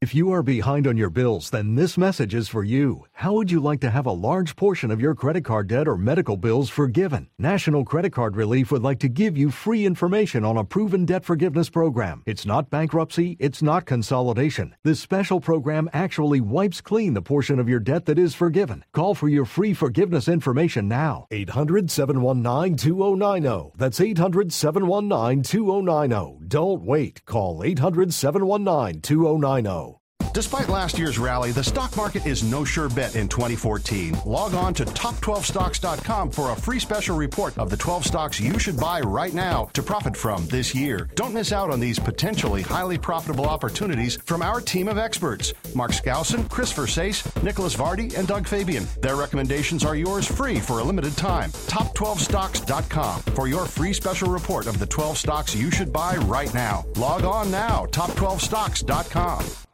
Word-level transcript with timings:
If 0.00 0.14
you 0.14 0.30
are 0.30 0.42
behind 0.42 0.86
on 0.86 0.96
your 0.96 1.10
bills, 1.10 1.50
then 1.50 1.74
this 1.74 1.98
message 1.98 2.34
is 2.34 2.48
for 2.48 2.64
you. 2.64 3.04
How 3.12 3.34
would 3.34 3.50
you 3.50 3.60
like 3.60 3.80
to 3.80 3.90
have 3.90 4.06
a 4.06 4.12
large 4.12 4.56
portion 4.56 4.90
of 4.90 5.02
your 5.02 5.14
credit 5.14 5.44
card 5.44 5.66
debt 5.66 5.86
or 5.86 5.98
medical 5.98 6.38
bills 6.38 6.70
forgiven? 6.70 7.28
National 7.38 7.84
Credit 7.84 8.10
Card 8.10 8.36
Relief 8.36 8.70
would 8.70 8.82
like 8.82 9.00
to 9.00 9.08
give 9.08 9.36
you 9.36 9.50
free 9.50 9.84
information 9.84 10.44
on 10.44 10.56
a 10.56 10.64
proven 10.64 11.04
debt 11.04 11.26
forgiveness 11.26 11.68
program. 11.68 12.22
It's 12.24 12.46
not 12.46 12.70
bankruptcy, 12.70 13.36
it's 13.38 13.60
not 13.60 13.84
consolidation. 13.84 14.74
This 14.82 15.00
special 15.00 15.40
program 15.40 15.90
actually 15.92 16.40
wipes 16.40 16.80
clean 16.80 17.12
the 17.12 17.20
portion 17.20 17.58
of 17.58 17.68
your 17.68 17.80
debt 17.80 18.06
that 18.06 18.18
is 18.18 18.34
forgiven. 18.34 18.82
Call 18.92 19.14
for 19.14 19.28
your 19.28 19.44
free 19.44 19.74
forgiveness 19.74 20.26
information 20.26 20.88
now. 20.88 21.26
800 21.30 21.90
719 21.90 22.76
2090. 22.76 23.72
That's 23.76 24.00
800 24.00 24.54
719 24.54 25.42
2090. 25.42 26.46
Don't 26.48 26.82
wait. 26.82 27.22
Call 27.26 27.62
800 27.62 28.14
719 28.14 29.02
2090. 29.02 29.65
No. 29.66 30.05
Despite 30.36 30.68
last 30.68 30.98
year's 30.98 31.18
rally, 31.18 31.50
the 31.50 31.64
stock 31.64 31.96
market 31.96 32.26
is 32.26 32.42
no 32.42 32.62
sure 32.62 32.90
bet 32.90 33.16
in 33.16 33.26
2014. 33.26 34.18
Log 34.26 34.52
on 34.52 34.74
to 34.74 34.84
top12stocks.com 34.84 36.30
for 36.30 36.50
a 36.50 36.54
free 36.54 36.78
special 36.78 37.16
report 37.16 37.56
of 37.56 37.70
the 37.70 37.76
12 37.78 38.04
stocks 38.04 38.38
you 38.38 38.58
should 38.58 38.76
buy 38.78 39.00
right 39.00 39.32
now 39.32 39.70
to 39.72 39.82
profit 39.82 40.14
from 40.14 40.46
this 40.48 40.74
year. 40.74 41.08
Don't 41.14 41.32
miss 41.32 41.52
out 41.52 41.70
on 41.70 41.80
these 41.80 41.98
potentially 41.98 42.60
highly 42.60 42.98
profitable 42.98 43.46
opportunities 43.46 44.16
from 44.26 44.42
our 44.42 44.60
team 44.60 44.88
of 44.88 44.98
experts 44.98 45.54
Mark 45.74 45.92
Skousen, 45.92 46.50
Chris 46.50 46.70
Versace, 46.70 47.24
Nicholas 47.42 47.74
Vardy, 47.74 48.14
and 48.18 48.28
Doug 48.28 48.46
Fabian. 48.46 48.86
Their 49.00 49.16
recommendations 49.16 49.86
are 49.86 49.96
yours 49.96 50.26
free 50.26 50.60
for 50.60 50.80
a 50.80 50.84
limited 50.84 51.16
time. 51.16 51.50
Top12stocks.com 51.50 53.22
for 53.22 53.48
your 53.48 53.64
free 53.64 53.94
special 53.94 54.30
report 54.30 54.66
of 54.66 54.78
the 54.78 54.86
12 54.86 55.16
stocks 55.16 55.56
you 55.56 55.70
should 55.70 55.94
buy 55.94 56.16
right 56.16 56.52
now. 56.52 56.84
Log 56.96 57.24
on 57.24 57.50
now, 57.50 57.86
top12stocks.com. 57.86 59.65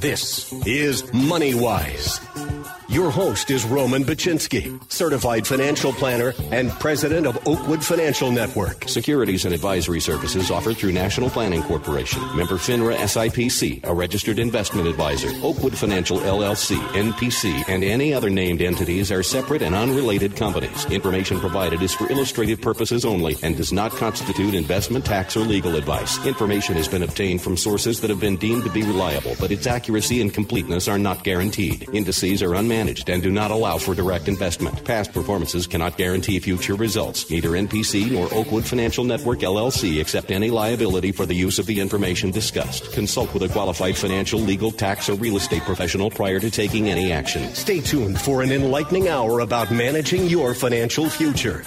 This 0.00 0.52
is 0.66 1.02
MoneyWise. 1.12 2.59
Your 2.90 3.08
host 3.12 3.52
is 3.52 3.64
Roman 3.64 4.02
Baczynski, 4.02 4.82
certified 4.90 5.46
financial 5.46 5.92
planner 5.92 6.34
and 6.50 6.72
president 6.72 7.24
of 7.24 7.38
Oakwood 7.46 7.84
Financial 7.84 8.32
Network. 8.32 8.88
Securities 8.88 9.44
and 9.44 9.54
advisory 9.54 10.00
services 10.00 10.50
offered 10.50 10.76
through 10.76 10.90
National 10.90 11.30
Planning 11.30 11.62
Corporation, 11.62 12.20
member 12.36 12.56
FINRA 12.56 12.96
SIPC, 12.96 13.84
a 13.84 13.94
registered 13.94 14.40
investment 14.40 14.88
advisor. 14.88 15.28
Oakwood 15.40 15.78
Financial 15.78 16.18
LLC, 16.18 16.78
NPC, 16.88 17.62
and 17.68 17.84
any 17.84 18.12
other 18.12 18.28
named 18.28 18.60
entities 18.60 19.12
are 19.12 19.22
separate 19.22 19.62
and 19.62 19.76
unrelated 19.76 20.34
companies. 20.34 20.84
Information 20.86 21.38
provided 21.38 21.82
is 21.82 21.94
for 21.94 22.10
illustrative 22.10 22.60
purposes 22.60 23.04
only 23.04 23.36
and 23.44 23.56
does 23.56 23.72
not 23.72 23.92
constitute 23.92 24.52
investment, 24.52 25.04
tax, 25.04 25.36
or 25.36 25.44
legal 25.44 25.76
advice. 25.76 26.26
Information 26.26 26.74
has 26.74 26.88
been 26.88 27.04
obtained 27.04 27.40
from 27.40 27.56
sources 27.56 28.00
that 28.00 28.10
have 28.10 28.18
been 28.18 28.36
deemed 28.36 28.64
to 28.64 28.70
be 28.70 28.82
reliable, 28.82 29.36
but 29.38 29.52
its 29.52 29.68
accuracy 29.68 30.20
and 30.20 30.34
completeness 30.34 30.88
are 30.88 30.98
not 30.98 31.22
guaranteed. 31.22 31.88
Indices 31.94 32.42
are 32.42 32.48
unmanaged 32.48 32.79
and 32.88 33.22
do 33.22 33.30
not 33.30 33.50
allow 33.50 33.78
for 33.78 33.94
direct 33.94 34.28
investment. 34.28 34.84
Past 34.84 35.12
performances 35.12 35.66
cannot 35.66 35.96
guarantee 35.96 36.38
future 36.38 36.74
results. 36.74 37.30
Neither 37.30 37.50
NPC 37.50 38.10
nor 38.10 38.32
Oakwood 38.32 38.64
Financial 38.64 39.04
Network 39.04 39.40
LLC 39.40 40.00
accept 40.00 40.30
any 40.30 40.50
liability 40.50 41.12
for 41.12 41.26
the 41.26 41.34
use 41.34 41.58
of 41.58 41.66
the 41.66 41.78
information 41.80 42.30
discussed. 42.30 42.92
Consult 42.92 43.32
with 43.34 43.42
a 43.42 43.48
qualified 43.48 43.96
financial, 43.96 44.40
legal, 44.40 44.70
tax, 44.70 45.08
or 45.08 45.14
real 45.14 45.36
estate 45.36 45.62
professional 45.62 46.10
prior 46.10 46.40
to 46.40 46.50
taking 46.50 46.88
any 46.88 47.12
action. 47.12 47.42
Stay 47.54 47.80
tuned 47.80 48.20
for 48.20 48.42
an 48.42 48.52
enlightening 48.52 49.08
hour 49.08 49.40
about 49.40 49.70
managing 49.70 50.26
your 50.26 50.54
financial 50.54 51.08
future. 51.08 51.64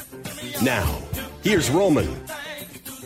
Now, 0.62 1.02
here's 1.44 1.70
Roman. 1.70 2.10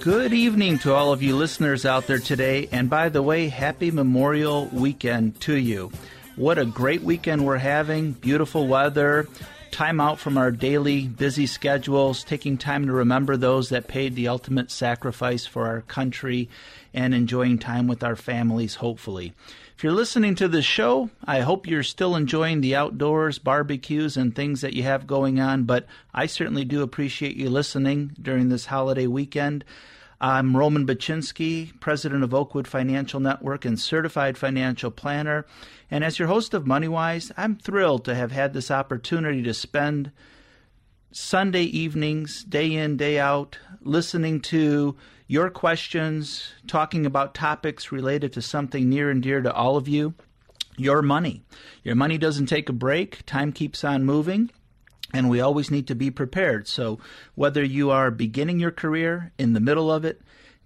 Good 0.02 0.32
evening 0.32 0.80
to 0.80 0.94
all 0.94 1.12
of 1.12 1.22
you 1.22 1.36
listeners 1.36 1.86
out 1.86 2.08
there 2.08 2.20
today, 2.20 2.70
and 2.72 2.90
by 2.90 3.10
the 3.10 3.22
way, 3.22 3.50
happy 3.50 3.92
Memorial 3.92 4.68
Weekend 4.72 5.42
to 5.42 5.56
you. 5.56 5.92
What 6.38 6.60
a 6.60 6.66
great 6.66 7.02
weekend 7.02 7.48
we're 7.48 7.58
having. 7.58 8.12
Beautiful 8.12 8.68
weather. 8.68 9.28
Time 9.72 10.00
out 10.00 10.20
from 10.20 10.38
our 10.38 10.52
daily 10.52 11.08
busy 11.08 11.48
schedules, 11.48 12.24
taking 12.24 12.60
time 12.60 12.86
to 12.86 12.92
remember 12.94 13.38
those 13.38 13.70
that 13.70 13.88
paid 13.88 14.14
the 14.14 14.28
ultimate 14.28 14.70
sacrifice 14.70 15.48
for 15.48 15.66
our 15.66 15.82
country, 15.82 16.48
and 16.94 17.16
enjoying 17.16 17.58
time 17.58 17.88
with 17.88 18.04
our 18.04 18.16
families, 18.16 18.76
hopefully. 18.76 19.34
If 19.76 19.84
you're 19.84 19.94
listening 19.94 20.36
to 20.36 20.48
this 20.48 20.64
show, 20.64 21.10
I 21.26 21.40
hope 21.40 21.66
you're 21.66 21.82
still 21.82 22.16
enjoying 22.16 22.62
the 22.62 22.76
outdoors, 22.76 23.40
barbecues, 23.40 24.16
and 24.16 24.36
things 24.36 24.62
that 24.62 24.74
you 24.74 24.84
have 24.84 25.08
going 25.08 25.40
on, 25.40 25.64
but 25.64 25.88
I 26.14 26.28
certainly 26.28 26.66
do 26.66 26.84
appreciate 26.84 27.36
you 27.36 27.50
listening 27.50 28.16
during 28.22 28.50
this 28.50 28.68
holiday 28.68 29.08
weekend. 29.08 29.66
I'm 30.20 30.58
Roman 30.58 30.88
Baczynski, 30.88 31.80
president 31.80 32.24
of 32.24 32.34
Oakwood 32.34 32.68
Financial 32.68 33.20
Network 33.20 33.66
and 33.66 33.80
certified 33.80 34.36
financial 34.36 34.90
planner. 34.90 35.46
And 35.92 36.04
as 36.04 36.18
your 36.18 36.28
host 36.28 36.56
of 36.56 36.64
MoneyWise, 36.64 37.32
I'm 37.38 37.56
thrilled 37.56 38.04
to 38.06 38.16
have 38.16 38.32
had 38.32 38.54
this 38.54 38.72
opportunity 38.72 39.44
to 39.44 39.54
spend 39.54 40.12
Sunday 41.12 41.64
evenings, 41.64 42.44
day 42.44 42.74
in, 42.74 42.98
day 42.98 43.20
out, 43.20 43.60
listening 43.82 44.42
to 44.42 44.96
your 45.28 45.52
questions, 45.52 46.52
talking 46.66 47.06
about 47.06 47.36
topics 47.36 47.92
related 47.92 48.34
to 48.34 48.42
something 48.42 48.90
near 48.90 49.12
and 49.12 49.22
dear 49.22 49.42
to 49.42 49.54
all 49.54 49.78
of 49.78 49.88
you 49.88 50.16
your 50.80 51.02
money. 51.02 51.44
Your 51.84 51.96
money 51.96 52.18
doesn't 52.18 52.46
take 52.48 52.70
a 52.70 52.74
break, 52.74 53.26
time 53.26 53.52
keeps 53.52 53.84
on 53.84 54.04
moving 54.04 54.52
and 55.14 55.30
we 55.30 55.40
always 55.40 55.72
need 55.72 55.88
to 55.88 55.96
be 55.96 56.12
prepared. 56.12 56.68
So, 56.68 57.00
whether 57.36 57.64
you 57.64 57.92
are 57.92 58.12
beginning 58.12 58.60
your 58.60 58.72
career, 58.72 59.32
in 59.38 59.54
the 59.54 59.60
middle 59.60 59.92
of 59.92 60.04
it, 60.04 60.22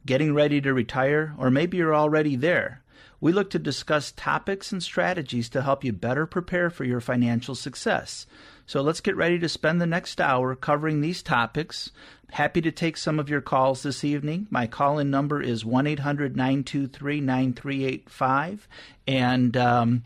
getting 0.05 0.33
ready 0.33 0.59
to 0.61 0.73
retire, 0.73 1.33
or 1.37 1.51
maybe 1.51 1.77
you're 1.77 1.95
already 1.95 2.35
there, 2.35 2.81
we 3.19 3.31
look 3.31 3.51
to 3.51 3.59
discuss 3.59 4.11
topics 4.11 4.71
and 4.71 4.81
strategies 4.81 5.47
to 5.49 5.61
help 5.61 5.83
you 5.83 5.93
better 5.93 6.25
prepare 6.25 6.71
for 6.71 6.85
your 6.85 6.99
financial 7.01 7.53
success. 7.53 8.25
So, 8.65 8.81
let's 8.81 9.01
get 9.01 9.15
ready 9.15 9.37
to 9.39 9.49
spend 9.49 9.79
the 9.79 9.85
next 9.85 10.19
hour 10.19 10.55
covering 10.55 11.01
these 11.01 11.21
topics. 11.21 11.91
Happy 12.31 12.61
to 12.61 12.71
take 12.71 12.97
some 12.97 13.19
of 13.19 13.29
your 13.29 13.41
calls 13.41 13.83
this 13.83 14.03
evening. 14.03 14.47
My 14.49 14.65
call 14.65 14.97
in 14.97 15.11
number 15.11 15.41
is 15.41 15.65
1 15.65 15.85
800 15.85 16.35
923 16.35 17.21
9385. 17.21 18.67
And 19.05 19.55
um, 19.55 20.05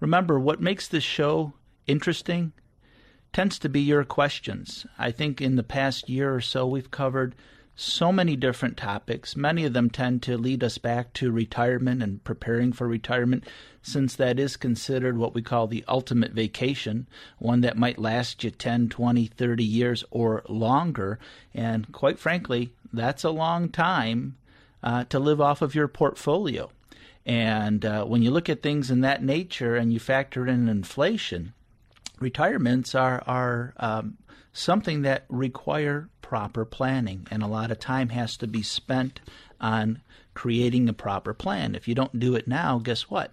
remember, 0.00 0.40
what 0.40 0.60
makes 0.60 0.88
this 0.88 1.04
show 1.04 1.52
interesting 1.86 2.52
tends 3.32 3.58
to 3.58 3.68
be 3.68 3.80
your 3.80 4.04
questions. 4.04 4.86
I 4.98 5.10
think 5.10 5.40
in 5.40 5.56
the 5.56 5.62
past 5.62 6.08
year 6.08 6.34
or 6.34 6.40
so, 6.40 6.66
we've 6.66 6.90
covered 6.90 7.34
so 7.78 8.10
many 8.10 8.36
different 8.36 8.78
topics. 8.78 9.36
Many 9.36 9.64
of 9.64 9.74
them 9.74 9.90
tend 9.90 10.22
to 10.22 10.38
lead 10.38 10.64
us 10.64 10.78
back 10.78 11.12
to 11.14 11.30
retirement 11.30 12.02
and 12.02 12.24
preparing 12.24 12.72
for 12.72 12.88
retirement, 12.88 13.44
since 13.82 14.16
that 14.16 14.38
is 14.38 14.56
considered 14.56 15.18
what 15.18 15.34
we 15.34 15.42
call 15.42 15.66
the 15.66 15.84
ultimate 15.86 16.32
vacation, 16.32 17.06
one 17.38 17.60
that 17.60 17.76
might 17.76 17.98
last 17.98 18.42
you 18.42 18.50
10, 18.50 18.88
20, 18.88 19.26
30 19.26 19.64
years 19.64 20.04
or 20.10 20.42
longer. 20.48 21.18
And 21.52 21.92
quite 21.92 22.18
frankly, 22.18 22.72
that's 22.92 23.24
a 23.24 23.30
long 23.30 23.68
time 23.68 24.36
uh, 24.82 25.04
to 25.04 25.18
live 25.18 25.40
off 25.40 25.60
of 25.60 25.74
your 25.74 25.88
portfolio. 25.88 26.70
And 27.26 27.84
uh, 27.84 28.04
when 28.04 28.22
you 28.22 28.30
look 28.30 28.48
at 28.48 28.62
things 28.62 28.90
in 28.90 29.02
that 29.02 29.22
nature 29.22 29.76
and 29.76 29.92
you 29.92 29.98
factor 29.98 30.46
in 30.46 30.68
inflation, 30.68 31.52
retirements 32.18 32.94
are 32.94 33.22
are 33.26 33.74
um, 33.78 34.18
something 34.52 35.02
that 35.02 35.24
require 35.28 36.08
proper 36.22 36.64
planning, 36.64 37.26
and 37.30 37.42
a 37.42 37.46
lot 37.46 37.70
of 37.70 37.78
time 37.78 38.08
has 38.08 38.36
to 38.38 38.46
be 38.46 38.62
spent 38.62 39.20
on 39.60 40.00
creating 40.34 40.88
a 40.88 40.92
proper 40.92 41.32
plan. 41.32 41.74
If 41.74 41.88
you 41.88 41.94
don't 41.94 42.18
do 42.18 42.34
it 42.34 42.48
now, 42.48 42.78
guess 42.78 43.02
what? 43.02 43.32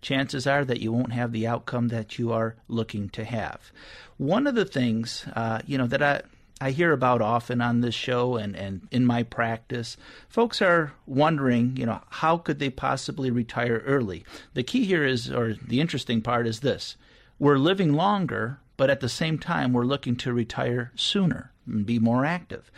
Chances 0.00 0.46
are 0.46 0.64
that 0.64 0.80
you 0.80 0.92
won't 0.92 1.12
have 1.12 1.32
the 1.32 1.46
outcome 1.46 1.88
that 1.88 2.18
you 2.18 2.32
are 2.32 2.56
looking 2.68 3.08
to 3.10 3.24
have. 3.24 3.72
One 4.18 4.46
of 4.46 4.54
the 4.54 4.66
things, 4.66 5.26
uh, 5.34 5.60
you 5.66 5.78
know, 5.78 5.86
that 5.86 6.02
I 6.02 6.22
I 6.60 6.70
hear 6.70 6.92
about 6.92 7.20
often 7.20 7.60
on 7.60 7.80
this 7.80 7.94
show 7.94 8.36
and, 8.36 8.54
and 8.54 8.86
in 8.90 9.04
my 9.04 9.24
practice. 9.24 9.96
Folks 10.28 10.62
are 10.62 10.92
wondering, 11.04 11.76
you 11.76 11.84
know, 11.84 12.00
how 12.10 12.38
could 12.38 12.58
they 12.58 12.70
possibly 12.70 13.30
retire 13.30 13.82
early? 13.84 14.24
The 14.54 14.62
key 14.62 14.84
here 14.84 15.04
is, 15.04 15.30
or 15.30 15.54
the 15.54 15.80
interesting 15.80 16.22
part 16.22 16.46
is 16.46 16.60
this 16.60 16.96
we're 17.38 17.58
living 17.58 17.92
longer, 17.92 18.58
but 18.76 18.90
at 18.90 19.00
the 19.00 19.08
same 19.08 19.38
time, 19.38 19.72
we're 19.72 19.84
looking 19.84 20.16
to 20.16 20.32
retire 20.32 20.92
sooner 20.94 21.52
and 21.66 21.86
be 21.86 21.98
more 21.98 22.24
active. 22.24 22.70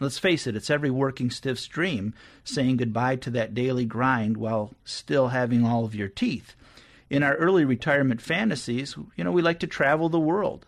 Let's 0.00 0.18
face 0.18 0.46
it, 0.46 0.56
it's 0.56 0.70
every 0.70 0.90
working 0.90 1.30
stiff's 1.30 1.66
dream 1.66 2.14
saying 2.44 2.78
goodbye 2.78 3.16
to 3.16 3.30
that 3.30 3.54
daily 3.54 3.84
grind 3.84 4.36
while 4.36 4.74
still 4.84 5.28
having 5.28 5.64
all 5.64 5.84
of 5.84 5.94
your 5.94 6.08
teeth. 6.08 6.54
In 7.10 7.22
our 7.22 7.36
early 7.36 7.64
retirement 7.64 8.20
fantasies, 8.20 8.96
you 9.16 9.24
know, 9.24 9.32
we 9.32 9.40
like 9.40 9.60
to 9.60 9.66
travel 9.66 10.08
the 10.08 10.18
world 10.20 10.66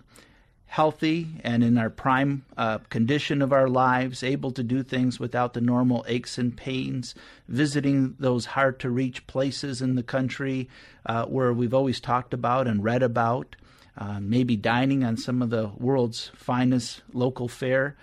healthy 0.70 1.26
and 1.42 1.64
in 1.64 1.76
our 1.76 1.90
prime 1.90 2.44
uh, 2.56 2.78
condition 2.90 3.42
of 3.42 3.52
our 3.52 3.66
lives, 3.66 4.22
able 4.22 4.52
to 4.52 4.62
do 4.62 4.84
things 4.84 5.18
without 5.18 5.52
the 5.52 5.60
normal 5.60 6.04
aches 6.06 6.38
and 6.38 6.56
pains, 6.56 7.12
visiting 7.48 8.14
those 8.20 8.46
hard 8.46 8.78
to 8.78 8.88
reach 8.88 9.26
places 9.26 9.82
in 9.82 9.96
the 9.96 10.02
country 10.02 10.68
uh, 11.06 11.24
where 11.24 11.52
we've 11.52 11.74
always 11.74 11.98
talked 11.98 12.32
about 12.32 12.68
and 12.68 12.84
read 12.84 13.02
about, 13.02 13.56
uh, 13.98 14.20
maybe 14.20 14.54
dining 14.54 15.02
on 15.02 15.16
some 15.16 15.42
of 15.42 15.50
the 15.50 15.68
world's 15.76 16.30
finest 16.36 17.02
local 17.12 17.48
fare. 17.48 17.96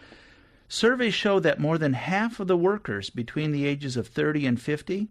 Surveys 0.67 1.13
show 1.13 1.39
that 1.39 1.61
more 1.61 1.77
than 1.77 1.93
half 1.93 2.37
of 2.41 2.47
the 2.47 2.57
workers 2.57 3.09
between 3.09 3.53
the 3.53 3.65
ages 3.65 3.95
of 3.95 4.09
30 4.09 4.45
and 4.45 4.61
50 4.61 5.07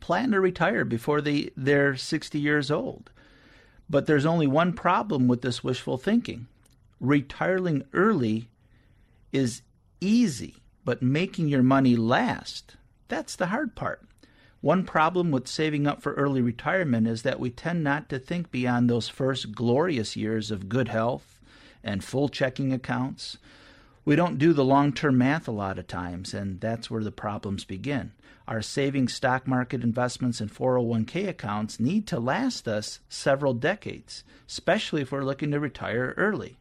plan 0.00 0.32
to 0.32 0.40
retire 0.40 0.84
before 0.84 1.20
they, 1.20 1.50
they're 1.56 1.94
60 1.94 2.36
years 2.36 2.68
old. 2.68 3.10
But 3.88 4.06
there's 4.06 4.26
only 4.26 4.48
one 4.48 4.72
problem 4.72 5.28
with 5.28 5.42
this 5.42 5.62
wishful 5.62 5.98
thinking. 5.98 6.48
Retiring 7.00 7.84
early 7.92 8.48
is 9.32 9.62
easy, 10.00 10.56
but 10.84 11.02
making 11.02 11.48
your 11.48 11.62
money 11.62 11.96
last, 11.96 12.76
that's 13.08 13.36
the 13.36 13.46
hard 13.46 13.74
part. 13.74 14.02
One 14.60 14.84
problem 14.84 15.30
with 15.30 15.46
saving 15.46 15.86
up 15.86 16.00
for 16.00 16.14
early 16.14 16.40
retirement 16.40 17.06
is 17.06 17.22
that 17.22 17.38
we 17.38 17.50
tend 17.50 17.84
not 17.84 18.08
to 18.08 18.18
think 18.18 18.50
beyond 18.50 18.88
those 18.88 19.10
first 19.10 19.52
glorious 19.52 20.16
years 20.16 20.50
of 20.50 20.70
good 20.70 20.88
health 20.88 21.38
and 21.82 22.02
full 22.02 22.30
checking 22.30 22.72
accounts. 22.72 23.36
We 24.06 24.16
don't 24.16 24.38
do 24.38 24.54
the 24.54 24.64
long 24.64 24.92
term 24.92 25.18
math 25.18 25.46
a 25.48 25.52
lot 25.52 25.78
of 25.78 25.86
times, 25.86 26.32
and 26.32 26.60
that's 26.60 26.90
where 26.90 27.04
the 27.04 27.12
problems 27.12 27.64
begin. 27.64 28.12
Our 28.48 28.62
savings 28.62 29.12
stock 29.14 29.46
market 29.46 29.82
investments 29.82 30.40
and 30.40 30.50
401k 30.50 31.28
accounts 31.28 31.80
need 31.80 32.06
to 32.06 32.18
last 32.20 32.66
us 32.66 33.00
several 33.08 33.54
decades, 33.54 34.24
especially 34.48 35.02
if 35.02 35.12
we're 35.12 35.24
looking 35.24 35.50
to 35.50 35.60
retire 35.60 36.14
early. 36.16 36.56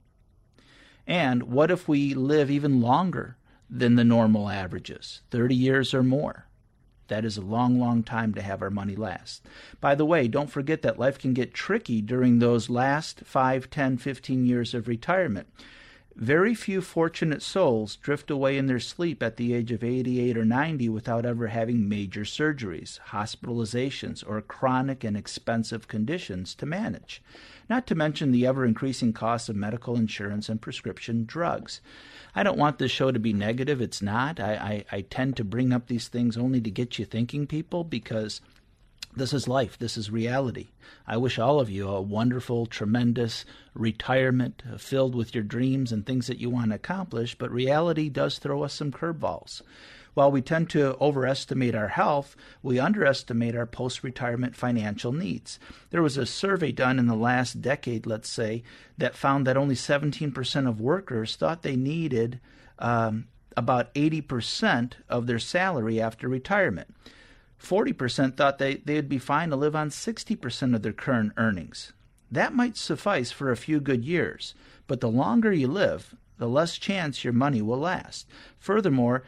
And 1.06 1.44
what 1.44 1.72
if 1.72 1.88
we 1.88 2.14
live 2.14 2.50
even 2.50 2.82
longer 2.82 3.38
than 3.70 3.96
the 3.96 4.04
normal 4.04 4.50
averages, 4.50 5.22
30 5.32 5.56
years 5.56 5.94
or 5.94 6.04
more? 6.04 6.48
That 7.08 7.26
is 7.26 7.38
a 7.38 7.42
long, 7.42 7.80
long 7.80 8.04
time 8.04 8.34
to 8.34 8.42
have 8.42 8.62
our 8.62 8.70
money 8.70 8.96
last. 8.96 9.46
By 9.82 9.96
the 9.96 10.06
way, 10.06 10.28
don't 10.28 10.50
forget 10.50 10.82
that 10.82 10.98
life 10.98 11.20
can 11.20 11.34
get 11.34 11.54
tricky 11.54 12.02
during 12.02 12.40
those 12.40 12.70
last 12.70 13.22
5, 13.26 13.70
10, 13.70 13.98
15 13.98 14.46
years 14.46 14.74
of 14.74 14.88
retirement. 14.88 15.48
Very 16.16 16.54
few 16.54 16.82
fortunate 16.82 17.42
souls 17.42 17.96
drift 17.96 18.30
away 18.30 18.56
in 18.56 18.68
their 18.68 18.80
sleep 18.80 19.24
at 19.24 19.38
the 19.38 19.52
age 19.52 19.72
of 19.72 19.84
88 19.84 20.38
or 20.38 20.46
90 20.46 20.88
without 20.90 21.26
ever 21.26 21.48
having 21.48 21.90
major 21.90 22.22
surgeries, 22.22 23.00
hospitalizations, 23.08 24.24
or 24.26 24.40
chronic 24.42 25.04
and 25.04 25.18
expensive 25.18 25.88
conditions 25.88 26.54
to 26.56 26.68
manage, 26.68 27.20
not 27.68 27.88
to 27.88 27.96
mention 27.96 28.32
the 28.32 28.46
ever 28.46 28.64
increasing 28.64 29.12
costs 29.12 29.50
of 29.50 29.56
medical 29.56 29.96
insurance 29.96 30.50
and 30.50 30.62
prescription 30.62 31.26
drugs. 31.26 31.82
I 32.36 32.44
don't 32.44 32.60
want 32.60 32.78
this 32.78 32.92
show 32.92 33.12
to 33.12 33.20
be 33.20 33.34
negative. 33.34 33.82
It's 33.82 34.02
not. 34.02 34.40
I, 34.40 34.86
I, 34.92 34.98
I 34.98 35.02
tend 35.02 35.36
to 35.38 35.44
bring 35.44 35.74
up 35.74 35.88
these 35.88 36.10
things 36.10 36.38
only 36.38 36.62
to 36.62 36.70
get 36.70 37.00
you 37.00 37.06
thinking, 37.06 37.48
people, 37.48 37.84
because 37.84 38.40
this 39.16 39.34
is 39.34 39.48
life. 39.48 39.78
This 39.78 39.98
is 39.98 40.10
reality. 40.10 40.70
I 41.08 41.18
wish 41.18 41.38
all 41.38 41.60
of 41.60 41.70
you 41.70 41.88
a 41.88 42.02
wonderful, 42.02 42.66
tremendous 42.66 43.46
retirement 43.74 44.64
uh, 44.72 44.78
filled 44.78 45.16
with 45.16 45.36
your 45.36 45.44
dreams 45.44 45.92
and 45.92 46.06
things 46.06 46.28
that 46.28 46.40
you 46.40 46.50
want 46.50 46.70
to 46.70 46.76
accomplish, 46.76 47.36
but 47.36 47.52
reality 47.52 48.10
does 48.10 48.40
throw 48.40 48.64
us 48.64 48.74
some 48.74 48.92
curveballs. 48.92 49.62
While 50.14 50.32
we 50.32 50.42
tend 50.42 50.70
to 50.72 50.96
overestimate 51.02 51.74
our 51.74 51.88
health, 51.88 52.36
we 52.62 52.80
underestimate 52.80 53.56
our 53.56 53.66
post 53.66 54.04
retirement 54.04 54.56
financial 54.56 55.12
needs. 55.12 55.60
There 55.90 56.04
was 56.04 56.18
a 56.18 56.26
survey 56.26 56.72
done 56.72 57.00
in 57.00 57.08
the 57.08 57.16
last 57.16 57.62
decade, 57.62 58.06
let's 58.06 58.30
say, 58.30 58.64
that 58.98 59.16
found 59.16 59.48
that 59.48 59.58
only 59.58 59.76
17% 59.76 60.68
of 60.68 60.80
workers 60.80 61.36
thought 61.36 61.64
they 61.64 61.76
needed 61.76 62.40
um, 62.78 63.26
about 63.58 63.94
80% 63.96 64.94
of 65.10 65.26
their 65.26 65.40
salary 65.40 66.00
after 66.00 66.28
retirement. 66.28 66.94
40% 67.64 68.36
thought 68.36 68.58
they, 68.58 68.76
they'd 68.76 69.08
be 69.08 69.18
fine 69.18 69.50
to 69.50 69.56
live 69.56 69.76
on 69.76 69.90
60% 69.90 70.76
of 70.76 70.82
their 70.82 70.92
current 70.92 71.32
earnings. 71.38 71.94
That 72.30 72.54
might 72.54 72.76
suffice 72.78 73.32
for 73.32 73.52
a 73.52 73.58
few 73.58 73.80
good 73.80 74.04
years, 74.04 74.54
but 74.86 75.00
the 75.00 75.10
longer 75.10 75.54
you 75.54 75.68
live, 75.68 76.16
the 76.38 76.50
less 76.50 76.78
chance 76.78 77.24
your 77.24 77.34
money 77.34 77.62
will 77.62 77.80
last. 77.80 78.28
Furthermore, 78.60 79.24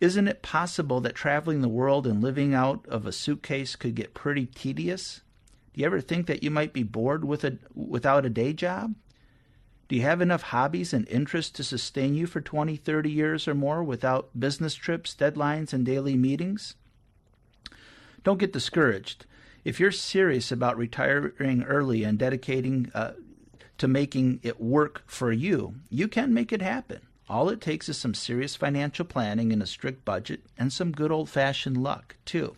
isn't 0.00 0.28
it 0.28 0.42
possible 0.42 1.00
that 1.00 1.14
traveling 1.14 1.62
the 1.62 1.68
world 1.68 2.06
and 2.06 2.22
living 2.22 2.54
out 2.54 2.86
of 2.88 3.06
a 3.06 3.12
suitcase 3.12 3.76
could 3.76 3.94
get 3.94 4.14
pretty 4.14 4.46
tedious? 4.46 5.22
Do 5.72 5.80
you 5.80 5.86
ever 5.86 6.00
think 6.00 6.26
that 6.26 6.42
you 6.42 6.50
might 6.50 6.72
be 6.72 6.82
bored 6.82 7.24
with 7.24 7.44
a, 7.44 7.58
without 7.74 8.26
a 8.26 8.30
day 8.30 8.52
job? 8.52 8.94
Do 9.88 9.96
you 9.96 10.02
have 10.02 10.20
enough 10.20 10.42
hobbies 10.42 10.92
and 10.92 11.08
interests 11.08 11.52
to 11.52 11.64
sustain 11.64 12.14
you 12.14 12.26
for 12.26 12.40
20, 12.40 12.76
30 12.76 13.10
years 13.10 13.48
or 13.48 13.54
more 13.54 13.82
without 13.82 14.38
business 14.38 14.74
trips, 14.74 15.14
deadlines, 15.14 15.72
and 15.72 15.84
daily 15.84 16.16
meetings? 16.16 16.74
Don't 18.22 18.38
get 18.38 18.52
discouraged. 18.52 19.26
If 19.64 19.78
you're 19.78 19.92
serious 19.92 20.50
about 20.50 20.76
retiring 20.76 21.64
early 21.64 22.04
and 22.04 22.18
dedicating 22.18 22.90
uh, 22.94 23.12
to 23.78 23.88
making 23.88 24.40
it 24.42 24.60
work 24.60 25.02
for 25.06 25.32
you, 25.32 25.74
you 25.90 26.08
can 26.08 26.32
make 26.32 26.52
it 26.52 26.62
happen. 26.62 27.00
All 27.28 27.48
it 27.48 27.60
takes 27.60 27.88
is 27.88 27.96
some 27.96 28.14
serious 28.14 28.56
financial 28.56 29.04
planning 29.04 29.52
and 29.52 29.62
a 29.62 29.66
strict 29.66 30.04
budget 30.04 30.40
and 30.58 30.72
some 30.72 30.92
good 30.92 31.12
old 31.12 31.28
fashioned 31.28 31.76
luck, 31.76 32.16
too. 32.24 32.56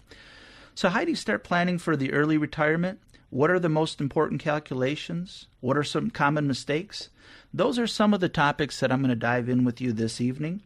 So, 0.74 0.88
how 0.88 1.04
do 1.04 1.10
you 1.10 1.16
start 1.16 1.44
planning 1.44 1.78
for 1.78 1.96
the 1.96 2.12
early 2.12 2.38
retirement? 2.38 3.00
What 3.28 3.50
are 3.50 3.58
the 3.58 3.68
most 3.68 4.00
important 4.00 4.40
calculations? 4.40 5.46
What 5.60 5.76
are 5.76 5.84
some 5.84 6.10
common 6.10 6.46
mistakes? 6.46 7.10
Those 7.52 7.78
are 7.78 7.86
some 7.86 8.14
of 8.14 8.20
the 8.20 8.28
topics 8.28 8.80
that 8.80 8.90
I'm 8.90 9.00
going 9.00 9.10
to 9.10 9.16
dive 9.16 9.48
in 9.48 9.64
with 9.64 9.80
you 9.80 9.92
this 9.92 10.20
evening. 10.20 10.62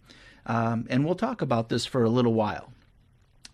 Um, 0.47 0.87
and 0.89 1.05
we'll 1.05 1.17
talk 1.17 1.43
about 1.43 1.69
this 1.69 1.87
for 1.87 2.05
a 2.05 2.11
little 2.11 2.35
while. 2.35 2.73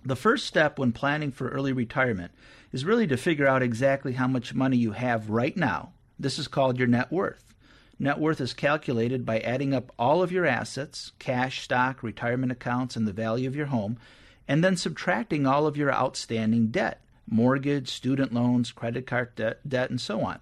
The 0.05 0.17
first 0.17 0.47
step 0.47 0.79
when 0.79 0.93
planning 0.93 1.31
for 1.31 1.49
early 1.49 1.73
retirement 1.73 2.33
is 2.73 2.85
really 2.85 3.07
to 3.07 3.17
figure 3.17 3.47
out 3.47 3.63
exactly 3.63 4.15
how 4.15 4.27
much 4.27 4.55
money 4.55 4.77
you 4.77 4.93
have 4.93 5.31
right 5.31 5.57
now. 5.57 5.93
This 6.19 6.39
is 6.39 6.49
called 6.49 6.79
your 6.79 6.89
net 6.89 7.13
worth. 7.13 7.55
Net 7.99 8.19
worth 8.19 8.41
is 8.41 8.53
calculated 8.53 9.25
by 9.25 9.39
adding 9.41 9.73
up 9.73 9.93
all 9.99 10.23
of 10.23 10.33
your 10.33 10.47
assets 10.47 11.13
cash, 11.19 11.63
stock, 11.63 12.03
retirement 12.03 12.51
accounts, 12.51 12.97
and 12.97 13.07
the 13.07 13.13
value 13.13 13.49
of 13.49 13.57
your 13.57 13.67
home 13.67 13.99
and 14.49 14.63
then 14.63 14.77
subtracting 14.77 15.47
all 15.47 15.67
of 15.67 15.77
your 15.77 15.93
outstanding 15.93 16.69
debt 16.69 17.01
mortgage, 17.29 17.89
student 17.89 18.35
loans, 18.35 18.73
credit 18.73 19.07
card 19.07 19.35
debt, 19.37 19.67
debt, 19.67 19.89
and 19.89 20.01
so 20.01 20.21
on. 20.21 20.41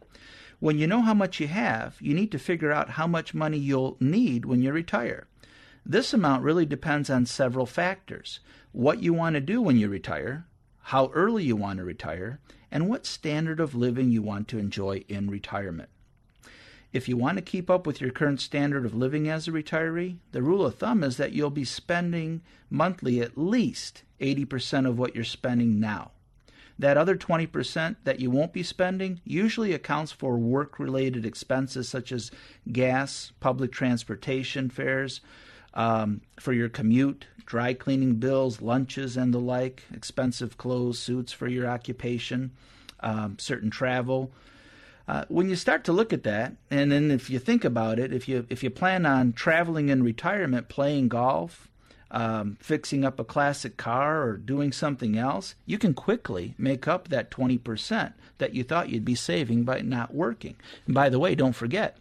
When 0.59 0.79
you 0.79 0.87
know 0.87 1.03
how 1.03 1.15
much 1.15 1.39
you 1.39 1.47
have, 1.47 1.97
you 2.01 2.15
need 2.15 2.33
to 2.33 2.39
figure 2.39 2.73
out 2.73 2.91
how 2.91 3.07
much 3.07 3.35
money 3.35 3.59
you'll 3.59 3.97
need 4.01 4.45
when 4.45 4.63
you 4.63 4.73
retire. 4.73 5.27
This 5.85 6.13
amount 6.13 6.43
really 6.43 6.67
depends 6.67 7.11
on 7.11 7.27
several 7.27 7.67
factors 7.67 8.41
what 8.73 9.03
you 9.03 9.13
want 9.13 9.35
to 9.35 9.41
do 9.41 9.61
when 9.61 9.77
you 9.77 9.89
retire, 9.89 10.47
how 10.85 11.11
early 11.13 11.45
you 11.45 11.57
want 11.57 11.79
to 11.79 11.85
retire, 11.85 12.39
and 12.71 12.89
what 12.89 13.07
standard 13.07 13.59
of 13.59 13.75
living 13.75 14.11
you 14.11 14.23
want 14.23 14.47
to 14.49 14.59
enjoy 14.59 15.05
in 15.09 15.29
retirement. 15.29 15.89
If 16.93 17.09
you 17.09 17.17
want 17.17 17.39
to 17.39 17.43
keep 17.43 17.71
up 17.71 17.87
with 17.87 18.01
your 18.01 18.11
current 18.11 18.41
standard 18.41 18.85
of 18.85 18.95
living 18.95 19.29
as 19.29 19.47
a 19.47 19.53
retiree, 19.53 20.17
the 20.33 20.43
rule 20.43 20.67
of 20.67 20.77
thumb 20.77 21.05
is 21.05 21.17
that 21.19 21.33
you'll 21.33 21.51
be 21.51 21.65
spending 21.65 22.43
monthly 22.69 23.21
at 23.21 23.39
least 23.39 24.03
80% 24.21 24.89
of 24.89 24.99
what 24.99 25.15
you're 25.15 25.25
spending 25.25 25.79
now. 25.79 26.11
That 26.79 26.97
other 26.97 27.17
20% 27.17 27.97
that 28.05 28.21
you 28.21 28.31
won't 28.31 28.53
be 28.53 28.63
spending 28.63 29.21
usually 29.25 29.73
accounts 29.73 30.13
for 30.13 30.39
work 30.39 30.79
related 30.79 31.25
expenses 31.25 31.89
such 31.89 32.11
as 32.11 32.33
gas, 32.73 33.33
public 33.39 33.71
transportation 33.71 34.69
fares, 34.69 35.21
um, 35.75 36.21
for 36.39 36.53
your 36.53 36.69
commute, 36.69 37.27
dry 37.47 37.75
cleaning 37.75 38.15
bills, 38.15 38.61
lunches, 38.61 39.17
and 39.17 39.33
the 39.35 39.39
like, 39.39 39.85
expensive 39.95 40.57
clothes, 40.57 40.99
suits 40.99 41.33
for 41.33 41.49
your 41.49 41.67
occupation, 41.67 42.51
um, 43.01 43.37
certain 43.39 43.71
travel, 43.71 44.31
uh, 45.09 45.25
when 45.29 45.49
you 45.49 45.57
start 45.57 45.83
to 45.83 45.93
look 45.93 46.13
at 46.13 46.23
that, 46.23 46.55
and 46.71 46.93
then 46.93 47.11
if 47.11 47.29
you 47.29 47.41
think 47.41 47.65
about 47.65 47.99
it, 47.99 48.13
if 48.13 48.29
you 48.29 48.47
if 48.49 48.63
you 48.63 48.71
plan 48.71 49.05
on 49.05 49.33
traveling 49.33 49.89
in 49.89 50.05
retirement, 50.05 50.69
playing 50.69 51.09
golf, 51.09 51.69
um, 52.13 52.57
fixing 52.61 53.05
up 53.05 53.19
a 53.19 53.25
classic 53.25 53.77
car, 53.77 54.23
or 54.23 54.37
doing 54.37 54.71
something 54.71 55.19
else, 55.19 55.57
you 55.67 55.79
can 55.79 55.95
quickly 55.95 56.55
make 56.59 56.87
up 56.87 57.09
that 57.09 57.29
twenty 57.29 57.59
percent 57.59 58.13
that 58.39 58.55
you 58.55 58.63
thought 58.63 58.91
you'd 58.91 59.05
be 59.05 59.17
saving 59.17 59.65
by 59.65 59.81
not 59.81 60.15
working. 60.15 60.55
And 60.87 60.95
by 60.95 61.09
the 61.09 61.19
way, 61.19 61.35
don't 61.35 61.57
forget, 61.57 61.97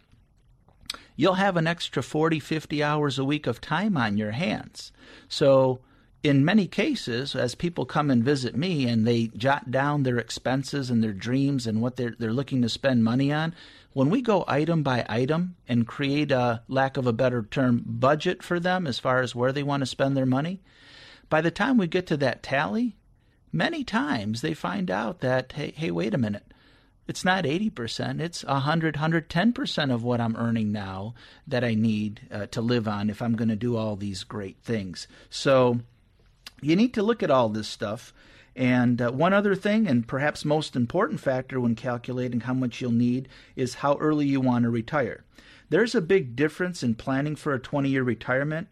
you'll 1.16 1.34
have 1.34 1.56
an 1.56 1.66
extra 1.66 2.02
40, 2.02 2.40
50 2.40 2.82
hours 2.82 3.18
a 3.18 3.24
week 3.24 3.46
of 3.46 3.60
time 3.60 3.96
on 3.96 4.16
your 4.16 4.32
hands. 4.32 4.92
So 5.28 5.80
in 6.22 6.44
many 6.44 6.66
cases, 6.66 7.34
as 7.34 7.54
people 7.54 7.86
come 7.86 8.10
and 8.10 8.22
visit 8.22 8.54
me 8.54 8.86
and 8.86 9.06
they 9.06 9.28
jot 9.28 9.70
down 9.70 10.02
their 10.02 10.18
expenses 10.18 10.90
and 10.90 11.02
their 11.02 11.12
dreams 11.12 11.66
and 11.66 11.80
what 11.80 11.96
they're, 11.96 12.14
they're 12.18 12.32
looking 12.32 12.60
to 12.62 12.68
spend 12.68 13.02
money 13.02 13.32
on, 13.32 13.54
when 13.92 14.10
we 14.10 14.20
go 14.20 14.44
item 14.46 14.82
by 14.82 15.04
item 15.08 15.56
and 15.66 15.86
create 15.86 16.30
a 16.30 16.62
lack 16.68 16.96
of 16.96 17.06
a 17.06 17.12
better 17.12 17.42
term 17.42 17.82
budget 17.84 18.42
for 18.42 18.60
them 18.60 18.86
as 18.86 18.98
far 18.98 19.20
as 19.20 19.34
where 19.34 19.52
they 19.52 19.62
want 19.62 19.80
to 19.80 19.86
spend 19.86 20.16
their 20.16 20.26
money, 20.26 20.60
by 21.28 21.40
the 21.40 21.50
time 21.50 21.76
we 21.76 21.86
get 21.86 22.06
to 22.06 22.16
that 22.18 22.42
tally, 22.42 22.96
many 23.52 23.82
times 23.82 24.42
they 24.42 24.54
find 24.54 24.90
out 24.90 25.20
that, 25.20 25.52
hey, 25.52 25.72
hey 25.76 25.90
wait 25.90 26.14
a 26.14 26.18
minute, 26.18 26.52
it's 27.08 27.24
not 27.24 27.44
80%, 27.44 28.20
it's 28.20 28.44
100, 28.44 28.94
110% 28.94 29.92
of 29.92 30.04
what 30.04 30.20
I'm 30.20 30.36
earning 30.36 30.70
now 30.72 31.14
that 31.46 31.64
I 31.64 31.74
need 31.74 32.20
uh, 32.30 32.46
to 32.46 32.60
live 32.60 32.86
on 32.86 33.10
if 33.10 33.20
I'm 33.20 33.34
going 33.34 33.48
to 33.48 33.56
do 33.56 33.76
all 33.76 33.96
these 33.96 34.22
great 34.24 34.58
things. 34.62 35.08
So, 35.28 35.80
you 36.60 36.76
need 36.76 36.94
to 36.94 37.02
look 37.02 37.22
at 37.22 37.30
all 37.30 37.48
this 37.48 37.68
stuff. 37.68 38.12
And 38.54 39.00
uh, 39.00 39.10
one 39.10 39.32
other 39.32 39.54
thing, 39.54 39.86
and 39.86 40.06
perhaps 40.06 40.44
most 40.44 40.76
important 40.76 41.20
factor 41.20 41.60
when 41.60 41.74
calculating 41.74 42.40
how 42.40 42.54
much 42.54 42.80
you'll 42.80 42.90
need, 42.90 43.28
is 43.56 43.76
how 43.76 43.96
early 43.98 44.26
you 44.26 44.40
want 44.40 44.64
to 44.64 44.70
retire. 44.70 45.24
There's 45.70 45.94
a 45.94 46.00
big 46.00 46.34
difference 46.34 46.82
in 46.82 46.96
planning 46.96 47.36
for 47.36 47.54
a 47.54 47.60
20 47.60 47.88
year 47.88 48.02
retirement 48.02 48.68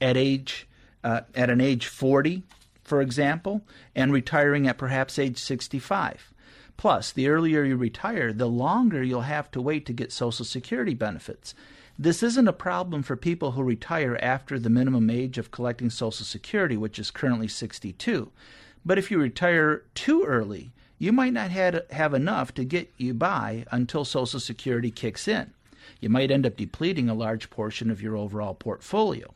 at 0.00 0.16
age 0.16 0.66
uh, 1.02 1.22
at 1.34 1.48
an 1.48 1.60
age 1.60 1.86
40, 1.86 2.42
for 2.82 3.00
example, 3.00 3.62
and 3.94 4.12
retiring 4.12 4.66
at 4.66 4.76
perhaps 4.76 5.18
age 5.18 5.38
65. 5.38 6.34
Plus, 6.80 7.12
the 7.12 7.28
earlier 7.28 7.62
you 7.62 7.76
retire, 7.76 8.32
the 8.32 8.46
longer 8.46 9.02
you'll 9.02 9.20
have 9.20 9.50
to 9.50 9.60
wait 9.60 9.84
to 9.84 9.92
get 9.92 10.10
Social 10.10 10.46
Security 10.46 10.94
benefits. 10.94 11.54
This 11.98 12.22
isn't 12.22 12.48
a 12.48 12.54
problem 12.54 13.02
for 13.02 13.16
people 13.16 13.50
who 13.50 13.62
retire 13.62 14.18
after 14.22 14.58
the 14.58 14.70
minimum 14.70 15.10
age 15.10 15.36
of 15.36 15.50
collecting 15.50 15.90
Social 15.90 16.24
Security, 16.24 16.78
which 16.78 16.98
is 16.98 17.10
currently 17.10 17.48
62. 17.48 18.32
But 18.82 18.96
if 18.96 19.10
you 19.10 19.18
retire 19.18 19.82
too 19.94 20.24
early, 20.24 20.72
you 20.98 21.12
might 21.12 21.34
not 21.34 21.50
have 21.50 22.14
enough 22.14 22.54
to 22.54 22.64
get 22.64 22.90
you 22.96 23.12
by 23.12 23.66
until 23.70 24.06
Social 24.06 24.40
Security 24.40 24.90
kicks 24.90 25.28
in. 25.28 25.52
You 26.00 26.08
might 26.08 26.30
end 26.30 26.46
up 26.46 26.56
depleting 26.56 27.10
a 27.10 27.14
large 27.14 27.50
portion 27.50 27.90
of 27.90 28.00
your 28.00 28.16
overall 28.16 28.54
portfolio. 28.54 29.34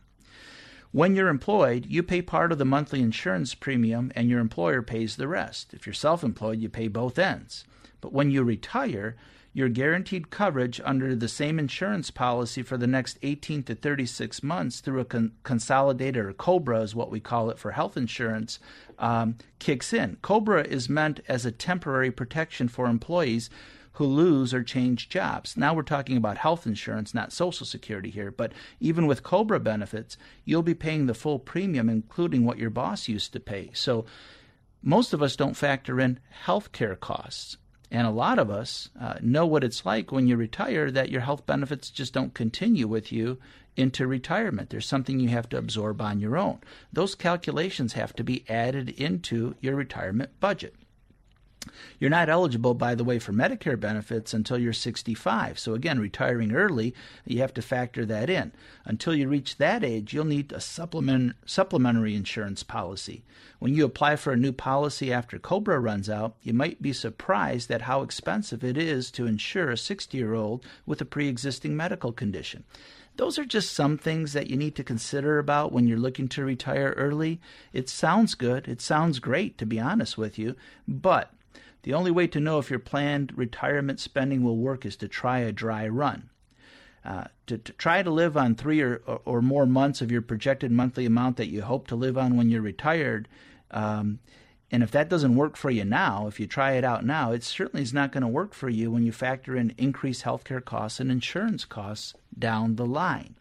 When 0.94 1.16
you're 1.16 1.26
employed, 1.26 1.86
you 1.86 2.04
pay 2.04 2.22
part 2.22 2.52
of 2.52 2.58
the 2.58 2.64
monthly 2.64 3.02
insurance 3.02 3.52
premium 3.52 4.12
and 4.14 4.28
your 4.28 4.38
employer 4.38 4.80
pays 4.80 5.16
the 5.16 5.26
rest. 5.26 5.74
If 5.74 5.86
you're 5.86 5.92
self 5.92 6.22
employed, 6.22 6.60
you 6.60 6.68
pay 6.68 6.86
both 6.86 7.18
ends. 7.18 7.64
But 8.00 8.12
when 8.12 8.30
you 8.30 8.44
retire, 8.44 9.16
you're 9.52 9.68
guaranteed 9.68 10.30
coverage 10.30 10.80
under 10.84 11.16
the 11.16 11.26
same 11.26 11.58
insurance 11.58 12.12
policy 12.12 12.62
for 12.62 12.76
the 12.76 12.86
next 12.86 13.18
18 13.24 13.64
to 13.64 13.74
36 13.74 14.44
months 14.44 14.78
through 14.78 15.00
a 15.00 15.04
con- 15.04 15.32
consolidated 15.42 16.24
or 16.24 16.32
COBRA, 16.32 16.82
is 16.82 16.94
what 16.94 17.10
we 17.10 17.18
call 17.18 17.50
it 17.50 17.58
for 17.58 17.72
health 17.72 17.96
insurance, 17.96 18.60
um, 19.00 19.36
kicks 19.58 19.92
in. 19.92 20.16
COBRA 20.22 20.62
is 20.62 20.88
meant 20.88 21.18
as 21.26 21.44
a 21.44 21.50
temporary 21.50 22.12
protection 22.12 22.68
for 22.68 22.86
employees 22.86 23.50
who 23.94 24.04
lose 24.04 24.52
or 24.52 24.62
change 24.62 25.08
jobs. 25.08 25.56
Now 25.56 25.74
we're 25.74 25.82
talking 25.82 26.16
about 26.16 26.38
health 26.38 26.66
insurance, 26.66 27.14
not 27.14 27.32
Social 27.32 27.66
Security 27.66 28.10
here, 28.10 28.30
but 28.30 28.52
even 28.80 29.06
with 29.06 29.22
COBRA 29.22 29.60
benefits, 29.60 30.16
you'll 30.44 30.62
be 30.62 30.74
paying 30.74 31.06
the 31.06 31.14
full 31.14 31.38
premium, 31.38 31.88
including 31.88 32.44
what 32.44 32.58
your 32.58 32.70
boss 32.70 33.08
used 33.08 33.32
to 33.32 33.40
pay. 33.40 33.70
So 33.72 34.04
most 34.82 35.12
of 35.12 35.22
us 35.22 35.36
don't 35.36 35.56
factor 35.56 36.00
in 36.00 36.18
health 36.28 36.72
care 36.72 36.96
costs. 36.96 37.56
And 37.90 38.06
a 38.06 38.10
lot 38.10 38.40
of 38.40 38.50
us 38.50 38.88
uh, 39.00 39.14
know 39.20 39.46
what 39.46 39.62
it's 39.62 39.86
like 39.86 40.10
when 40.10 40.26
you 40.26 40.36
retire 40.36 40.90
that 40.90 41.10
your 41.10 41.20
health 41.20 41.46
benefits 41.46 41.90
just 41.90 42.12
don't 42.12 42.34
continue 42.34 42.88
with 42.88 43.12
you 43.12 43.38
into 43.76 44.06
retirement. 44.06 44.70
There's 44.70 44.86
something 44.86 45.20
you 45.20 45.28
have 45.28 45.48
to 45.50 45.58
absorb 45.58 46.00
on 46.00 46.18
your 46.18 46.36
own. 46.36 46.58
Those 46.92 47.14
calculations 47.14 47.92
have 47.92 48.12
to 48.16 48.24
be 48.24 48.44
added 48.48 48.88
into 48.88 49.54
your 49.60 49.76
retirement 49.76 50.30
budget. 50.40 50.74
You're 51.98 52.10
not 52.10 52.28
eligible, 52.28 52.74
by 52.74 52.94
the 52.94 53.04
way, 53.04 53.18
for 53.18 53.32
Medicare 53.32 53.78
benefits 53.78 54.34
until 54.34 54.58
you're 54.58 54.72
65. 54.72 55.58
So, 55.58 55.74
again, 55.74 55.98
retiring 55.98 56.52
early, 56.52 56.94
you 57.24 57.40
have 57.40 57.54
to 57.54 57.62
factor 57.62 58.04
that 58.06 58.28
in. 58.30 58.52
Until 58.84 59.14
you 59.14 59.28
reach 59.28 59.56
that 59.56 59.82
age, 59.84 60.12
you'll 60.12 60.24
need 60.24 60.52
a 60.52 60.60
supplement, 60.60 61.36
supplementary 61.46 62.14
insurance 62.14 62.62
policy. 62.62 63.22
When 63.58 63.74
you 63.74 63.84
apply 63.84 64.16
for 64.16 64.32
a 64.32 64.36
new 64.36 64.52
policy 64.52 65.12
after 65.12 65.38
COBRA 65.38 65.80
runs 65.80 66.10
out, 66.10 66.36
you 66.42 66.52
might 66.52 66.82
be 66.82 66.92
surprised 66.92 67.70
at 67.70 67.82
how 67.82 68.02
expensive 68.02 68.62
it 68.62 68.76
is 68.76 69.10
to 69.12 69.26
insure 69.26 69.70
a 69.70 69.76
60 69.76 70.16
year 70.16 70.34
old 70.34 70.64
with 70.86 71.00
a 71.00 71.04
pre 71.04 71.28
existing 71.28 71.76
medical 71.76 72.12
condition. 72.12 72.64
Those 73.16 73.38
are 73.38 73.44
just 73.44 73.72
some 73.72 73.96
things 73.96 74.32
that 74.32 74.48
you 74.48 74.56
need 74.56 74.74
to 74.74 74.84
consider 74.84 75.38
about 75.38 75.72
when 75.72 75.86
you're 75.86 75.98
looking 75.98 76.28
to 76.30 76.44
retire 76.44 76.94
early. 76.96 77.40
It 77.72 77.88
sounds 77.88 78.34
good. 78.34 78.66
It 78.66 78.80
sounds 78.80 79.20
great, 79.20 79.56
to 79.58 79.66
be 79.66 79.78
honest 79.78 80.18
with 80.18 80.36
you. 80.36 80.56
But 80.88 81.32
the 81.84 81.94
only 81.94 82.10
way 82.10 82.26
to 82.26 82.40
know 82.40 82.58
if 82.58 82.70
your 82.70 82.78
planned 82.78 83.32
retirement 83.36 84.00
spending 84.00 84.42
will 84.42 84.56
work 84.56 84.84
is 84.84 84.96
to 84.96 85.06
try 85.06 85.40
a 85.40 85.52
dry 85.52 85.86
run. 85.86 86.30
Uh, 87.04 87.24
to, 87.46 87.58
to, 87.58 87.72
try 87.74 88.02
to 88.02 88.10
live 88.10 88.34
on 88.34 88.54
three 88.54 88.80
or, 88.80 88.96
or, 89.26 89.42
more 89.42 89.66
months 89.66 90.00
of 90.00 90.10
your 90.10 90.22
projected 90.22 90.72
monthly 90.72 91.04
amount 91.04 91.36
that 91.36 91.50
you 91.50 91.60
hope 91.60 91.86
to 91.86 91.94
live 91.94 92.16
on 92.16 92.34
when 92.34 92.48
you're 92.48 92.62
retired. 92.62 93.28
Um, 93.70 94.20
and 94.70 94.82
if 94.82 94.90
that 94.92 95.10
doesn't 95.10 95.36
work 95.36 95.58
for 95.58 95.70
you 95.70 95.84
now, 95.84 96.26
if 96.26 96.40
you 96.40 96.46
try 96.46 96.72
it 96.72 96.84
out 96.84 97.04
now, 97.04 97.32
it 97.32 97.44
certainly 97.44 97.82
is 97.82 97.92
not 97.92 98.10
going 98.10 98.22
to 98.22 98.28
work 98.28 98.54
for 98.54 98.70
you 98.70 98.90
when 98.90 99.04
you 99.04 99.12
factor 99.12 99.54
in 99.54 99.74
increased 99.76 100.24
healthcare 100.24 100.64
costs 100.64 100.98
and 100.98 101.10
insurance 101.10 101.66
costs 101.66 102.14
down 102.38 102.76
the 102.76 102.86
line. 102.86 103.34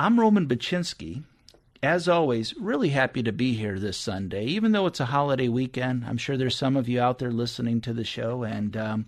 I'm 0.00 0.18
Roman 0.18 0.48
Baczynski, 0.48 1.22
as 1.82 2.08
always, 2.08 2.54
really 2.56 2.90
happy 2.90 3.24
to 3.24 3.32
be 3.32 3.54
here 3.54 3.78
this 3.78 3.96
Sunday. 3.96 4.44
Even 4.44 4.70
though 4.70 4.86
it's 4.86 5.00
a 5.00 5.06
holiday 5.06 5.48
weekend, 5.48 6.04
I'm 6.04 6.16
sure 6.16 6.36
there's 6.36 6.56
some 6.56 6.76
of 6.76 6.88
you 6.88 7.00
out 7.00 7.18
there 7.18 7.32
listening 7.32 7.80
to 7.80 7.92
the 7.92 8.04
show 8.04 8.44
and 8.44 8.76
um, 8.76 9.06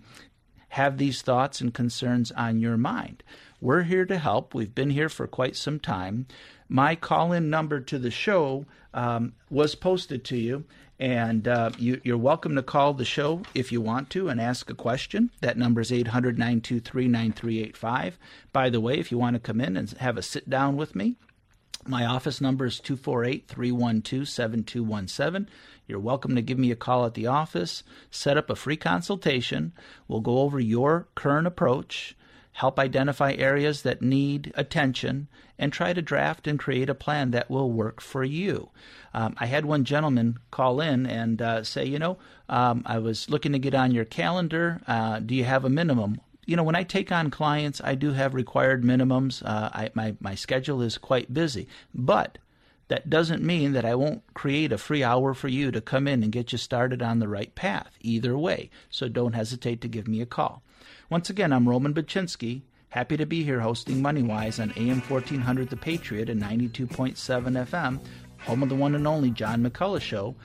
have 0.69 0.97
these 0.97 1.21
thoughts 1.21 1.61
and 1.61 1.73
concerns 1.73 2.31
on 2.33 2.59
your 2.59 2.75
mind. 2.75 3.23
We're 3.61 3.83
here 3.83 4.05
to 4.05 4.17
help. 4.17 4.53
We've 4.53 4.75
been 4.75 4.89
here 4.89 5.07
for 5.07 5.25
quite 5.25 5.55
some 5.55 5.79
time. 5.79 6.27
My 6.67 6.95
call 6.95 7.31
in 7.31 7.49
number 7.49 7.79
to 7.79 7.97
the 7.97 8.11
show 8.11 8.65
um, 8.93 9.33
was 9.49 9.73
posted 9.75 10.25
to 10.25 10.37
you, 10.37 10.65
and 10.99 11.47
uh, 11.47 11.71
you, 11.77 12.01
are 12.09 12.17
welcome 12.17 12.55
to 12.55 12.63
call 12.63 12.93
the 12.93 13.05
show 13.05 13.43
if 13.53 13.71
you 13.71 13.79
want 13.79 14.09
to 14.11 14.27
and 14.27 14.41
ask 14.41 14.69
a 14.69 14.75
question. 14.75 15.31
That 15.39 15.57
number 15.57 15.79
is 15.79 15.93
800 15.93 16.37
923 16.37 17.07
9385. 17.07 18.19
By 18.51 18.69
the 18.69 18.81
way, 18.81 18.99
if 18.99 19.11
you 19.11 19.17
want 19.17 19.35
to 19.35 19.39
come 19.39 19.61
in 19.61 19.77
and 19.77 19.89
have 19.91 20.17
a 20.17 20.21
sit 20.21 20.49
down 20.49 20.75
with 20.75 20.93
me, 20.93 21.15
my 21.87 22.05
office 22.05 22.41
number 22.41 22.65
is 22.65 22.79
248 22.79 23.47
312 23.47 24.27
7217. 24.27 25.47
You're 25.87 25.99
welcome 25.99 26.35
to 26.35 26.41
give 26.41 26.57
me 26.57 26.71
a 26.71 26.75
call 26.75 27.05
at 27.05 27.13
the 27.13 27.27
office, 27.27 27.83
set 28.09 28.37
up 28.37 28.49
a 28.49 28.55
free 28.55 28.77
consultation. 28.77 29.71
We'll 30.07 30.21
go 30.21 30.39
over 30.39 30.59
your 30.59 31.07
current 31.13 31.45
approach, 31.45 32.15
help 32.53 32.79
identify 32.79 33.33
areas 33.33 33.83
that 33.83 34.01
need 34.01 34.51
attention, 34.55 35.27
and 35.59 35.71
try 35.71 35.93
to 35.93 36.01
draft 36.01 36.47
and 36.47 36.57
create 36.57 36.89
a 36.89 36.95
plan 36.95 37.31
that 37.31 37.49
will 37.49 37.71
work 37.71 38.01
for 38.01 38.23
you. 38.23 38.69
Um, 39.13 39.35
I 39.37 39.45
had 39.45 39.65
one 39.65 39.85
gentleman 39.85 40.39
call 40.51 40.81
in 40.81 41.05
and 41.05 41.41
uh, 41.41 41.63
say, 41.63 41.85
you 41.85 41.99
know, 41.99 42.17
um, 42.49 42.81
I 42.85 42.97
was 42.97 43.29
looking 43.29 43.53
to 43.53 43.59
get 43.59 43.75
on 43.75 43.91
your 43.91 44.05
calendar. 44.05 44.81
Uh, 44.87 45.19
do 45.19 45.35
you 45.35 45.43
have 45.43 45.65
a 45.65 45.69
minimum? 45.69 46.19
You 46.45 46.55
know, 46.55 46.63
when 46.63 46.75
I 46.75 46.83
take 46.83 47.11
on 47.11 47.31
clients, 47.31 47.81
I 47.83 47.95
do 47.95 48.13
have 48.13 48.33
required 48.33 48.83
minimums. 48.83 49.43
Uh, 49.43 49.69
I, 49.73 49.89
my 49.93 50.15
my 50.19 50.35
schedule 50.35 50.81
is 50.81 50.97
quite 50.97 51.33
busy, 51.33 51.67
but 51.93 52.37
that 52.87 53.09
doesn't 53.09 53.43
mean 53.43 53.73
that 53.73 53.85
I 53.85 53.95
won't 53.95 54.21
create 54.33 54.71
a 54.71 54.77
free 54.77 55.03
hour 55.03 55.33
for 55.33 55.47
you 55.47 55.71
to 55.71 55.81
come 55.81 56.07
in 56.07 56.21
and 56.21 56.31
get 56.31 56.51
you 56.51 56.57
started 56.57 57.01
on 57.01 57.19
the 57.19 57.27
right 57.27 57.53
path. 57.55 57.97
Either 58.01 58.37
way, 58.37 58.69
so 58.89 59.07
don't 59.07 59.33
hesitate 59.33 59.81
to 59.81 59.87
give 59.87 60.07
me 60.07 60.21
a 60.21 60.25
call. 60.25 60.61
Once 61.09 61.29
again, 61.29 61.51
I'm 61.51 61.67
Roman 61.67 61.93
Baczynski. 61.93 62.61
Happy 62.89 63.17
to 63.17 63.25
be 63.25 63.43
here 63.43 63.59
hosting 63.59 64.01
MoneyWise 64.01 64.61
on 64.61 64.71
AM 64.77 65.01
1400 65.01 65.69
The 65.69 65.75
Patriot 65.75 66.29
and 66.29 66.41
92.7 66.41 67.15
FM, 67.15 67.99
home 68.39 68.63
of 68.63 68.69
the 68.69 68.75
one 68.75 68.95
and 68.95 69.07
only 69.07 69.31
John 69.31 69.63
McCullough 69.63 69.99
Show. 69.99 70.35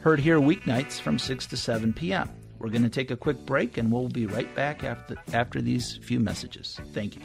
Heard 0.00 0.20
here 0.20 0.40
weeknights 0.40 1.00
from 1.00 1.18
6 1.18 1.46
to 1.46 1.56
7 1.56 1.92
p.m. 1.92 2.28
We're 2.60 2.68
going 2.68 2.82
to 2.82 2.90
take 2.90 3.10
a 3.10 3.16
quick 3.16 3.46
break 3.46 3.78
and 3.78 3.90
we'll 3.90 4.08
be 4.08 4.26
right 4.26 4.54
back 4.54 4.84
after, 4.84 5.16
after 5.32 5.62
these 5.62 5.98
few 6.02 6.20
messages. 6.20 6.78
Thank 6.92 7.16
you. 7.16 7.22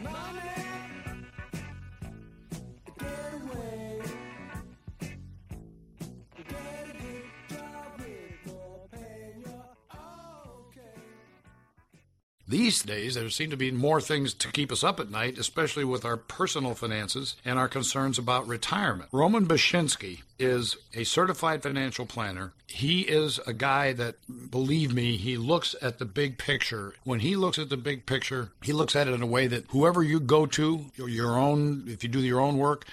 These 12.47 12.83
days, 12.83 13.15
there 13.15 13.29
seem 13.31 13.49
to 13.49 13.57
be 13.57 13.71
more 13.71 13.99
things 13.99 14.33
to 14.35 14.51
keep 14.51 14.71
us 14.71 14.83
up 14.83 14.99
at 14.99 15.09
night, 15.09 15.39
especially 15.39 15.83
with 15.83 16.05
our 16.05 16.15
personal 16.15 16.75
finances 16.75 17.35
and 17.43 17.57
our 17.57 17.67
concerns 17.67 18.19
about 18.19 18.47
retirement. 18.47 19.09
Roman 19.11 19.47
Baczynski 19.47 20.21
is 20.37 20.77
a 20.93 21.05
certified 21.05 21.63
financial 21.63 22.05
planner. 22.05 22.53
He 22.67 23.01
is 23.01 23.39
a 23.47 23.53
guy 23.53 23.93
that, 23.93 24.17
believe 24.51 24.93
me, 24.93 25.17
he 25.17 25.37
looks 25.37 25.75
at 25.81 25.97
the 25.97 26.05
big 26.05 26.37
picture. 26.37 26.93
When 27.03 27.21
he 27.21 27.35
looks 27.35 27.57
at 27.57 27.69
the 27.69 27.77
big 27.77 28.05
picture, 28.05 28.51
he 28.61 28.73
looks 28.73 28.95
at 28.95 29.07
it 29.07 29.13
in 29.15 29.23
a 29.23 29.27
way 29.27 29.47
that 29.47 29.65
whoever 29.69 30.03
you 30.03 30.19
go 30.19 30.45
to, 30.45 30.85
your 30.97 31.39
own, 31.39 31.85
if 31.87 32.03
you 32.03 32.09
do 32.09 32.19
your 32.19 32.41
own 32.41 32.57
work, 32.57 32.85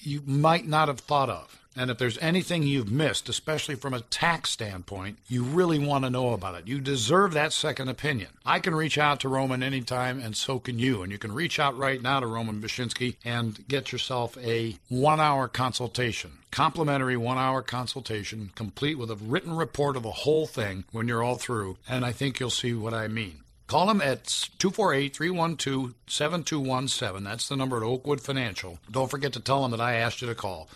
you 0.00 0.22
might 0.26 0.66
not 0.66 0.88
have 0.88 1.00
thought 1.00 1.30
of. 1.30 1.60
And 1.78 1.92
if 1.92 1.98
there's 1.98 2.18
anything 2.18 2.64
you've 2.64 2.90
missed, 2.90 3.28
especially 3.28 3.76
from 3.76 3.94
a 3.94 4.00
tax 4.00 4.50
standpoint, 4.50 5.18
you 5.28 5.44
really 5.44 5.78
want 5.78 6.02
to 6.02 6.10
know 6.10 6.32
about 6.32 6.56
it. 6.56 6.66
You 6.66 6.80
deserve 6.80 7.34
that 7.34 7.52
second 7.52 7.88
opinion. 7.88 8.30
I 8.44 8.58
can 8.58 8.74
reach 8.74 8.98
out 8.98 9.20
to 9.20 9.28
Roman 9.28 9.62
anytime, 9.62 10.18
and 10.18 10.36
so 10.36 10.58
can 10.58 10.80
you. 10.80 11.04
And 11.04 11.12
you 11.12 11.18
can 11.18 11.30
reach 11.30 11.60
out 11.60 11.78
right 11.78 12.02
now 12.02 12.18
to 12.18 12.26
Roman 12.26 12.60
Baczynski 12.60 13.14
and 13.24 13.66
get 13.68 13.92
yourself 13.92 14.36
a 14.38 14.76
one 14.88 15.20
hour 15.20 15.46
consultation. 15.46 16.38
Complimentary 16.50 17.16
one 17.16 17.38
hour 17.38 17.62
consultation, 17.62 18.50
complete 18.56 18.98
with 18.98 19.12
a 19.12 19.16
written 19.16 19.56
report 19.56 19.96
of 19.96 20.02
the 20.02 20.10
whole 20.10 20.48
thing 20.48 20.82
when 20.90 21.06
you're 21.06 21.22
all 21.22 21.36
through. 21.36 21.76
And 21.88 22.04
I 22.04 22.10
think 22.10 22.40
you'll 22.40 22.50
see 22.50 22.74
what 22.74 22.92
I 22.92 23.06
mean. 23.06 23.44
Call 23.68 23.88
him 23.88 24.00
at 24.00 24.48
248 24.58 25.14
312 25.14 25.94
7217. 26.08 27.22
That's 27.22 27.48
the 27.48 27.56
number 27.56 27.76
at 27.76 27.84
Oakwood 27.84 28.20
Financial. 28.20 28.80
Don't 28.90 29.10
forget 29.10 29.32
to 29.34 29.40
tell 29.40 29.64
him 29.64 29.70
that 29.70 29.80
I 29.80 29.94
asked 29.94 30.22
you 30.22 30.26
to 30.26 30.34
call. 30.34 30.68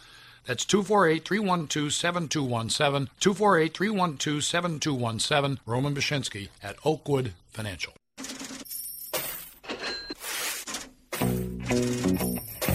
That's 0.46 0.64
248 0.64 1.24
312 1.24 1.92
7217. 1.92 3.08
248 3.20 3.74
312 3.74 4.44
7217. 4.44 5.60
Roman 5.66 5.94
Baczynski 5.94 6.48
at 6.62 6.76
Oakwood 6.84 7.32
Financial. 7.50 7.92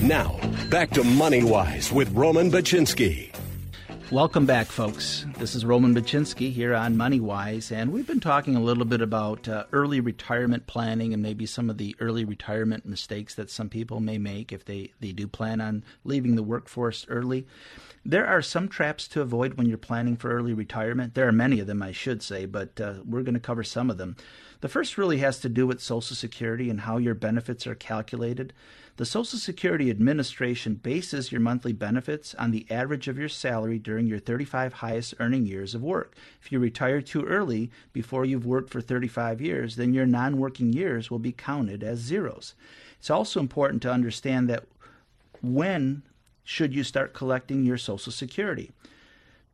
Now, 0.01 0.39
back 0.69 0.91
to 0.91 1.03
Money 1.03 1.43
Wise 1.43 1.91
with 1.91 2.09
Roman 2.13 2.49
Baczynski. 2.49 3.36
Welcome 4.09 4.45
back, 4.45 4.67
folks. 4.67 5.25
This 5.37 5.53
is 5.53 5.65
Roman 5.65 5.93
Baczynski 5.93 6.49
here 6.49 6.73
on 6.73 6.95
MoneyWise, 6.95 7.73
and 7.73 7.91
we've 7.91 8.07
been 8.07 8.21
talking 8.21 8.55
a 8.55 8.61
little 8.61 8.85
bit 8.85 9.01
about 9.01 9.49
uh, 9.49 9.65
early 9.73 9.99
retirement 9.99 10.65
planning 10.65 11.13
and 11.13 11.21
maybe 11.21 11.45
some 11.45 11.69
of 11.69 11.77
the 11.77 11.93
early 11.99 12.23
retirement 12.23 12.85
mistakes 12.85 13.35
that 13.35 13.49
some 13.49 13.67
people 13.67 13.99
may 13.99 14.17
make 14.17 14.53
if 14.53 14.63
they, 14.63 14.93
they 15.01 15.11
do 15.11 15.27
plan 15.27 15.59
on 15.59 15.83
leaving 16.05 16.37
the 16.37 16.43
workforce 16.43 17.05
early. 17.09 17.47
There 18.05 18.25
are 18.25 18.41
some 18.41 18.69
traps 18.69 19.09
to 19.09 19.19
avoid 19.19 19.55
when 19.55 19.67
you're 19.67 19.77
planning 19.77 20.15
for 20.15 20.31
early 20.31 20.53
retirement. 20.53 21.13
There 21.13 21.27
are 21.27 21.33
many 21.33 21.59
of 21.59 21.67
them, 21.67 21.83
I 21.83 21.91
should 21.91 22.23
say, 22.23 22.45
but 22.45 22.79
uh, 22.79 22.93
we're 23.03 23.23
going 23.23 23.33
to 23.33 23.41
cover 23.41 23.65
some 23.65 23.89
of 23.89 23.97
them. 23.97 24.15
The 24.61 24.69
first 24.69 24.97
really 24.97 25.17
has 25.17 25.39
to 25.41 25.49
do 25.49 25.67
with 25.67 25.83
Social 25.83 26.15
Security 26.15 26.69
and 26.69 26.79
how 26.79 26.95
your 26.95 27.13
benefits 27.13 27.67
are 27.67 27.75
calculated. 27.75 28.53
The 28.97 29.05
Social 29.05 29.37
Security 29.37 29.91
Administration 29.91 30.73
bases 30.73 31.31
your 31.31 31.39
monthly 31.39 31.71
benefits 31.71 32.33
on 32.33 32.49
the 32.49 32.65
average 32.67 33.07
of 33.07 33.15
your 33.15 33.29
salary 33.29 33.77
during 33.77 34.07
your 34.07 34.17
35 34.17 34.73
highest 34.73 35.13
earning 35.19 35.45
years 35.45 35.75
of 35.75 35.83
work. 35.83 36.15
If 36.41 36.51
you 36.51 36.57
retire 36.57 37.03
too 37.03 37.23
early 37.23 37.69
before 37.93 38.25
you've 38.25 38.47
worked 38.47 38.71
for 38.71 38.81
35 38.81 39.39
years, 39.39 39.75
then 39.75 39.93
your 39.93 40.07
non 40.07 40.37
working 40.37 40.73
years 40.73 41.11
will 41.11 41.19
be 41.19 41.31
counted 41.31 41.83
as 41.83 41.99
zeros. 41.99 42.55
It's 42.97 43.11
also 43.11 43.39
important 43.39 43.83
to 43.83 43.91
understand 43.91 44.49
that 44.49 44.63
when 45.43 46.01
should 46.43 46.73
you 46.73 46.83
start 46.83 47.13
collecting 47.13 47.65
your 47.65 47.77
Social 47.77 48.11
Security? 48.11 48.71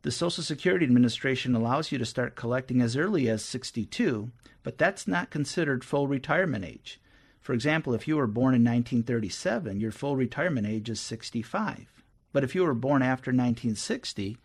The 0.00 0.10
Social 0.10 0.42
Security 0.42 0.86
Administration 0.86 1.54
allows 1.54 1.92
you 1.92 1.98
to 1.98 2.06
start 2.06 2.34
collecting 2.34 2.80
as 2.80 2.96
early 2.96 3.28
as 3.28 3.44
62, 3.44 4.30
but 4.62 4.78
that's 4.78 5.06
not 5.06 5.28
considered 5.28 5.84
full 5.84 6.08
retirement 6.08 6.64
age. 6.64 6.98
For 7.44 7.52
example, 7.52 7.92
if 7.92 8.08
you 8.08 8.16
were 8.16 8.26
born 8.26 8.54
in 8.54 8.64
1937, 8.64 9.78
your 9.78 9.92
full 9.92 10.16
retirement 10.16 10.66
age 10.66 10.88
is 10.88 10.98
65. 10.98 11.92
But 12.32 12.42
if 12.42 12.54
you 12.54 12.64
were 12.64 12.72
born 12.72 13.02
after 13.02 13.30
1960, 13.30 14.38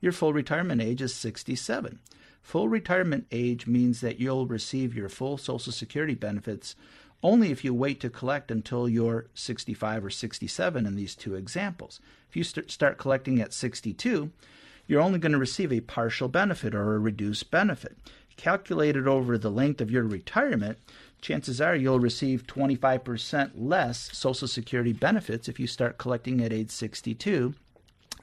your 0.00 0.12
full 0.12 0.32
retirement 0.32 0.80
age 0.80 1.02
is 1.02 1.14
67. 1.14 1.98
Full 2.40 2.68
retirement 2.70 3.26
age 3.30 3.66
means 3.66 4.00
that 4.00 4.18
you'll 4.18 4.46
receive 4.46 4.94
your 4.94 5.10
full 5.10 5.36
Social 5.36 5.74
Security 5.74 6.14
benefits 6.14 6.74
only 7.22 7.50
if 7.50 7.64
you 7.64 7.74
wait 7.74 8.00
to 8.00 8.08
collect 8.08 8.50
until 8.50 8.88
you're 8.88 9.26
65 9.34 10.06
or 10.06 10.10
67 10.10 10.86
in 10.86 10.94
these 10.96 11.14
two 11.14 11.34
examples. 11.34 12.00
If 12.30 12.36
you 12.36 12.44
st- 12.44 12.70
start 12.70 12.96
collecting 12.96 13.42
at 13.42 13.52
62, 13.52 14.30
you're 14.86 15.02
only 15.02 15.18
going 15.18 15.32
to 15.32 15.38
receive 15.38 15.70
a 15.70 15.80
partial 15.80 16.28
benefit 16.28 16.74
or 16.74 16.94
a 16.94 16.98
reduced 16.98 17.50
benefit. 17.50 17.98
Calculated 18.38 19.06
over 19.06 19.36
the 19.36 19.50
length 19.50 19.82
of 19.82 19.90
your 19.90 20.04
retirement, 20.04 20.78
chances 21.20 21.60
are 21.60 21.74
you'll 21.74 22.00
receive 22.00 22.46
25% 22.46 23.52
less 23.54 24.10
Social 24.16 24.48
Security 24.48 24.92
benefits 24.92 25.48
if 25.48 25.58
you 25.58 25.66
start 25.66 25.98
collecting 25.98 26.40
at 26.40 26.52
age 26.52 26.70
62, 26.70 27.54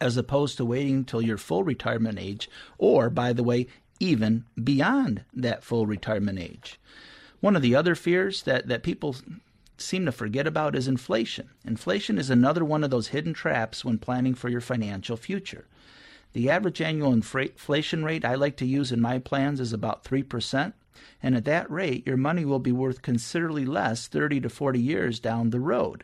as 0.01 0.17
opposed 0.17 0.57
to 0.57 0.65
waiting 0.65 0.95
until 0.97 1.21
your 1.21 1.37
full 1.37 1.63
retirement 1.63 2.19
age, 2.19 2.49
or, 2.77 3.09
by 3.09 3.33
the 3.33 3.43
way, 3.43 3.67
even 3.99 4.45
beyond 4.61 5.23
that 5.33 5.63
full 5.63 5.85
retirement 5.85 6.39
age. 6.39 6.79
One 7.39 7.55
of 7.55 7.61
the 7.61 7.75
other 7.75 7.95
fears 7.95 8.43
that, 8.43 8.67
that 8.67 8.83
people 8.83 9.15
seem 9.77 10.05
to 10.05 10.11
forget 10.11 10.47
about 10.47 10.75
is 10.75 10.87
inflation. 10.87 11.49
Inflation 11.65 12.17
is 12.17 12.29
another 12.29 12.63
one 12.63 12.83
of 12.83 12.89
those 12.89 13.09
hidden 13.09 13.33
traps 13.33 13.83
when 13.83 13.97
planning 13.97 14.33
for 14.33 14.49
your 14.49 14.61
financial 14.61 15.17
future. 15.17 15.65
The 16.33 16.49
average 16.49 16.81
annual 16.81 17.13
inflation 17.13 18.03
rate 18.03 18.25
I 18.25 18.35
like 18.35 18.57
to 18.57 18.65
use 18.65 18.91
in 18.91 18.99
my 18.99 19.19
plans 19.19 19.59
is 19.59 19.71
about 19.71 20.03
3%. 20.03 20.73
And 21.21 21.35
at 21.35 21.45
that 21.45 21.69
rate, 21.69 22.05
your 22.05 22.17
money 22.17 22.45
will 22.45 22.59
be 22.59 22.71
worth 22.71 23.01
considerably 23.01 23.65
less 23.65 24.07
30 24.07 24.41
to 24.41 24.49
40 24.49 24.79
years 24.79 25.19
down 25.19 25.49
the 25.49 25.59
road. 25.59 26.03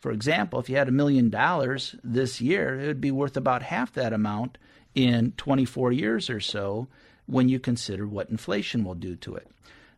For 0.00 0.10
example, 0.10 0.60
if 0.60 0.68
you 0.68 0.76
had 0.76 0.88
a 0.88 0.92
million 0.92 1.30
dollars 1.30 1.96
this 2.04 2.40
year, 2.40 2.78
it 2.78 2.86
would 2.86 3.00
be 3.00 3.10
worth 3.10 3.36
about 3.36 3.62
half 3.62 3.92
that 3.94 4.12
amount 4.12 4.58
in 4.94 5.32
24 5.36 5.92
years 5.92 6.30
or 6.30 6.40
so 6.40 6.88
when 7.26 7.48
you 7.48 7.58
consider 7.58 8.06
what 8.06 8.30
inflation 8.30 8.84
will 8.84 8.94
do 8.94 9.16
to 9.16 9.34
it. 9.34 9.48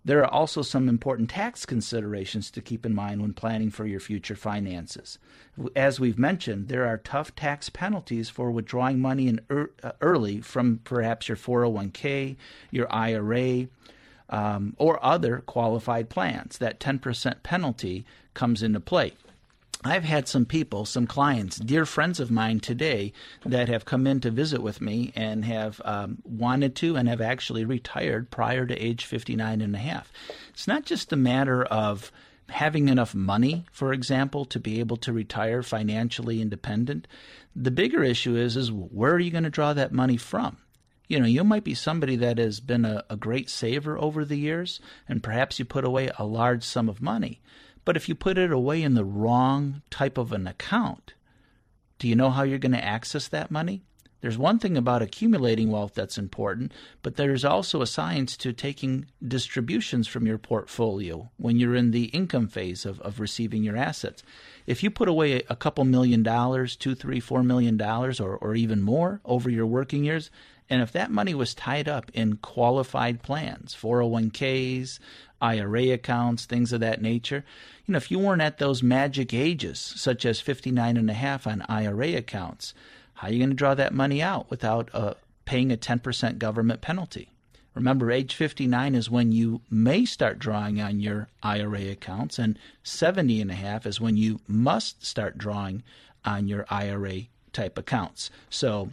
There 0.04 0.20
are 0.20 0.32
also 0.32 0.62
some 0.62 0.88
important 0.88 1.28
tax 1.28 1.66
considerations 1.66 2.50
to 2.52 2.62
keep 2.62 2.86
in 2.86 2.94
mind 2.94 3.20
when 3.20 3.34
planning 3.34 3.70
for 3.70 3.84
your 3.84 4.00
future 4.00 4.36
finances. 4.36 5.18
As 5.76 6.00
we've 6.00 6.18
mentioned, 6.18 6.68
there 6.68 6.86
are 6.86 6.96
tough 6.96 7.34
tax 7.36 7.68
penalties 7.68 8.30
for 8.30 8.50
withdrawing 8.50 9.00
money 9.00 9.38
er- 9.50 9.70
early 10.00 10.40
from 10.40 10.80
perhaps 10.84 11.28
your 11.28 11.36
401k, 11.36 12.36
your 12.70 12.90
IRA, 12.90 13.66
um, 14.28 14.74
or 14.78 15.04
other 15.04 15.38
qualified 15.38 16.08
plans. 16.08 16.58
That 16.58 16.80
10% 16.80 17.42
penalty 17.42 18.04
comes 18.34 18.62
into 18.62 18.80
play. 18.80 19.12
I've 19.84 20.04
had 20.04 20.26
some 20.26 20.44
people, 20.44 20.84
some 20.84 21.06
clients, 21.06 21.56
dear 21.56 21.86
friends 21.86 22.18
of 22.18 22.32
mine 22.32 22.58
today 22.58 23.12
that 23.46 23.68
have 23.68 23.84
come 23.84 24.08
in 24.08 24.20
to 24.20 24.30
visit 24.30 24.60
with 24.60 24.80
me 24.80 25.12
and 25.14 25.44
have 25.44 25.80
um, 25.84 26.18
wanted 26.24 26.74
to 26.76 26.96
and 26.96 27.08
have 27.08 27.20
actually 27.20 27.64
retired 27.64 28.30
prior 28.30 28.66
to 28.66 28.74
age 28.74 29.04
59 29.04 29.60
and 29.60 29.74
a 29.76 29.78
half. 29.78 30.12
It's 30.50 30.66
not 30.66 30.84
just 30.84 31.12
a 31.12 31.16
matter 31.16 31.62
of 31.64 32.10
having 32.48 32.88
enough 32.88 33.14
money, 33.14 33.66
for 33.70 33.92
example, 33.92 34.44
to 34.46 34.58
be 34.58 34.80
able 34.80 34.96
to 34.96 35.12
retire 35.12 35.62
financially 35.62 36.40
independent. 36.40 37.06
The 37.54 37.70
bigger 37.70 38.02
issue 38.02 38.34
is 38.34 38.56
is 38.56 38.72
where 38.72 39.12
are 39.12 39.20
you 39.20 39.30
going 39.30 39.44
to 39.44 39.50
draw 39.50 39.74
that 39.74 39.92
money 39.92 40.16
from? 40.16 40.56
You 41.08 41.18
know, 41.18 41.26
you 41.26 41.42
might 41.42 41.64
be 41.64 41.74
somebody 41.74 42.16
that 42.16 42.38
has 42.38 42.60
been 42.60 42.84
a, 42.84 43.02
a, 43.08 43.16
great 43.16 43.48
saver 43.48 43.98
over 43.98 44.24
the 44.24 44.36
years, 44.36 44.78
and 45.08 45.22
perhaps 45.22 45.58
you 45.58 45.64
put 45.64 45.84
away 45.84 46.10
a 46.18 46.24
large 46.24 46.62
sum 46.62 46.88
of 46.88 47.00
money. 47.00 47.40
But 47.84 47.96
if 47.96 48.08
you 48.08 48.14
put 48.14 48.36
it 48.36 48.52
away 48.52 48.82
in 48.82 48.94
the 48.94 49.04
wrong 49.04 49.80
type 49.90 50.18
of 50.18 50.32
an 50.32 50.46
account, 50.46 51.14
do 51.98 52.06
you 52.06 52.14
know 52.14 52.30
how 52.30 52.42
you're 52.42 52.58
going 52.58 52.72
to 52.72 52.84
access 52.84 53.26
that 53.28 53.50
money? 53.50 53.82
There's 54.20 54.36
one 54.36 54.58
thing 54.58 54.76
about 54.76 55.00
accumulating 55.00 55.70
wealth 55.70 55.94
that's 55.94 56.18
important, 56.18 56.72
but 57.02 57.14
there's 57.14 57.44
also 57.44 57.82
a 57.82 57.86
science 57.86 58.36
to 58.38 58.52
taking 58.52 59.06
distributions 59.26 60.08
from 60.08 60.26
your 60.26 60.38
portfolio 60.38 61.30
when 61.36 61.58
you're 61.58 61.76
in 61.76 61.92
the 61.92 62.06
income 62.06 62.48
phase 62.48 62.84
of, 62.84 63.00
of 63.02 63.20
receiving 63.20 63.62
your 63.62 63.76
assets. 63.76 64.24
If 64.66 64.82
you 64.82 64.90
put 64.90 65.08
away 65.08 65.42
a 65.48 65.54
couple 65.54 65.84
million 65.84 66.24
dollars, 66.24 66.74
two, 66.74 66.96
three, 66.96 67.20
four 67.20 67.44
million 67.44 67.76
dollars, 67.76 68.18
or, 68.18 68.36
or 68.36 68.56
even 68.56 68.82
more 68.82 69.20
over 69.24 69.48
your 69.48 69.66
working 69.66 70.04
years, 70.04 70.32
and 70.70 70.82
if 70.82 70.92
that 70.92 71.10
money 71.10 71.34
was 71.34 71.54
tied 71.54 71.88
up 71.88 72.10
in 72.12 72.36
qualified 72.36 73.22
plans, 73.22 73.76
401ks, 73.80 74.98
IRA 75.40 75.90
accounts, 75.90 76.44
things 76.44 76.72
of 76.72 76.80
that 76.80 77.00
nature, 77.00 77.44
you 77.86 77.92
know, 77.92 77.96
if 77.96 78.10
you 78.10 78.18
weren't 78.18 78.42
at 78.42 78.58
those 78.58 78.82
magic 78.82 79.32
ages, 79.32 79.78
such 79.78 80.26
as 80.26 80.40
59 80.40 80.96
and 80.96 81.08
a 81.08 81.14
half 81.14 81.46
on 81.46 81.64
IRA 81.68 82.14
accounts, 82.14 82.74
how 83.14 83.28
are 83.28 83.32
you 83.32 83.38
going 83.38 83.50
to 83.50 83.56
draw 83.56 83.74
that 83.74 83.94
money 83.94 84.20
out 84.20 84.50
without 84.50 84.90
uh, 84.92 85.14
paying 85.44 85.72
a 85.72 85.76
10% 85.76 86.38
government 86.38 86.80
penalty? 86.80 87.30
Remember, 87.74 88.10
age 88.10 88.34
59 88.34 88.94
is 88.94 89.10
when 89.10 89.32
you 89.32 89.60
may 89.70 90.04
start 90.04 90.38
drawing 90.38 90.80
on 90.80 91.00
your 91.00 91.28
IRA 91.42 91.90
accounts, 91.90 92.38
and 92.38 92.58
70 92.82 93.40
and 93.40 93.50
a 93.50 93.54
half 93.54 93.86
is 93.86 94.00
when 94.00 94.16
you 94.16 94.40
must 94.48 95.06
start 95.06 95.38
drawing 95.38 95.82
on 96.24 96.48
your 96.48 96.66
IRA 96.68 97.22
type 97.52 97.78
accounts. 97.78 98.30
So 98.50 98.90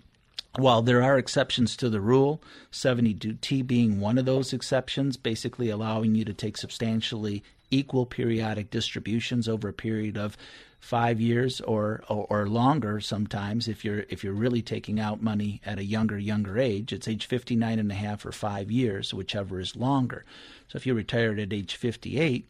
while 0.57 0.81
there 0.81 1.03
are 1.03 1.17
exceptions 1.17 1.75
to 1.77 1.89
the 1.89 2.01
rule, 2.01 2.41
72T 2.71 3.65
being 3.65 3.99
one 3.99 4.17
of 4.17 4.25
those 4.25 4.53
exceptions, 4.53 5.17
basically 5.17 5.69
allowing 5.69 6.15
you 6.15 6.25
to 6.25 6.33
take 6.33 6.57
substantially 6.57 7.43
equal 7.71 8.05
periodic 8.05 8.69
distributions 8.69 9.47
over 9.47 9.67
a 9.67 9.73
period 9.73 10.17
of 10.17 10.37
five 10.79 11.19
years 11.19 11.61
or, 11.61 12.03
or, 12.07 12.27
or 12.29 12.47
longer 12.47 12.99
sometimes 12.99 13.67
if 13.67 13.83
you're 13.83 14.05
if 14.07 14.23
you're 14.23 14.33
really 14.33 14.61
taking 14.61 14.99
out 14.99 15.19
money 15.19 15.59
at 15.65 15.79
a 15.79 15.83
younger 15.83 16.15
younger 16.15 16.59
age 16.59 16.93
it's 16.93 17.07
age 17.07 17.25
59 17.25 17.79
and 17.79 17.91
a 17.91 17.95
half 17.95 18.23
or 18.23 18.31
five 18.31 18.69
years 18.69 19.11
whichever 19.11 19.59
is 19.59 19.75
longer. 19.75 20.23
So 20.67 20.77
if 20.77 20.85
you 20.85 20.93
retired 20.93 21.39
at 21.39 21.51
age 21.51 21.75
58 21.75 22.47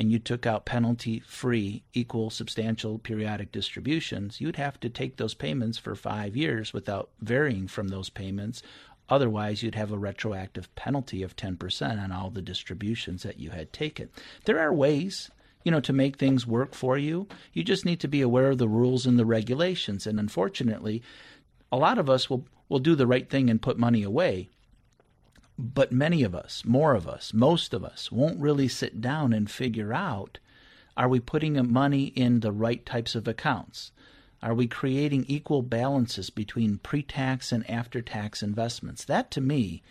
and 0.00 0.10
you 0.10 0.18
took 0.18 0.46
out 0.46 0.64
penalty 0.64 1.20
free, 1.20 1.82
equal, 1.92 2.30
substantial 2.30 2.98
periodic 2.98 3.52
distributions, 3.52 4.40
you'd 4.40 4.56
have 4.56 4.80
to 4.80 4.88
take 4.88 5.18
those 5.18 5.34
payments 5.34 5.76
for 5.76 5.94
five 5.94 6.34
years 6.34 6.72
without 6.72 7.10
varying 7.20 7.68
from 7.68 7.88
those 7.88 8.08
payments. 8.08 8.62
Otherwise, 9.10 9.62
you'd 9.62 9.74
have 9.74 9.92
a 9.92 9.98
retroactive 9.98 10.74
penalty 10.74 11.22
of 11.22 11.36
10% 11.36 12.02
on 12.02 12.12
all 12.12 12.30
the 12.30 12.40
distributions 12.40 13.22
that 13.24 13.38
you 13.38 13.50
had 13.50 13.74
taken. 13.74 14.08
There 14.46 14.58
are 14.58 14.72
ways 14.72 15.30
you 15.64 15.70
know, 15.70 15.80
to 15.80 15.92
make 15.92 16.16
things 16.16 16.46
work 16.46 16.74
for 16.74 16.96
you. 16.96 17.28
You 17.52 17.62
just 17.62 17.84
need 17.84 18.00
to 18.00 18.08
be 18.08 18.22
aware 18.22 18.52
of 18.52 18.56
the 18.56 18.66
rules 18.66 19.04
and 19.04 19.18
the 19.18 19.26
regulations. 19.26 20.06
And 20.06 20.18
unfortunately, 20.18 21.02
a 21.70 21.76
lot 21.76 21.98
of 21.98 22.08
us 22.08 22.30
will, 22.30 22.46
will 22.70 22.78
do 22.78 22.94
the 22.94 23.06
right 23.06 23.28
thing 23.28 23.50
and 23.50 23.60
put 23.60 23.78
money 23.78 24.02
away. 24.02 24.48
But 25.62 25.92
many 25.92 26.22
of 26.22 26.34
us, 26.34 26.64
more 26.64 26.94
of 26.94 27.06
us, 27.06 27.34
most 27.34 27.74
of 27.74 27.84
us, 27.84 28.10
won't 28.10 28.40
really 28.40 28.66
sit 28.66 29.02
down 29.02 29.34
and 29.34 29.50
figure 29.50 29.92
out 29.92 30.38
are 30.96 31.08
we 31.08 31.20
putting 31.20 31.70
money 31.70 32.04
in 32.04 32.40
the 32.40 32.50
right 32.50 32.84
types 32.86 33.14
of 33.14 33.28
accounts? 33.28 33.92
Are 34.42 34.54
we 34.54 34.66
creating 34.66 35.26
equal 35.28 35.60
balances 35.60 36.30
between 36.30 36.78
pre 36.78 37.02
tax 37.02 37.52
and 37.52 37.68
after 37.68 38.00
tax 38.00 38.42
investments? 38.42 39.04
That 39.04 39.30
to 39.32 39.42
me 39.42 39.82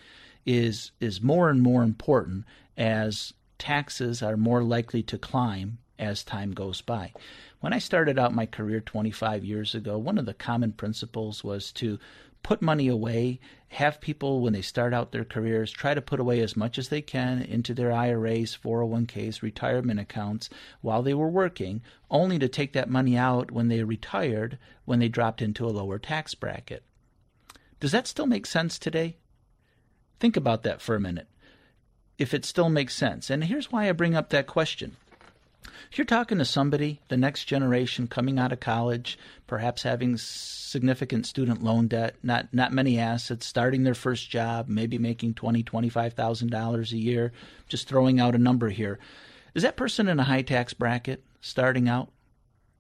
is, 0.44 0.90
is 1.00 1.22
more 1.22 1.52
and 1.52 1.62
more 1.62 1.84
important 1.84 2.46
as 2.76 3.34
taxes 3.60 4.24
are 4.24 4.38
more 4.38 4.64
likely 4.64 5.04
to 5.04 5.20
climb 5.20 5.78
as 6.00 6.24
time 6.24 6.52
goes 6.52 6.82
by. 6.82 7.14
When 7.60 7.74
I 7.74 7.80
started 7.80 8.18
out 8.18 8.34
my 8.34 8.48
career 8.48 8.80
25 8.80 9.46
years 9.46 9.76
ago, 9.76 10.00
one 10.00 10.18
of 10.18 10.26
the 10.26 10.34
common 10.34 10.72
principles 10.72 11.44
was 11.44 11.72
to 11.74 12.00
put 12.44 12.62
money 12.62 12.88
away, 12.88 13.40
have 13.70 14.02
people, 14.02 14.42
when 14.42 14.54
they 14.54 14.62
start 14.62 14.94
out 14.94 15.12
their 15.12 15.26
careers, 15.26 15.72
try 15.72 15.94
to 15.94 16.02
put 16.02 16.20
away 16.20 16.40
as 16.42 16.58
much 16.58 16.78
as 16.78 16.90
they 16.90 17.02
can 17.02 17.42
into 17.42 17.74
their 17.74 17.92
IRAs, 17.92 18.58
401ks, 18.58 19.42
retirement 19.42 20.00
accounts 20.00 20.50
while 20.82 21.04
they 21.04 21.14
were 21.14 21.30
working, 21.30 21.82
only 22.10 22.40
to 22.40 22.48
take 22.48 22.74
that 22.74 22.90
money 22.90 23.16
out 23.16 23.52
when 23.52 23.68
they 23.68 23.84
retired 23.84 24.58
when 24.86 25.00
they 25.00 25.08
dropped 25.08 25.42
into 25.42 25.66
a 25.66 25.70
lower 25.70 26.00
tax 26.00 26.34
bracket. 26.34 26.84
Does 27.80 27.92
that 27.92 28.08
still 28.08 28.26
make 28.26 28.46
sense 28.46 28.80
today? 28.80 29.18
Think 30.20 30.36
about 30.36 30.64
that 30.64 30.82
for 30.82 30.96
a 30.96 31.00
minute. 31.00 31.28
If 32.18 32.34
it 32.34 32.44
still 32.44 32.70
makes 32.70 32.96
sense. 32.96 33.30
And 33.30 33.44
here's 33.46 33.72
why 33.72 33.88
I 33.88 33.94
bring 33.94 34.16
up 34.16 34.30
that 34.30 34.48
question. 34.48 34.98
If 35.92 35.98
you're 35.98 36.06
talking 36.06 36.38
to 36.38 36.46
somebody, 36.46 37.02
the 37.08 37.18
next 37.18 37.46
generation 37.46 38.08
coming 38.08 38.38
out 38.38 38.52
of 38.52 38.60
college, 38.60 39.18
perhaps 39.48 39.84
having 39.84 40.18
significant 40.18 41.26
student 41.26 41.64
loan 41.64 41.88
debt, 41.88 42.16
not 42.22 42.54
not 42.54 42.72
many 42.72 43.00
assets, 43.00 43.46
starting 43.46 43.84
their 43.84 43.96
first 43.96 44.30
job, 44.30 44.68
maybe 44.68 44.98
making 44.98 45.34
twenty, 45.34 45.64
twenty-five 45.64 46.14
thousand 46.14 46.52
dollars 46.52 46.94
a 46.94 46.98
year, 46.98 47.34
just 47.68 47.88
throwing 47.88 48.20
out 48.20 48.36
a 48.36 48.40
number 48.40 48.70
here. 48.70 49.00
Is 49.56 49.64
that 49.64 49.78
person 49.78 50.08
in 50.08 50.20
a 50.20 50.24
high 50.24 50.44
tax 50.44 50.74
bracket 50.74 51.24
starting 51.42 51.90
out? 51.90 52.12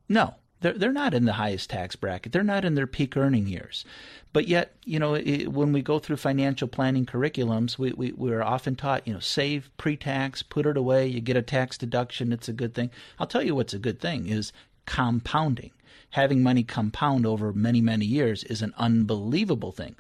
No. 0.07 0.35
They're, 0.62 0.74
they're 0.74 0.91
not 0.91 1.13
in 1.13 1.26
the 1.26 1.34
highest 1.34 1.69
tax 1.69 1.95
bracket. 1.95 2.32
They're 2.32 2.43
not 2.43 2.65
in 2.65 2.76
their 2.76 2.88
peak 2.88 3.15
earning 3.15 3.48
years. 3.48 3.86
But 4.34 4.48
yet, 4.48 4.76
you 4.84 5.00
know, 5.00 5.15
it, 5.15 5.48
when 5.48 5.72
we 5.72 5.82
go 5.82 6.00
through 6.00 6.17
financial 6.17 6.67
planning 6.67 7.06
curriculums, 7.06 7.78
we, 7.78 7.93
we, 7.93 8.12
we're 8.12 8.43
often 8.43 8.76
taught, 8.76 9.08
you 9.08 9.13
know, 9.13 9.19
save 9.19 9.69
pre 9.78 9.95
tax, 9.95 10.43
put 10.43 10.65
it 10.65 10.78
away, 10.78 11.08
you 11.08 11.22
get 11.22 11.38
a 11.38 11.41
tax 11.41 11.78
deduction, 11.78 12.34
it's 12.34 12.50
a 12.50 12.54
good 12.54 12.74
thing. 12.74 12.91
I'll 13.17 13.28
tell 13.28 13.43
you 13.43 13.56
what's 13.56 13.74
a 13.74 13.80
good 13.80 14.00
thing 14.00 14.28
is 14.28 14.52
compounding. 14.86 15.72
Having 16.12 16.43
money 16.43 16.63
compound 16.63 17.26
over 17.26 17.54
many, 17.54 17.82
many 17.82 18.06
years 18.06 18.43
is 18.45 18.62
an 18.62 18.74
unbelievable 18.78 19.72
thing. 19.72 19.95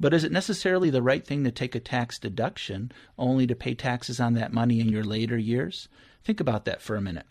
But 0.00 0.14
is 0.14 0.24
it 0.24 0.32
necessarily 0.32 0.88
the 0.88 1.02
right 1.02 1.24
thing 1.24 1.44
to 1.44 1.50
take 1.50 1.74
a 1.74 1.80
tax 1.80 2.18
deduction 2.18 2.90
only 3.18 3.46
to 3.46 3.54
pay 3.54 3.74
taxes 3.74 4.18
on 4.18 4.32
that 4.34 4.52
money 4.52 4.80
in 4.80 4.88
your 4.88 5.04
later 5.04 5.36
years? 5.36 5.88
Think 6.24 6.40
about 6.40 6.64
that 6.64 6.80
for 6.80 6.96
a 6.96 7.02
minute. 7.02 7.26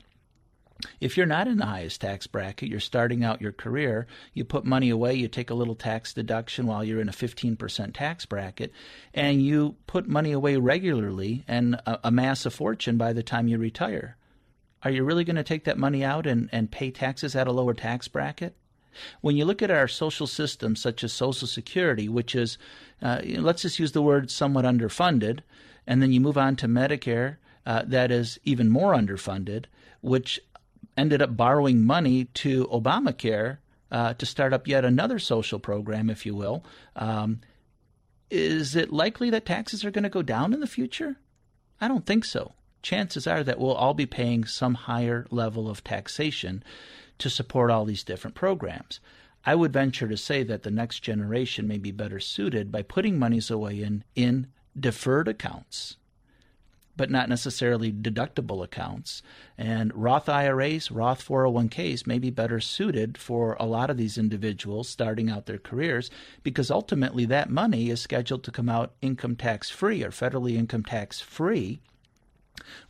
If 1.02 1.18
you're 1.18 1.26
not 1.26 1.48
in 1.48 1.58
the 1.58 1.66
highest 1.66 2.02
tax 2.02 2.26
bracket, 2.28 2.70
you're 2.70 2.80
starting 2.80 3.24
out 3.24 3.42
your 3.42 3.52
career, 3.52 4.08
you 4.34 4.46
put 4.46 4.64
money 4.64 4.90
away, 4.90 5.14
you 5.14 5.28
take 5.28 5.50
a 5.50 5.56
little 5.56 5.76
tax 5.76 6.14
deduction 6.14 6.68
while 6.68 6.84
you're 6.84 7.02
in 7.02 7.10
a 7.10 7.14
15% 7.14 7.94
tax 7.94 8.26
bracket, 8.26 8.72
and 9.14 9.42
you 9.42 9.76
put 9.88 10.08
money 10.08 10.32
away 10.32 10.56
regularly 10.56 11.44
and 11.48 11.82
amass 11.86 12.46
a 12.46 12.50
fortune 12.50 12.98
by 12.98 13.12
the 13.12 13.24
time 13.24 13.48
you 13.48 13.58
retire. 13.58 14.16
Are 14.82 14.92
you 14.92 15.04
really 15.04 15.26
going 15.26 15.36
to 15.36 15.44
take 15.44 15.66
that 15.66 15.78
money 15.78 16.04
out 16.06 16.26
and, 16.26 16.48
and 16.54 16.72
pay 16.72 16.92
taxes 16.92 17.36
at 17.36 17.48
a 17.48 17.52
lower 17.52 17.74
tax 17.74 18.08
bracket? 18.08 18.56
When 19.22 19.36
you 19.36 19.46
look 19.46 19.62
at 19.62 19.72
our 19.72 19.88
social 19.88 20.28
systems, 20.28 20.82
such 20.82 21.04
as 21.04 21.12
Social 21.12 21.48
Security, 21.48 22.08
which 22.08 22.36
is, 22.36 22.58
uh, 23.02 23.22
let's 23.24 23.62
just 23.62 23.80
use 23.80 23.92
the 23.92 24.02
word 24.02 24.32
somewhat 24.32 24.66
underfunded, 24.66 25.42
and 25.86 26.02
then 26.02 26.14
you 26.14 26.22
move 26.22 26.38
on 26.38 26.56
to 26.58 26.68
Medicare, 26.68 27.38
uh, 27.66 27.84
that 27.86 28.12
is 28.12 28.40
even 28.46 28.70
more 28.70 28.94
underfunded, 28.94 29.66
which 30.02 30.40
ended 30.98 31.22
up 31.22 31.36
borrowing 31.36 31.84
money 31.84 32.26
to 32.26 32.66
Obamacare 32.68 33.58
uh, 33.92 34.14
to 34.14 34.26
start 34.26 34.54
up 34.54 34.68
yet 34.68 34.86
another 34.86 35.20
social 35.20 35.60
program, 35.60 36.10
if 36.10 36.26
you 36.26 36.36
will. 36.36 36.64
Um, 36.96 37.42
is 38.30 38.76
it 38.76 38.94
likely 38.94 39.30
that 39.32 39.46
taxes 39.46 39.84
are 39.84 39.92
going 39.92 40.04
to 40.04 40.10
go 40.10 40.22
down 40.22 40.54
in 40.54 40.60
the 40.60 40.68
future? 40.68 41.18
I 41.82 41.88
don't 41.88 42.06
think 42.06 42.26
so. 42.26 42.54
Chances 42.82 43.28
are 43.28 43.44
that 43.44 43.60
we'll 43.60 43.74
all 43.74 43.94
be 43.94 44.06
paying 44.06 44.46
some 44.46 44.74
higher 44.74 45.26
level 45.32 45.70
of 45.70 45.84
taxation 45.84 46.64
to 47.18 47.30
support 47.30 47.72
all 47.72 47.86
these 47.86 48.04
different 48.04 48.36
programs. 48.36 49.00
I 49.46 49.56
would 49.56 49.74
venture 49.74 50.08
to 50.08 50.18
say 50.18 50.44
that 50.44 50.64
the 50.64 50.72
next 50.72 51.00
generation 51.00 51.68
may 51.68 51.78
be 51.78 51.92
better 51.92 52.20
suited 52.20 52.72
by 52.72 52.84
putting 52.84 53.18
monies 53.18 53.50
away 53.50 53.82
in, 53.82 54.04
in 54.16 54.48
deferred 54.78 55.28
accounts 55.28 55.98
but 57.00 57.10
not 57.10 57.30
necessarily 57.30 57.94
deductible 57.94 58.62
accounts. 58.62 59.24
And 59.58 59.94
Roth 59.96 60.28
IRAs, 60.28 60.92
Roth 60.92 61.26
401ks 61.26 62.06
may 62.06 62.20
be 62.20 62.30
better 62.30 62.60
suited 62.60 63.18
for 63.18 63.56
a 63.58 63.66
lot 63.66 63.90
of 63.90 63.96
these 63.96 64.18
individuals 64.18 64.90
starting 64.90 65.30
out 65.30 65.46
their 65.46 65.60
careers 65.60 66.12
because 66.44 66.70
ultimately 66.70 67.24
that 67.24 67.50
money 67.50 67.90
is 67.90 68.02
scheduled 68.02 68.44
to 68.44 68.52
come 68.52 68.68
out 68.68 68.92
income 69.02 69.38
tax 69.38 69.70
free 69.70 70.04
or 70.04 70.10
federally 70.10 70.58
income 70.58 70.84
tax 70.84 71.22
free 71.22 71.80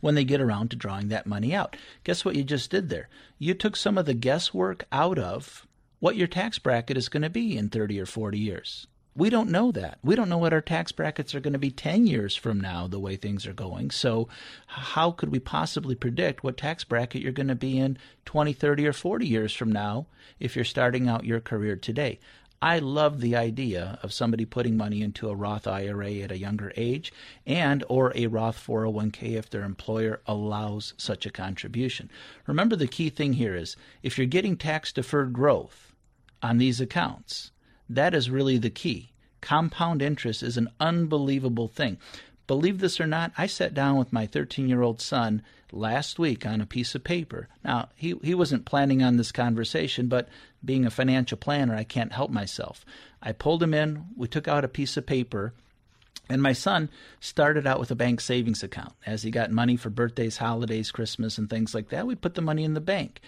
when 0.00 0.16
they 0.16 0.24
get 0.24 0.40
around 0.40 0.70
to 0.70 0.76
drawing 0.76 1.06
that 1.06 1.24
money 1.24 1.54
out. 1.54 1.76
Guess 2.02 2.24
what 2.24 2.34
you 2.34 2.42
just 2.42 2.68
did 2.68 2.88
there? 2.88 3.08
You 3.38 3.54
took 3.54 3.76
some 3.76 3.96
of 3.96 4.06
the 4.06 4.14
guesswork 4.14 4.86
out 4.90 5.20
of 5.20 5.68
what 6.00 6.16
your 6.16 6.26
tax 6.26 6.58
bracket 6.58 6.96
is 6.96 7.08
going 7.08 7.22
to 7.22 7.30
be 7.30 7.56
in 7.56 7.68
30 7.68 8.00
or 8.00 8.06
40 8.06 8.40
years. 8.40 8.88
We 9.20 9.28
don't 9.28 9.50
know 9.50 9.70
that. 9.72 9.98
We 10.02 10.16
don't 10.16 10.30
know 10.30 10.38
what 10.38 10.54
our 10.54 10.62
tax 10.62 10.92
brackets 10.92 11.34
are 11.34 11.40
going 11.40 11.52
to 11.52 11.58
be 11.58 11.70
10 11.70 12.06
years 12.06 12.36
from 12.36 12.58
now, 12.58 12.86
the 12.86 12.98
way 12.98 13.16
things 13.16 13.46
are 13.46 13.52
going. 13.52 13.90
So, 13.90 14.28
how 14.66 15.10
could 15.10 15.30
we 15.30 15.38
possibly 15.38 15.94
predict 15.94 16.42
what 16.42 16.56
tax 16.56 16.84
bracket 16.84 17.20
you're 17.20 17.30
going 17.30 17.48
to 17.48 17.54
be 17.54 17.76
in 17.76 17.98
20, 18.24 18.54
30, 18.54 18.86
or 18.86 18.94
40 18.94 19.26
years 19.26 19.52
from 19.52 19.70
now 19.70 20.06
if 20.38 20.56
you're 20.56 20.64
starting 20.64 21.06
out 21.06 21.26
your 21.26 21.38
career 21.38 21.76
today? 21.76 22.18
I 22.62 22.78
love 22.78 23.20
the 23.20 23.36
idea 23.36 23.98
of 24.02 24.14
somebody 24.14 24.46
putting 24.46 24.78
money 24.78 25.02
into 25.02 25.28
a 25.28 25.34
Roth 25.34 25.66
IRA 25.66 26.12
at 26.20 26.32
a 26.32 26.38
younger 26.38 26.72
age 26.74 27.12
and 27.46 27.84
or 27.90 28.12
a 28.14 28.26
Roth 28.26 28.66
401k 28.66 29.34
if 29.34 29.50
their 29.50 29.64
employer 29.64 30.22
allows 30.26 30.94
such 30.96 31.26
a 31.26 31.30
contribution. 31.30 32.10
Remember 32.46 32.74
the 32.74 32.86
key 32.86 33.10
thing 33.10 33.34
here 33.34 33.54
is 33.54 33.76
if 34.02 34.16
you're 34.16 34.26
getting 34.26 34.56
tax 34.56 34.94
deferred 34.94 35.34
growth 35.34 35.92
on 36.42 36.56
these 36.56 36.80
accounts, 36.80 37.50
that 37.90 38.14
is 38.14 38.30
really 38.30 38.56
the 38.56 38.70
key. 38.70 39.09
Compound 39.40 40.02
interest 40.02 40.42
is 40.42 40.56
an 40.56 40.68
unbelievable 40.78 41.68
thing. 41.68 41.98
Believe 42.46 42.80
this 42.80 43.00
or 43.00 43.06
not, 43.06 43.32
I 43.38 43.46
sat 43.46 43.74
down 43.74 43.96
with 43.96 44.12
my 44.12 44.26
13 44.26 44.68
year 44.68 44.82
old 44.82 45.00
son 45.00 45.42
last 45.72 46.18
week 46.18 46.44
on 46.44 46.60
a 46.60 46.66
piece 46.66 46.94
of 46.94 47.04
paper. 47.04 47.48
Now, 47.64 47.90
he, 47.94 48.16
he 48.22 48.34
wasn't 48.34 48.64
planning 48.64 49.02
on 49.02 49.16
this 49.16 49.30
conversation, 49.30 50.08
but 50.08 50.28
being 50.64 50.84
a 50.84 50.90
financial 50.90 51.38
planner, 51.38 51.74
I 51.74 51.84
can't 51.84 52.12
help 52.12 52.30
myself. 52.30 52.84
I 53.22 53.32
pulled 53.32 53.62
him 53.62 53.72
in, 53.72 54.06
we 54.16 54.26
took 54.26 54.48
out 54.48 54.64
a 54.64 54.68
piece 54.68 54.96
of 54.96 55.06
paper, 55.06 55.52
and 56.28 56.42
my 56.42 56.52
son 56.52 56.90
started 57.20 57.66
out 57.66 57.80
with 57.80 57.90
a 57.90 57.96
bank 57.96 58.20
savings 58.20 58.62
account. 58.62 58.94
As 59.06 59.22
he 59.22 59.30
got 59.30 59.50
money 59.50 59.76
for 59.76 59.90
birthdays, 59.90 60.38
holidays, 60.38 60.90
Christmas, 60.90 61.38
and 61.38 61.48
things 61.48 61.74
like 61.74 61.90
that, 61.90 62.06
we 62.06 62.14
put 62.14 62.34
the 62.34 62.42
money 62.42 62.64
in 62.64 62.74
the 62.74 62.80
bank 62.80 63.20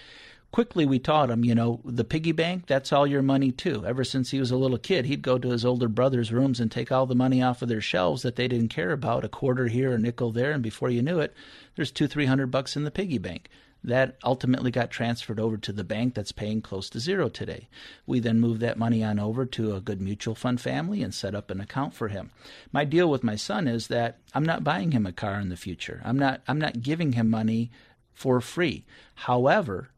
quickly 0.52 0.86
we 0.86 0.98
taught 0.98 1.30
him, 1.30 1.44
you 1.44 1.54
know, 1.54 1.80
the 1.84 2.04
piggy 2.04 2.32
bank, 2.32 2.66
that's 2.66 2.92
all 2.92 3.06
your 3.06 3.22
money 3.22 3.50
too. 3.50 3.84
Ever 3.84 4.04
since 4.04 4.30
he 4.30 4.38
was 4.38 4.50
a 4.50 4.56
little 4.56 4.78
kid, 4.78 5.06
he'd 5.06 5.22
go 5.22 5.38
to 5.38 5.50
his 5.50 5.64
older 5.64 5.88
brother's 5.88 6.32
rooms 6.32 6.60
and 6.60 6.70
take 6.70 6.92
all 6.92 7.06
the 7.06 7.14
money 7.14 7.42
off 7.42 7.62
of 7.62 7.68
their 7.68 7.80
shelves 7.80 8.22
that 8.22 8.36
they 8.36 8.46
didn't 8.46 8.68
care 8.68 8.92
about, 8.92 9.24
a 9.24 9.28
quarter 9.28 9.66
here, 9.66 9.94
a 9.94 9.98
nickel 9.98 10.30
there, 10.30 10.52
and 10.52 10.62
before 10.62 10.90
you 10.90 11.02
knew 11.02 11.18
it, 11.18 11.34
there's 11.74 11.90
two, 11.90 12.06
three 12.06 12.26
hundred 12.26 12.50
bucks 12.50 12.76
in 12.76 12.84
the 12.84 12.90
piggy 12.90 13.18
bank. 13.18 13.48
That 13.84 14.16
ultimately 14.22 14.70
got 14.70 14.92
transferred 14.92 15.40
over 15.40 15.56
to 15.56 15.72
the 15.72 15.82
bank 15.82 16.14
that's 16.14 16.30
paying 16.30 16.62
close 16.62 16.88
to 16.90 17.00
zero 17.00 17.28
today. 17.28 17.68
We 18.06 18.20
then 18.20 18.38
moved 18.38 18.60
that 18.60 18.78
money 18.78 19.02
on 19.02 19.18
over 19.18 19.44
to 19.44 19.74
a 19.74 19.80
good 19.80 20.00
mutual 20.00 20.36
fund 20.36 20.60
family 20.60 21.02
and 21.02 21.12
set 21.12 21.34
up 21.34 21.50
an 21.50 21.60
account 21.60 21.92
for 21.92 22.06
him. 22.06 22.30
My 22.70 22.84
deal 22.84 23.10
with 23.10 23.24
my 23.24 23.34
son 23.34 23.66
is 23.66 23.88
that 23.88 24.18
I'm 24.34 24.44
not 24.44 24.62
buying 24.62 24.92
him 24.92 25.04
a 25.04 25.10
car 25.10 25.40
in 25.40 25.48
the 25.48 25.56
future. 25.56 26.00
I'm 26.04 26.16
not 26.16 26.42
I'm 26.46 26.60
not 26.60 26.82
giving 26.82 27.14
him 27.14 27.28
money 27.28 27.72
for 28.12 28.40
free. 28.40 28.84
However, 29.16 29.88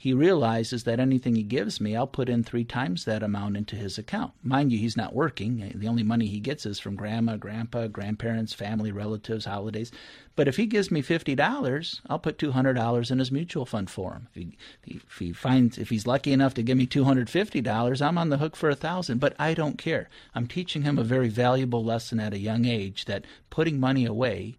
he 0.00 0.14
realizes 0.14 0.84
that 0.84 0.98
anything 0.98 1.34
he 1.34 1.42
gives 1.42 1.78
me, 1.78 1.94
I'll 1.94 2.06
put 2.06 2.30
in 2.30 2.42
three 2.42 2.64
times 2.64 3.04
that 3.04 3.22
amount 3.22 3.58
into 3.58 3.76
his 3.76 3.98
account. 3.98 4.32
Mind 4.42 4.72
you, 4.72 4.78
he's 4.78 4.96
not 4.96 5.14
working. 5.14 5.70
The 5.74 5.88
only 5.88 6.02
money 6.02 6.26
he 6.26 6.40
gets 6.40 6.64
is 6.64 6.78
from 6.78 6.96
grandma, 6.96 7.36
grandpa, 7.36 7.86
grandparents, 7.88 8.54
family, 8.54 8.92
relatives, 8.92 9.44
holidays. 9.44 9.92
But 10.36 10.48
if 10.48 10.56
he 10.56 10.64
gives 10.64 10.90
me 10.90 11.02
fifty 11.02 11.34
dollars, 11.34 12.00
I'll 12.08 12.18
put 12.18 12.38
two 12.38 12.52
hundred 12.52 12.76
dollars 12.76 13.10
in 13.10 13.18
his 13.18 13.30
mutual 13.30 13.66
fund 13.66 13.90
for 13.90 14.14
him. 14.14 14.28
If 14.30 14.34
he, 14.36 14.56
if 14.86 15.18
he 15.18 15.34
finds, 15.34 15.76
if 15.76 15.90
he's 15.90 16.06
lucky 16.06 16.32
enough 16.32 16.54
to 16.54 16.62
give 16.62 16.78
me 16.78 16.86
two 16.86 17.04
hundred 17.04 17.28
fifty 17.28 17.60
dollars, 17.60 18.00
I'm 18.00 18.16
on 18.16 18.30
the 18.30 18.38
hook 18.38 18.56
for 18.56 18.70
a 18.70 18.74
thousand. 18.74 19.18
But 19.18 19.34
I 19.38 19.52
don't 19.52 19.76
care. 19.76 20.08
I'm 20.34 20.46
teaching 20.46 20.80
him 20.80 20.96
a 20.96 21.04
very 21.04 21.28
valuable 21.28 21.84
lesson 21.84 22.20
at 22.20 22.32
a 22.32 22.38
young 22.38 22.64
age 22.64 23.04
that 23.04 23.26
putting 23.50 23.78
money 23.78 24.06
away 24.06 24.56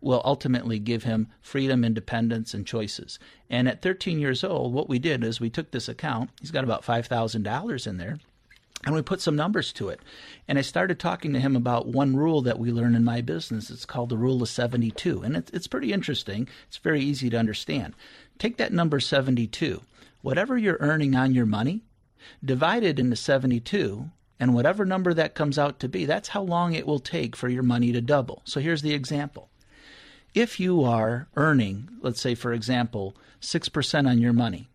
will 0.00 0.22
ultimately 0.24 0.78
give 0.78 1.04
him 1.04 1.28
freedom, 1.40 1.84
independence, 1.84 2.54
and 2.54 2.66
choices. 2.66 3.18
And 3.48 3.68
at 3.68 3.82
13 3.82 4.18
years 4.18 4.44
old, 4.44 4.72
what 4.72 4.88
we 4.88 4.98
did 4.98 5.24
is 5.24 5.40
we 5.40 5.50
took 5.50 5.70
this 5.70 5.88
account, 5.88 6.30
he's 6.40 6.50
got 6.50 6.64
about 6.64 6.84
$5,000 6.84 7.86
in 7.86 7.96
there, 7.96 8.18
and 8.84 8.94
we 8.94 9.02
put 9.02 9.20
some 9.20 9.36
numbers 9.36 9.72
to 9.74 9.88
it. 9.88 10.00
And 10.46 10.58
I 10.58 10.62
started 10.62 11.00
talking 11.00 11.32
to 11.32 11.40
him 11.40 11.56
about 11.56 11.88
one 11.88 12.14
rule 12.14 12.42
that 12.42 12.58
we 12.58 12.70
learn 12.70 12.94
in 12.94 13.04
my 13.04 13.20
business. 13.20 13.70
It's 13.70 13.86
called 13.86 14.10
the 14.10 14.18
rule 14.18 14.42
of 14.42 14.48
72. 14.48 15.22
And 15.22 15.36
it's, 15.36 15.50
it's 15.50 15.66
pretty 15.66 15.92
interesting, 15.92 16.48
it's 16.68 16.76
very 16.76 17.00
easy 17.00 17.30
to 17.30 17.38
understand. 17.38 17.94
Take 18.38 18.58
that 18.58 18.72
number 18.72 19.00
72, 19.00 19.82
whatever 20.22 20.58
you're 20.58 20.76
earning 20.80 21.16
on 21.16 21.34
your 21.34 21.46
money, 21.46 21.82
divide 22.44 22.84
it 22.84 22.98
into 22.98 23.16
72 23.16 24.10
and 24.38 24.54
whatever 24.54 24.84
number 24.84 25.14
that 25.14 25.34
comes 25.34 25.58
out 25.58 25.80
to 25.80 25.88
be, 25.88 26.04
that's 26.04 26.28
how 26.28 26.42
long 26.42 26.74
it 26.74 26.86
will 26.86 26.98
take 26.98 27.34
for 27.34 27.48
your 27.48 27.62
money 27.62 27.92
to 27.92 28.00
double. 28.00 28.42
So 28.44 28.60
here's 28.60 28.82
the 28.82 28.92
example 28.92 29.48
if 30.36 30.60
you 30.60 30.84
are 30.84 31.28
earning, 31.34 31.88
let's 32.02 32.20
say, 32.20 32.34
for 32.34 32.52
example, 32.52 33.16
6% 33.40 34.08
on 34.08 34.18
your 34.18 34.34
money, 34.34 34.68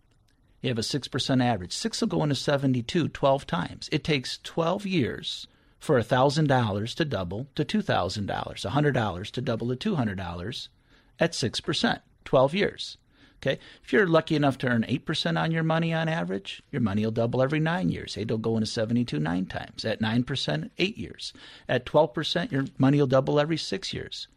you 0.60 0.70
have 0.70 0.80
a 0.80 0.82
6% 0.82 1.44
average, 1.44 1.72
6 1.72 2.02
will 2.02 2.08
go 2.08 2.24
into 2.24 2.36
72 2.36 3.08
12 3.08 3.48
times. 3.48 3.88
It 3.92 4.04
takes 4.04 4.40
12 4.44 4.88
years 4.88 5.48
for 5.80 6.02
$1,000 6.02 6.96
to 6.96 7.06
double 7.06 7.48
to 7.54 7.64
$2,000, 7.64 8.26
$100 8.28 9.32
to 9.32 9.42
double 9.42 9.76
to 9.76 9.96
$200 9.96 10.68
at 11.20 11.32
6%, 11.32 12.00
12 12.26 12.56
years. 12.56 12.98
Okay, 13.38 13.60
if 13.84 13.94
you're 13.94 14.08
lucky 14.08 14.36
enough 14.36 14.58
to 14.60 14.68
earn 14.68 14.86
8% 14.88 15.40
on 15.40 15.52
your 15.52 15.64
money 15.64 15.94
on 15.94 16.08
average, 16.08 16.64
your 16.72 16.82
money 16.82 17.04
will 17.04 17.12
double 17.12 17.42
every 17.42 17.60
nine 17.60 17.90
years. 17.90 18.18
It'll 18.18 18.38
go 18.38 18.56
into 18.56 18.68
72 18.68 19.20
nine 19.20 19.48
times. 19.48 19.84
At 19.84 20.00
9%, 20.00 20.70
eight 20.78 20.98
years. 20.98 21.34
At 21.68 21.86
12%, 21.86 22.52
your 22.52 22.66
money 22.78 23.00
will 23.00 23.08
double 23.08 23.40
every 23.40 23.58
six 23.58 23.94
years. 23.94 24.28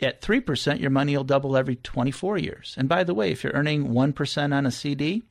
At 0.00 0.20
3%, 0.20 0.80
your 0.80 0.90
money 0.90 1.16
will 1.16 1.24
double 1.24 1.56
every 1.56 1.76
24 1.76 2.38
years. 2.38 2.74
And 2.76 2.88
by 2.88 3.04
the 3.04 3.14
way, 3.14 3.30
if 3.30 3.44
you're 3.44 3.52
earning 3.52 3.88
1% 3.88 4.54
on 4.54 4.66
a 4.66 4.70
CD, 4.70 5.22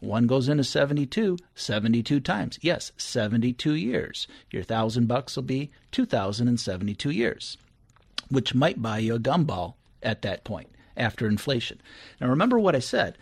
one 0.00 0.26
goes 0.26 0.48
into 0.48 0.64
72, 0.64 1.38
72 1.54 2.20
times. 2.20 2.58
Yes, 2.60 2.92
72 2.96 3.74
years. 3.74 4.26
Your 4.50 4.62
thousand 4.62 5.06
bucks 5.06 5.36
will 5.36 5.42
be 5.42 5.70
2,072 5.92 7.10
years, 7.10 7.56
which 8.28 8.54
might 8.54 8.82
buy 8.82 8.98
you 8.98 9.14
a 9.14 9.20
gumball 9.20 9.74
at 10.02 10.22
that 10.22 10.44
point 10.44 10.68
after 10.96 11.26
inflation. 11.26 11.80
Now, 12.20 12.28
remember 12.28 12.58
what 12.58 12.76
I 12.76 12.80
said 12.80 13.16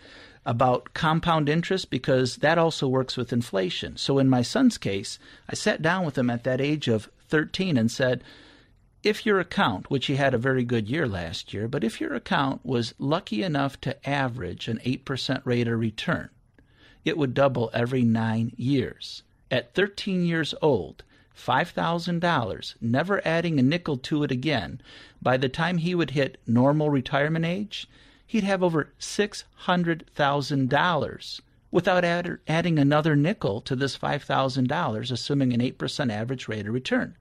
about 0.45 0.93
compound 0.93 1.49
interest 1.49 1.89
because 1.89 2.37
that 2.37 2.57
also 2.57 2.87
works 2.87 3.15
with 3.15 3.31
inflation. 3.31 3.97
So, 3.97 4.17
in 4.17 4.29
my 4.29 4.41
son's 4.41 4.77
case, 4.77 5.19
I 5.47 5.53
sat 5.53 5.81
down 5.81 6.05
with 6.05 6.17
him 6.17 6.29
at 6.29 6.43
that 6.45 6.61
age 6.61 6.87
of 6.87 7.09
13 7.29 7.77
and 7.77 7.91
said, 7.91 8.23
if 9.03 9.25
your 9.25 9.39
account, 9.39 9.89
which 9.89 10.05
he 10.05 10.15
had 10.15 10.33
a 10.33 10.37
very 10.37 10.63
good 10.63 10.87
year 10.87 11.07
last 11.07 11.53
year, 11.53 11.67
but 11.67 11.83
if 11.83 11.99
your 11.99 12.13
account 12.13 12.63
was 12.63 12.93
lucky 12.99 13.41
enough 13.41 13.81
to 13.81 14.07
average 14.07 14.67
an 14.67 14.79
8% 14.85 15.41
rate 15.43 15.67
of 15.67 15.79
return, 15.79 16.29
it 17.03 17.17
would 17.17 17.33
double 17.33 17.71
every 17.73 18.03
nine 18.03 18.53
years. 18.57 19.23
At 19.49 19.73
13 19.73 20.23
years 20.23 20.53
old, 20.61 21.03
$5,000, 21.35 22.75
never 22.79 23.25
adding 23.25 23.59
a 23.59 23.63
nickel 23.63 23.97
to 23.97 24.23
it 24.23 24.31
again, 24.31 24.81
by 25.19 25.37
the 25.37 25.49
time 25.49 25.79
he 25.79 25.95
would 25.95 26.11
hit 26.11 26.37
normal 26.45 26.91
retirement 26.91 27.45
age, 27.45 27.87
he'd 28.27 28.43
have 28.43 28.61
over 28.61 28.93
$600,000 28.99 31.41
without 31.71 32.05
add, 32.05 32.37
adding 32.47 32.77
another 32.77 33.15
nickel 33.15 33.61
to 33.61 33.75
this 33.75 33.97
$5,000, 33.97 35.11
assuming 35.11 35.53
an 35.53 35.59
8% 35.59 36.11
average 36.11 36.47
rate 36.47 36.67
of 36.67 36.73
return. 36.73 37.15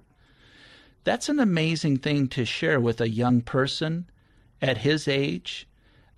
That's 1.05 1.29
an 1.29 1.41
amazing 1.41 1.99
thing 1.99 2.29
to 2.29 2.45
share 2.45 2.81
with 2.81 3.01
a 3.01 3.09
young 3.09 3.41
person 3.41 4.11
at 4.61 4.79
his 4.79 5.09
age. 5.09 5.67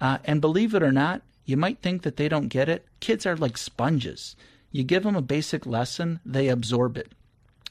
Uh, 0.00 0.18
and 0.24 0.40
believe 0.40 0.74
it 0.74 0.82
or 0.82 0.92
not, 0.92 1.22
you 1.44 1.56
might 1.56 1.80
think 1.80 2.02
that 2.02 2.16
they 2.16 2.28
don't 2.28 2.48
get 2.48 2.68
it. 2.68 2.86
Kids 3.00 3.26
are 3.26 3.36
like 3.36 3.56
sponges. 3.56 4.36
You 4.70 4.82
give 4.84 5.02
them 5.02 5.16
a 5.16 5.22
basic 5.22 5.66
lesson, 5.66 6.20
they 6.24 6.48
absorb 6.48 6.96
it. 6.96 7.12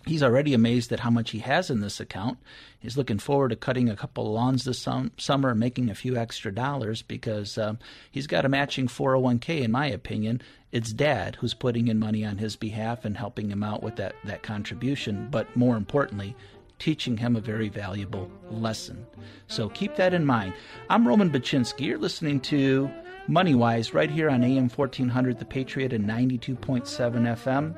He's 0.06 0.24
already 0.24 0.54
amazed 0.56 0.92
at 0.92 1.02
how 1.02 1.12
much 1.12 1.30
he 1.30 1.40
has 1.40 1.70
in 1.70 1.80
this 1.80 2.00
account. 2.00 2.40
He's 2.80 2.98
looking 2.98 3.20
forward 3.20 3.50
to 3.50 3.56
cutting 3.56 3.88
a 3.88 3.96
couple 3.96 4.26
of 4.26 4.34
lawns 4.34 4.64
this 4.64 4.80
sum- 4.80 5.12
summer 5.18 5.52
and 5.52 5.60
making 5.60 5.90
a 5.90 5.96
few 5.96 6.18
extra 6.18 6.52
dollars 6.52 7.04
because 7.04 7.58
um, 7.58 7.78
he's 8.10 8.26
got 8.26 8.46
a 8.46 8.50
matching 8.50 8.88
401k, 8.88 9.62
in 9.62 9.72
my 9.72 9.86
opinion. 9.86 10.42
It's 10.72 10.92
dad 10.92 11.36
who's 11.36 11.54
putting 11.54 11.88
in 11.88 12.00
money 12.00 12.26
on 12.26 12.40
his 12.40 12.56
behalf 12.56 13.06
and 13.06 13.16
helping 13.16 13.52
him 13.52 13.62
out 13.62 13.84
with 13.84 13.98
that, 13.98 14.16
that 14.24 14.42
contribution. 14.42 15.28
But 15.30 15.56
more 15.56 15.78
importantly, 15.78 16.36
teaching 16.82 17.16
him 17.16 17.36
a 17.36 17.40
very 17.40 17.70
valuable 17.70 18.28
lesson. 18.50 19.06
So 19.46 19.70
keep 19.70 19.98
that 19.98 20.16
in 20.16 20.26
mind. 20.26 20.56
I'm 20.90 21.08
Roman 21.08 21.30
Baczynski. 21.30 21.82
You're 21.82 22.00
listening 22.00 22.40
to 22.42 22.90
MoneyWise 23.30 23.94
right 23.94 24.10
here 24.10 24.32
on 24.32 24.44
AM 24.44 24.68
1400 24.68 25.38
The 25.38 25.46
Patriot 25.46 25.94
and 25.94 26.10
92.7 26.10 26.58
FM. 26.58 27.76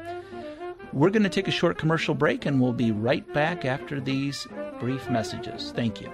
We're 0.93 1.09
going 1.09 1.23
to 1.23 1.29
take 1.29 1.49
a 1.49 1.51
short 1.51 1.77
commercial 1.77 2.15
break 2.15 2.45
and 2.45 2.61
we'll 2.61 2.71
be 2.71 2.91
right 2.91 3.31
back 3.33 3.65
after 3.65 3.99
these 3.99 4.47
brief 4.79 5.09
messages. 5.09 5.73
Thank 5.75 5.99
you. 5.99 6.09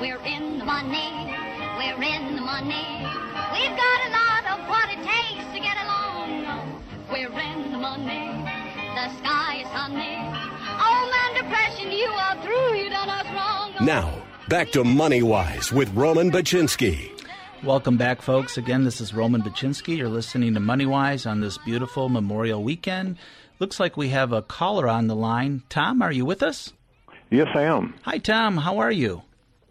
We're 0.00 0.18
in 0.24 0.58
the 0.58 0.64
money. 0.64 1.32
We're 1.78 2.02
in 2.02 2.34
the 2.34 2.42
money. 2.42 3.06
We've 3.52 3.76
got 3.76 3.98
a 4.06 4.10
lot 4.10 4.58
of 4.58 4.68
what 4.68 4.88
it 4.90 4.98
takes 5.06 5.44
to 5.52 5.60
get 5.60 5.76
along. 5.84 6.82
We're 7.12 7.30
in 7.30 7.70
the 7.70 7.78
money. 7.78 8.44
The 8.96 9.08
sky 9.18 9.62
is 9.62 9.68
sunny. 9.68 10.18
Oh 10.80 11.10
man, 11.12 11.44
depression, 11.44 11.92
you 11.92 12.06
are 12.06 12.42
through. 12.42 12.74
You 12.76 12.90
done 12.90 13.08
us 13.08 13.26
wrong. 13.26 13.86
Now, 13.86 14.20
back 14.48 14.72
to 14.72 14.82
Money 14.82 15.22
Wise 15.22 15.72
with 15.72 15.88
Roman 15.94 16.32
Baczynski. 16.32 17.12
Welcome 17.62 17.96
back, 17.96 18.20
folks. 18.20 18.58
Again, 18.58 18.82
this 18.82 19.00
is 19.00 19.14
Roman 19.14 19.42
Baczynski. 19.42 19.96
You're 19.96 20.08
listening 20.08 20.54
to 20.54 20.60
MoneyWise 20.60 21.30
on 21.30 21.40
this 21.40 21.56
beautiful 21.58 22.08
Memorial 22.08 22.64
weekend. 22.64 23.16
Looks 23.60 23.78
like 23.78 23.96
we 23.96 24.08
have 24.08 24.32
a 24.32 24.42
caller 24.42 24.88
on 24.88 25.06
the 25.06 25.14
line. 25.16 25.62
Tom, 25.68 26.02
are 26.02 26.12
you 26.12 26.24
with 26.24 26.42
us? 26.42 26.72
Yes, 27.30 27.46
I 27.54 27.62
am. 27.62 27.94
Hi, 28.02 28.18
Tom. 28.18 28.56
How 28.56 28.78
are 28.78 28.92
you? 28.92 29.22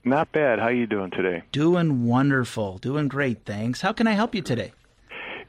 Not 0.05 0.31
bad. 0.31 0.59
How 0.59 0.65
are 0.65 0.73
you 0.73 0.87
doing 0.87 1.11
today? 1.11 1.43
Doing 1.51 2.05
wonderful. 2.05 2.77
Doing 2.77 3.07
great, 3.07 3.45
thanks. 3.45 3.81
How 3.81 3.93
can 3.93 4.05
I 4.05 4.11
help 4.11 4.35
you 4.35 4.41
today? 4.41 4.73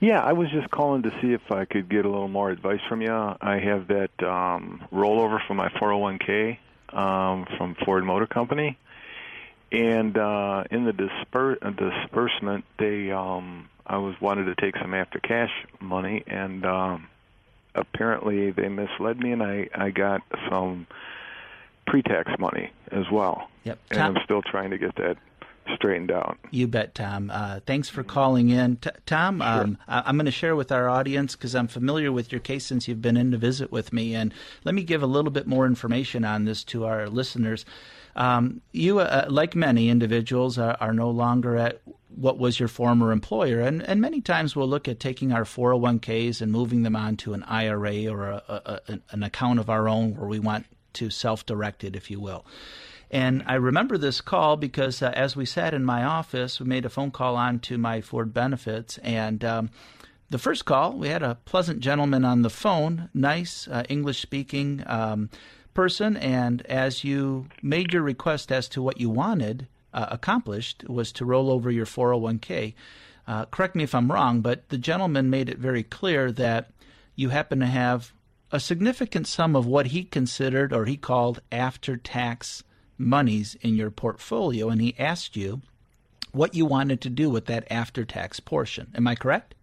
Yeah, 0.00 0.22
I 0.22 0.32
was 0.32 0.50
just 0.50 0.70
calling 0.70 1.02
to 1.02 1.10
see 1.20 1.32
if 1.32 1.50
I 1.50 1.64
could 1.64 1.88
get 1.88 2.04
a 2.04 2.08
little 2.08 2.28
more 2.28 2.50
advice 2.50 2.80
from 2.88 3.00
you. 3.00 3.12
I 3.12 3.58
have 3.58 3.88
that 3.88 4.10
um, 4.22 4.86
rollover 4.92 5.44
from 5.46 5.56
my 5.56 5.68
401k 5.70 6.58
um, 6.92 7.46
from 7.56 7.74
Ford 7.84 8.04
Motor 8.04 8.26
Company, 8.26 8.78
and 9.72 10.16
uh, 10.16 10.64
in 10.70 10.84
the 10.84 10.92
disper- 10.92 11.58
uh, 11.60 11.70
disbursement, 11.70 12.64
they 12.78 13.10
um, 13.10 13.68
I 13.86 13.98
was 13.98 14.14
wanted 14.20 14.44
to 14.44 14.54
take 14.54 14.76
some 14.80 14.94
after 14.94 15.18
cash 15.18 15.50
money, 15.80 16.22
and 16.26 16.64
um, 16.64 17.08
apparently 17.74 18.50
they 18.50 18.68
misled 18.68 19.18
me, 19.18 19.32
and 19.32 19.42
I 19.42 19.68
I 19.74 19.90
got 19.90 20.22
some 20.50 20.86
pre-tax 21.87 22.31
money 22.38 22.70
as 22.90 23.11
well. 23.11 23.49
Yep. 23.64 23.79
And 23.90 24.01
I'm 24.01 24.16
still 24.25 24.42
trying 24.42 24.70
to 24.70 24.79
get 24.79 24.94
that 24.97 25.16
straightened 25.75 26.11
out. 26.11 26.38
You 26.51 26.66
bet, 26.66 26.94
Tom. 26.94 27.31
Uh, 27.31 27.61
thanks 27.66 27.88
for 27.88 28.03
calling 28.03 28.51
in. 28.51 28.77
T- 28.77 28.90
Tom, 29.07 29.38
sure. 29.38 29.47
um, 29.47 29.79
I- 29.88 30.09
am 30.09 30.16
going 30.16 30.27
to 30.27 30.33
share 30.33 30.57
with 30.57 30.70
our 30.70 30.88
audience 30.88 31.35
because 31.35 31.55
I'm 31.55 31.68
familiar 31.68 32.12
with 32.12 32.33
your 32.33 32.40
case 32.40 32.66
since 32.66 32.87
you've 32.87 33.03
been 33.03 33.16
in 33.16 33.31
to 33.31 33.38
visit 33.38 33.73
with 33.73 33.92
me. 33.92 34.14
And 34.14 34.35
let 34.64 34.75
me 34.75 34.83
give 34.83 35.03
a 35.03 35.07
little 35.07 35.31
bit 35.31 35.47
more 35.47 35.66
information 35.66 36.25
on 36.25 36.44
this 36.44 36.64
to 36.64 36.85
our 36.85 37.09
listeners. 37.09 37.64
Um, 38.16 38.61
you, 38.73 39.01
uh, 39.01 39.27
like 39.29 39.57
many 39.57 39.88
individuals, 39.88 40.59
are, 40.59 40.77
are, 40.81 40.92
no 40.92 41.11
longer 41.11 41.57
at 41.57 41.81
what 42.14 42.38
was 42.38 42.61
your 42.61 42.68
former 42.68 43.11
employer. 43.11 43.61
And, 43.61 43.83
and 43.83 44.01
many 44.01 44.20
times 44.20 44.55
we'll 44.55 44.68
look 44.68 44.87
at 44.87 45.01
taking 45.01 45.33
our 45.33 45.42
401ks 45.42 46.40
and 46.40 46.53
moving 46.53 46.83
them 46.83 46.94
onto 46.94 47.33
an 47.33 47.42
IRA 47.42 48.07
or 48.07 48.29
a, 48.29 48.42
a, 48.49 48.99
an 49.11 49.25
account 49.25 49.59
of 49.59 49.68
our 49.68 49.88
own 49.88 50.14
where 50.16 50.29
we 50.29 50.38
want 50.38 50.66
to 50.94 51.11
self 51.11 51.44
directed, 51.46 51.96
if 51.96 52.11
you 52.11 52.20
will. 52.20 52.44
And 53.11 53.44
I 53.46 53.54
remember 53.54 53.96
this 53.96 54.20
call 54.20 54.57
because 54.57 55.00
uh, 55.00 55.12
as 55.14 55.37
we 55.37 55.46
sat 55.46 55.74
in 55.74 55.85
my 55.85 56.02
office, 56.04 56.59
we 56.59 56.66
made 56.66 56.85
a 56.85 56.90
phone 56.90 57.11
call 57.11 57.37
on 57.37 57.61
to 57.61 57.78
my 57.78 58.00
Ford 58.00 58.35
benefits. 58.35 58.98
And 58.98 59.44
um, 59.44 59.70
the 60.30 60.38
first 60.38 60.64
call, 60.64 60.94
we 60.94 61.09
had 61.09 61.22
a 61.22 61.37
pleasant 61.44 61.80
gentleman 61.80 62.24
on 62.24 62.42
the 62.42 62.50
phone, 62.50 63.11
nice 63.14 63.68
uh, 63.68 63.85
English 63.88 64.20
speaking 64.20 64.83
um, 64.87 65.30
person. 65.74 66.16
And 66.16 66.66
as 66.66 67.04
you 67.04 67.46
made 67.62 67.92
your 67.92 68.02
request 68.02 68.50
as 68.50 68.68
to 68.70 68.83
what 68.83 69.00
you 69.00 69.11
wanted 69.11 69.68
uh, 69.92 70.07
accomplished, 70.11 70.88
was 70.88 71.12
to 71.12 71.24
roll 71.24 71.50
over 71.52 71.70
your 71.70 71.87
401k. 71.87 72.74
Uh, 73.28 73.44
correct 73.46 73.76
me 73.76 73.85
if 73.85 73.94
I'm 73.94 74.11
wrong, 74.11 74.40
but 74.40 74.68
the 74.70 74.78
gentleman 74.78 75.30
made 75.30 75.48
it 75.48 75.59
very 75.59 75.83
clear 75.83 76.33
that 76.33 76.70
you 77.14 77.28
happen 77.28 77.61
to 77.61 77.66
have 77.66 78.12
a 78.54 78.60
significant 78.60 79.26
sum 79.26 79.56
of 79.56 79.66
what 79.66 79.86
he 79.86 80.04
considered 80.04 80.72
or 80.72 80.84
he 80.84 80.96
called 80.96 81.40
after 81.50 81.96
tax 81.96 82.62
monies 82.96 83.56
in 83.62 83.74
your 83.74 83.90
portfolio, 83.90 84.68
and 84.68 84.80
he 84.80 84.94
asked 84.96 85.34
you 85.34 85.60
what 86.30 86.54
you 86.54 86.64
wanted 86.64 87.00
to 87.00 87.10
do 87.10 87.28
with 87.28 87.46
that 87.46 87.66
after 87.68 88.04
tax 88.04 88.38
portion. 88.38 88.92
Am 88.94 89.08
I 89.08 89.16
correct? 89.16 89.56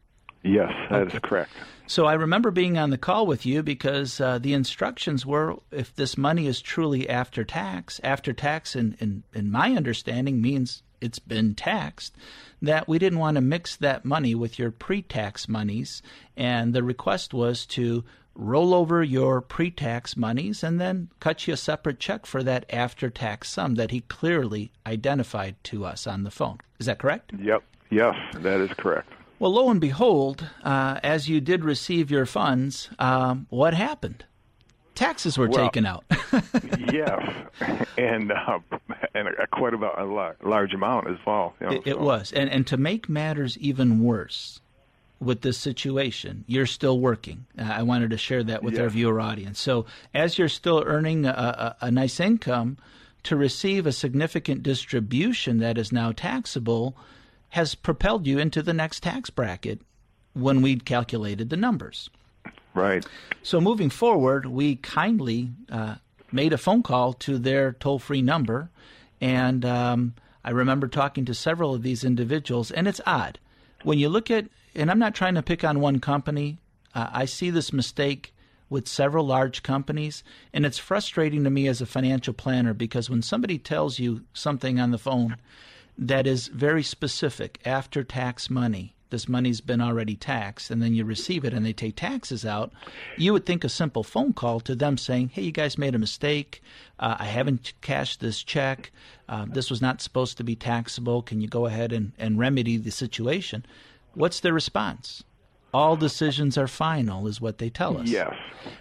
Yes, 0.44 0.74
that 0.90 1.04
okay. 1.04 1.16
is 1.16 1.20
correct. 1.24 1.52
So 1.88 2.06
I 2.06 2.16
remember 2.16 2.52
being 2.52 2.78
on 2.78 2.90
the 2.90 2.98
call 2.98 3.26
with 3.26 3.46
you 3.46 3.64
because 3.64 4.20
uh, 4.20 4.40
the 4.40 4.54
instructions 4.54 5.26
were 5.26 5.56
if 5.72 5.96
this 5.96 6.18
money 6.18 6.46
is 6.46 6.62
truly 6.62 7.10
after 7.10 7.46
tax, 7.46 8.02
after 8.04 8.34
tax, 8.34 8.76
in, 8.76 8.98
in, 9.00 9.24
in 9.34 9.50
my 9.50 9.72
understanding, 9.72 10.42
means 10.42 10.84
it's 11.00 11.20
been 11.20 11.56
taxed, 11.56 12.14
that 12.62 12.90
we 12.90 13.00
didn't 13.00 13.20
want 13.20 13.36
to 13.36 13.42
mix 13.42 13.78
that 13.78 14.04
money 14.04 14.36
with 14.36 14.60
your 14.60 14.72
pre 14.72 15.02
tax 15.02 15.48
monies. 15.48 16.02
And 16.36 16.74
the 16.74 16.84
request 16.84 17.34
was 17.34 17.66
to 17.68 18.04
roll 18.36 18.74
over 18.74 19.04
your 19.04 19.42
pre 19.42 19.72
tax 19.72 20.16
monies, 20.16 20.64
and 20.64 20.80
then 20.80 21.10
cut 21.20 21.48
you 21.48 21.54
a 21.54 21.58
separate 21.58 22.00
check 22.00 22.26
for 22.26 22.44
that 22.44 22.66
after 22.70 23.10
tax 23.10 23.50
sum 23.50 23.76
that 23.76 23.92
he 23.92 24.02
clearly 24.02 24.72
identified 24.86 25.56
to 25.66 25.86
us 25.86 26.08
on 26.08 26.24
the 26.24 26.32
phone. 26.32 26.60
Is 26.80 26.86
that 26.86 27.00
correct? 27.00 27.32
Yep. 27.38 27.64
Yes, 27.90 28.16
that 28.36 28.62
is 28.62 28.72
correct. 28.72 29.12
Well, 29.38 29.54
lo 29.54 29.70
and 29.70 29.82
behold, 29.82 30.48
uh, 30.64 31.00
as 31.04 31.28
you 31.28 31.42
did 31.42 31.66
receive 31.66 32.12
your 32.12 32.26
funds, 32.26 32.90
um, 33.00 33.48
what 33.50 33.74
happened? 33.74 34.24
Taxes 34.94 35.38
were 35.38 35.48
well, 35.48 35.66
taken 35.66 35.86
out. 35.86 36.04
yes, 36.92 37.20
and 37.98 38.32
uh, 38.32 38.60
and 39.16 39.28
a, 39.28 39.48
quite 39.48 39.74
about 39.74 40.00
a 40.00 40.06
large 40.48 40.74
amount 40.74 41.10
as 41.10 41.18
well. 41.26 41.56
You 41.60 41.68
know, 41.68 41.74
it, 41.74 41.82
it 41.86 42.00
was, 42.00 42.32
and 42.32 42.50
and 42.50 42.68
to 42.68 42.78
make 42.78 43.10
matters 43.10 43.58
even 43.58 44.04
worse, 44.04 44.61
with 45.22 45.42
this 45.42 45.58
situation. 45.58 46.44
You're 46.48 46.66
still 46.66 47.00
working. 47.00 47.46
Uh, 47.58 47.64
I 47.64 47.84
wanted 47.84 48.10
to 48.10 48.18
share 48.18 48.44
that 48.44 48.64
with 48.64 48.74
yeah. 48.76 48.82
our 48.82 48.90
viewer 48.90 49.22
audience. 49.22 49.60
So, 49.60 49.86
as 50.14 50.38
you're 50.38 50.50
still 50.50 50.84
earning 50.86 51.26
a, 51.26 51.30
a, 51.82 51.86
a, 51.86 51.92
nice 51.92 52.20
income, 52.20 52.78
to 53.24 53.36
receive 53.36 53.86
a 53.86 53.92
significant 53.92 54.64
distribution 54.64 55.60
that 55.60 55.78
is 55.78 55.92
now 55.92 56.12
taxable 56.12 56.98
has 57.50 57.76
propelled 57.76 58.26
you 58.26 58.40
into 58.40 58.64
the 58.64 58.74
next 58.74 59.04
tax 59.04 59.30
bracket 59.30 59.80
when 60.34 60.64
we 60.64 60.78
calculated 60.78 61.52
the 61.52 61.58
numbers. 61.58 62.10
Right. 62.74 63.06
So, 63.44 63.62
moving 63.62 63.92
forward, 63.92 64.48
we 64.48 64.78
kindly 64.78 65.52
uh, 65.72 65.96
made 66.32 66.52
a 66.52 66.58
phone 66.58 66.82
call 66.82 67.14
to 67.14 67.38
their 67.38 67.74
toll 67.74 68.00
free 68.00 68.24
number. 68.24 68.72
And 69.20 69.64
um, 69.66 70.16
I 70.44 70.50
remember 70.50 70.88
talking 70.88 71.26
to 71.26 71.36
several 71.36 71.76
of 71.76 71.84
these 71.84 72.04
individuals, 72.04 72.72
and 72.72 72.88
it's 72.88 73.02
odd. 73.06 73.38
When 73.84 74.00
you 74.00 74.10
look 74.10 74.32
at 74.32 74.46
and 74.76 74.90
I'm 74.90 75.00
not 75.00 75.16
trying 75.16 75.36
to 75.36 75.42
pick 75.42 75.64
on 75.64 75.80
one 75.80 76.00
company. 76.00 76.58
Uh, 76.94 77.08
I 77.12 77.26
see 77.26 77.50
this 77.50 77.74
mistake 77.74 78.34
with 78.70 78.88
several 78.88 79.26
large 79.26 79.64
companies, 79.64 80.24
and 80.54 80.66
it's 80.66 80.78
frustrating 80.78 81.44
to 81.44 81.50
me 81.50 81.68
as 81.68 81.82
a 81.82 81.86
financial 81.86 82.34
planner 82.34 82.74
because 82.74 83.10
when 83.10 83.22
somebody 83.22 83.58
tells 83.58 84.00
you 84.00 84.22
something 84.34 84.80
on 84.80 84.92
the 84.92 84.98
phone 84.98 85.36
that 85.98 86.26
is 86.26 86.48
very 86.48 86.82
specific, 86.82 87.60
after 87.66 88.02
tax 88.04 88.50
money, 88.50 88.96
this 89.10 89.28
money's 89.28 89.60
been 89.60 89.82
already 89.82 90.16
taxed, 90.16 90.72
and 90.72 90.82
then 90.82 90.94
you 90.94 91.04
receive 91.04 91.44
it 91.44 91.54
and 91.54 91.66
they 91.66 91.74
take 91.74 91.98
taxes 91.98 92.46
out, 92.46 92.72
you 93.18 93.34
would 93.34 93.46
think 93.46 93.66
a 93.66 93.70
simple 93.70 94.04
phone 94.04 94.32
call 94.32 94.62
to 94.62 94.74
them 94.74 94.98
saying, 94.98 95.30
Hey, 95.34 95.42
you 95.42 95.52
guys 95.52 95.78
made 95.78 95.94
a 95.94 96.00
mistake. 96.00 96.64
Uh, 96.98 97.18
I 97.20 97.26
haven't 97.26 97.74
cashed 97.82 98.22
this 98.22 98.42
check. 98.42 98.92
Uh, 99.28 99.46
this 99.50 99.70
was 99.70 99.82
not 99.82 100.02
supposed 100.02 100.38
to 100.38 100.46
be 100.46 100.56
taxable. 100.56 101.22
Can 101.22 101.42
you 101.42 101.50
go 101.50 101.66
ahead 101.66 101.92
and, 101.92 102.14
and 102.18 102.40
remedy 102.40 102.78
the 102.78 102.90
situation? 102.90 103.66
What's 104.14 104.40
their 104.40 104.54
response? 104.54 105.24
All 105.74 105.96
decisions 105.96 106.58
are 106.58 106.68
final, 106.68 107.28
is 107.28 107.40
what 107.40 107.58
they 107.58 107.70
tell 107.70 107.98
us. 107.98 108.10
Yes, 108.10 108.34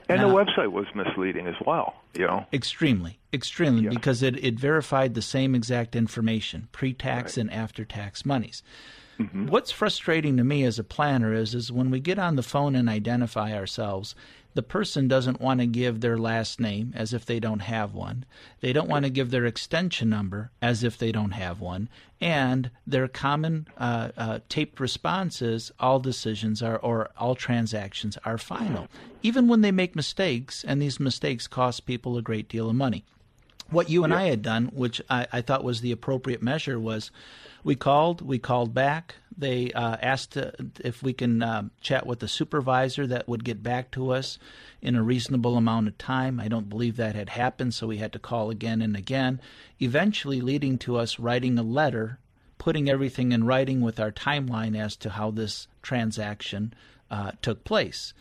and 0.08 0.20
now, 0.20 0.28
the 0.28 0.34
website 0.34 0.72
was 0.72 0.86
misleading 0.94 1.46
as 1.46 1.54
well. 1.64 1.94
You 2.14 2.26
know, 2.26 2.46
extremely, 2.52 3.20
extremely, 3.32 3.84
yes. 3.84 3.94
because 3.94 4.22
it 4.24 4.42
it 4.44 4.58
verified 4.58 5.14
the 5.14 5.22
same 5.22 5.54
exact 5.54 5.94
information, 5.94 6.68
pre-tax 6.72 7.36
right. 7.36 7.42
and 7.42 7.52
after-tax 7.52 8.26
monies. 8.26 8.64
Mm-hmm. 9.20 9.46
What's 9.46 9.70
frustrating 9.70 10.36
to 10.38 10.44
me 10.44 10.64
as 10.64 10.78
a 10.78 10.84
planner 10.84 11.32
is 11.32 11.54
is 11.54 11.70
when 11.70 11.90
we 11.90 12.00
get 12.00 12.18
on 12.18 12.36
the 12.36 12.42
phone 12.42 12.74
and 12.74 12.88
identify 12.88 13.52
ourselves, 13.54 14.16
the 14.54 14.62
person 14.62 15.08
doesn't 15.08 15.40
want 15.40 15.60
to 15.60 15.66
give 15.66 16.00
their 16.00 16.18
last 16.18 16.60
name 16.60 16.92
as 16.96 17.12
if 17.12 17.24
they 17.24 17.38
don't 17.38 17.60
have 17.60 17.94
one. 17.94 18.24
They 18.60 18.72
don't 18.72 18.88
want 18.88 19.04
to 19.04 19.10
give 19.10 19.30
their 19.30 19.46
extension 19.46 20.10
number 20.10 20.50
as 20.60 20.82
if 20.82 20.98
they 20.98 21.12
don't 21.12 21.32
have 21.32 21.60
one. 21.60 21.88
And 22.20 22.70
their 22.86 23.08
common 23.08 23.68
uh, 23.78 24.10
uh, 24.16 24.38
taped 24.48 24.80
response 24.80 25.40
is 25.40 25.72
all 25.78 26.00
decisions 26.00 26.62
are 26.62 26.78
or 26.78 27.10
all 27.16 27.34
transactions 27.34 28.18
are 28.24 28.38
final, 28.38 28.88
even 29.22 29.48
when 29.48 29.60
they 29.60 29.72
make 29.72 29.96
mistakes, 29.96 30.64
and 30.66 30.82
these 30.82 31.00
mistakes 31.00 31.46
cost 31.46 31.86
people 31.86 32.18
a 32.18 32.22
great 32.22 32.48
deal 32.48 32.68
of 32.68 32.74
money. 32.74 33.04
What 33.70 33.88
you 33.88 34.02
and 34.02 34.12
I 34.12 34.24
had 34.24 34.42
done, 34.42 34.66
which 34.74 35.00
I, 35.08 35.28
I 35.32 35.40
thought 35.42 35.62
was 35.62 35.80
the 35.80 35.92
appropriate 35.92 36.42
measure, 36.42 36.78
was 36.78 37.12
we 37.64 37.74
called, 37.74 38.20
we 38.20 38.38
called 38.38 38.74
back. 38.74 39.16
They 39.36 39.72
uh, 39.72 39.96
asked 40.02 40.36
uh, 40.36 40.50
if 40.80 41.02
we 41.02 41.12
can 41.12 41.42
uh, 41.42 41.68
chat 41.80 42.06
with 42.06 42.18
the 42.20 42.28
supervisor 42.28 43.06
that 43.06 43.28
would 43.28 43.44
get 43.44 43.62
back 43.62 43.90
to 43.92 44.10
us 44.10 44.38
in 44.82 44.96
a 44.96 45.02
reasonable 45.02 45.56
amount 45.56 45.88
of 45.88 45.98
time. 45.98 46.40
I 46.40 46.48
don't 46.48 46.68
believe 46.68 46.96
that 46.96 47.14
had 47.14 47.30
happened, 47.30 47.74
so 47.74 47.86
we 47.86 47.98
had 47.98 48.12
to 48.12 48.18
call 48.18 48.50
again 48.50 48.82
and 48.82 48.96
again, 48.96 49.40
eventually 49.78 50.40
leading 50.40 50.78
to 50.78 50.96
us 50.96 51.18
writing 51.18 51.58
a 51.58 51.62
letter, 51.62 52.18
putting 52.58 52.88
everything 52.88 53.32
in 53.32 53.44
writing 53.44 53.80
with 53.80 53.98
our 53.98 54.12
timeline 54.12 54.78
as 54.78 54.96
to 54.96 55.10
how 55.10 55.30
this 55.30 55.68
transaction 55.82 56.74
uh, 57.10 57.32
took 57.40 57.64
place. 57.64 58.12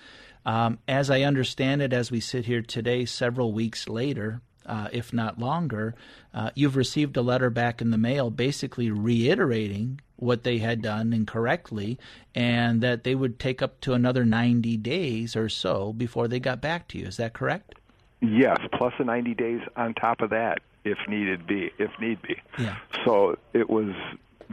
Um, 0.45 0.79
as 0.87 1.09
I 1.09 1.21
understand 1.21 1.81
it, 1.81 1.91
as 1.91 2.11
we 2.11 2.21
sit 2.21 2.45
here 2.45 2.61
today, 2.61 3.05
several 3.05 3.51
weeks 3.51 3.89
later, 3.89 4.41
uh, 4.69 4.87
if 4.91 5.11
not 5.11 5.39
longer, 5.39 5.95
uh, 6.33 6.51
you've 6.55 6.75
received 6.75 7.17
a 7.17 7.21
letter 7.21 7.49
back 7.49 7.81
in 7.81 7.91
the 7.91 7.97
mail 7.97 8.29
basically 8.29 8.91
reiterating 8.91 9.99
what 10.15 10.43
they 10.43 10.59
had 10.59 10.81
done 10.81 11.11
incorrectly 11.13 11.97
and 12.35 12.81
that 12.81 13.03
they 13.03 13.15
would 13.15 13.39
take 13.39 13.61
up 13.61 13.81
to 13.81 13.93
another 13.93 14.23
90 14.23 14.77
days 14.77 15.35
or 15.35 15.49
so 15.49 15.93
before 15.93 16.27
they 16.27 16.39
got 16.39 16.61
back 16.61 16.87
to 16.89 16.97
you. 16.97 17.07
Is 17.07 17.17
that 17.17 17.33
correct? 17.33 17.75
Yes, 18.21 18.57
plus 18.73 18.93
the 18.97 19.05
90 19.05 19.33
days 19.33 19.61
on 19.75 19.93
top 19.93 20.21
of 20.21 20.29
that 20.29 20.59
if 20.83 20.97
needed 21.07 21.47
be, 21.47 21.71
if 21.77 21.91
need 21.99 22.21
be. 22.21 22.35
Yeah. 22.57 22.75
So 23.05 23.37
it 23.53 23.69
was 23.69 23.93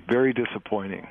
very 0.08 0.32
disappointing. 0.32 1.06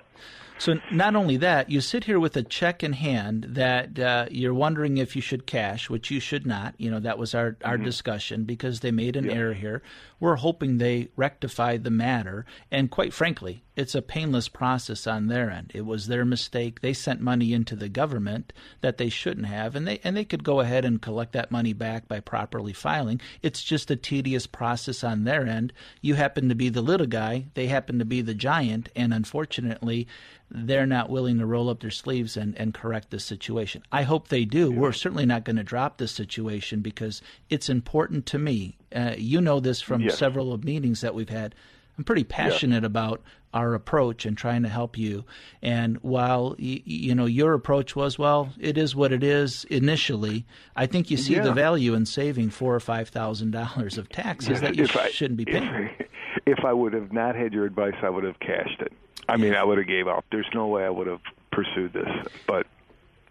So 0.57 0.79
not 0.91 1.15
only 1.15 1.37
that, 1.37 1.69
you 1.69 1.81
sit 1.81 2.05
here 2.05 2.19
with 2.19 2.37
a 2.37 2.43
check 2.43 2.81
in 2.81 2.93
hand 2.93 3.45
that 3.49 3.99
uh, 3.99 4.27
you're 4.31 4.53
wondering 4.53 4.97
if 4.97 5.15
you 5.15 5.21
should 5.21 5.45
cash, 5.45 5.89
which 5.89 6.09
you 6.09 6.19
should 6.19 6.47
not. 6.47 6.75
You 6.77 6.89
know 6.89 6.99
that 6.99 7.17
was 7.17 7.35
our 7.35 7.57
our 7.63 7.75
mm-hmm. 7.75 7.83
discussion 7.83 8.45
because 8.45 8.79
they 8.79 8.91
made 8.91 9.15
an 9.17 9.25
yeah. 9.25 9.33
error 9.33 9.53
here. 9.53 9.81
We're 10.19 10.37
hoping 10.37 10.77
they 10.77 11.09
rectify 11.17 11.77
the 11.77 11.91
matter, 11.91 12.45
and 12.71 12.89
quite 12.89 13.13
frankly, 13.13 13.64
it's 13.75 13.95
a 13.95 14.01
painless 14.01 14.47
process 14.47 15.05
on 15.05 15.27
their 15.27 15.49
end. 15.49 15.71
It 15.73 15.85
was 15.85 16.07
their 16.07 16.25
mistake. 16.25 16.81
They 16.81 16.93
sent 16.93 17.19
money 17.19 17.53
into 17.53 17.75
the 17.75 17.89
government 17.89 18.53
that 18.81 18.97
they 18.97 19.09
shouldn't 19.09 19.47
have, 19.47 19.75
and 19.75 19.87
they 19.87 19.99
and 20.03 20.15
they 20.15 20.25
could 20.25 20.43
go 20.43 20.59
ahead 20.61 20.85
and 20.85 21.01
collect 21.01 21.33
that 21.33 21.51
money 21.51 21.73
back 21.73 22.07
by 22.07 22.19
properly 22.19 22.73
filing. 22.73 23.19
It's 23.41 23.63
just 23.63 23.91
a 23.91 23.95
tedious 23.95 24.47
process 24.47 25.03
on 25.03 25.23
their 25.23 25.45
end. 25.45 25.73
You 26.01 26.15
happen 26.15 26.49
to 26.49 26.55
be 26.55 26.69
the 26.69 26.81
little 26.81 27.07
guy, 27.07 27.45
they 27.53 27.67
happen 27.67 27.99
to 27.99 28.05
be 28.05 28.21
the 28.21 28.33
giant, 28.33 28.89
and 28.95 29.13
unfortunately 29.13 30.07
they're 30.49 30.85
not 30.85 31.09
willing 31.09 31.39
to 31.39 31.45
roll 31.45 31.69
up 31.69 31.79
their 31.79 31.91
sleeves 31.91 32.37
and, 32.37 32.55
and 32.57 32.73
correct 32.73 33.09
the 33.09 33.19
situation. 33.19 33.83
I 33.91 34.03
hope 34.03 34.27
they 34.27 34.45
do. 34.45 34.71
Yeah. 34.71 34.79
We're 34.79 34.91
certainly 34.91 35.25
not 35.25 35.43
going 35.43 35.55
to 35.55 35.63
drop 35.63 35.97
this 35.97 36.11
situation 36.11 36.81
because 36.81 37.21
it's 37.49 37.67
important 37.67 38.25
to 38.27 38.39
me. 38.39 38.77
Uh, 38.95 39.15
you 39.17 39.41
know 39.41 39.59
this 39.59 39.81
from 39.81 40.01
yes. 40.01 40.17
several 40.17 40.53
of 40.53 40.63
meetings 40.63 41.01
that 41.01 41.15
we've 41.15 41.29
had. 41.29 41.55
I'm 41.97 42.03
pretty 42.03 42.23
passionate 42.23 42.83
yeah. 42.83 42.87
about 42.87 43.23
our 43.55 43.73
approach 43.73 44.25
and 44.25 44.37
trying 44.37 44.61
to 44.63 44.69
help 44.69 44.97
you. 44.97 45.23
And 45.61 45.97
while 46.03 46.49
y- 46.59 46.83
you 46.85 47.15
know 47.15 47.25
your 47.25 47.53
approach 47.53 47.95
was 47.95 48.19
well, 48.19 48.49
it 48.59 48.77
is 48.77 48.95
what 48.95 49.11
it 49.11 49.23
is 49.23 49.63
initially. 49.71 50.45
I 50.75 50.85
think 50.85 51.09
you 51.09 51.17
see 51.17 51.35
yeah. 51.35 51.43
the 51.43 51.53
value 51.53 51.93
in 51.95 52.05
saving 52.05 52.49
four 52.51 52.75
or 52.75 52.79
five 52.79 53.09
thousand 53.09 53.51
dollars 53.51 53.97
of 53.97 54.09
taxes 54.09 54.61
that 54.61 54.75
you 54.75 54.83
if 54.83 54.91
shouldn't 55.11 55.37
be 55.37 55.45
paying. 55.45 55.89
If, 55.97 56.07
if 56.59 56.65
I 56.65 56.73
would 56.73 56.93
have 56.93 57.11
not 57.13 57.35
had 57.35 57.53
your 57.53 57.65
advice, 57.65 57.95
I 58.03 58.09
would 58.09 58.25
have 58.25 58.39
cashed 58.39 58.81
it. 58.81 58.91
I 59.27 59.37
mean, 59.37 59.55
I 59.55 59.63
would 59.63 59.79
have 59.79 59.87
gave 59.87 60.07
up. 60.07 60.25
There's 60.31 60.49
no 60.53 60.67
way 60.67 60.83
I 60.85 60.89
would 60.89 61.07
have 61.07 61.21
pursued 61.51 61.93
this. 61.93 62.07
But 62.45 62.67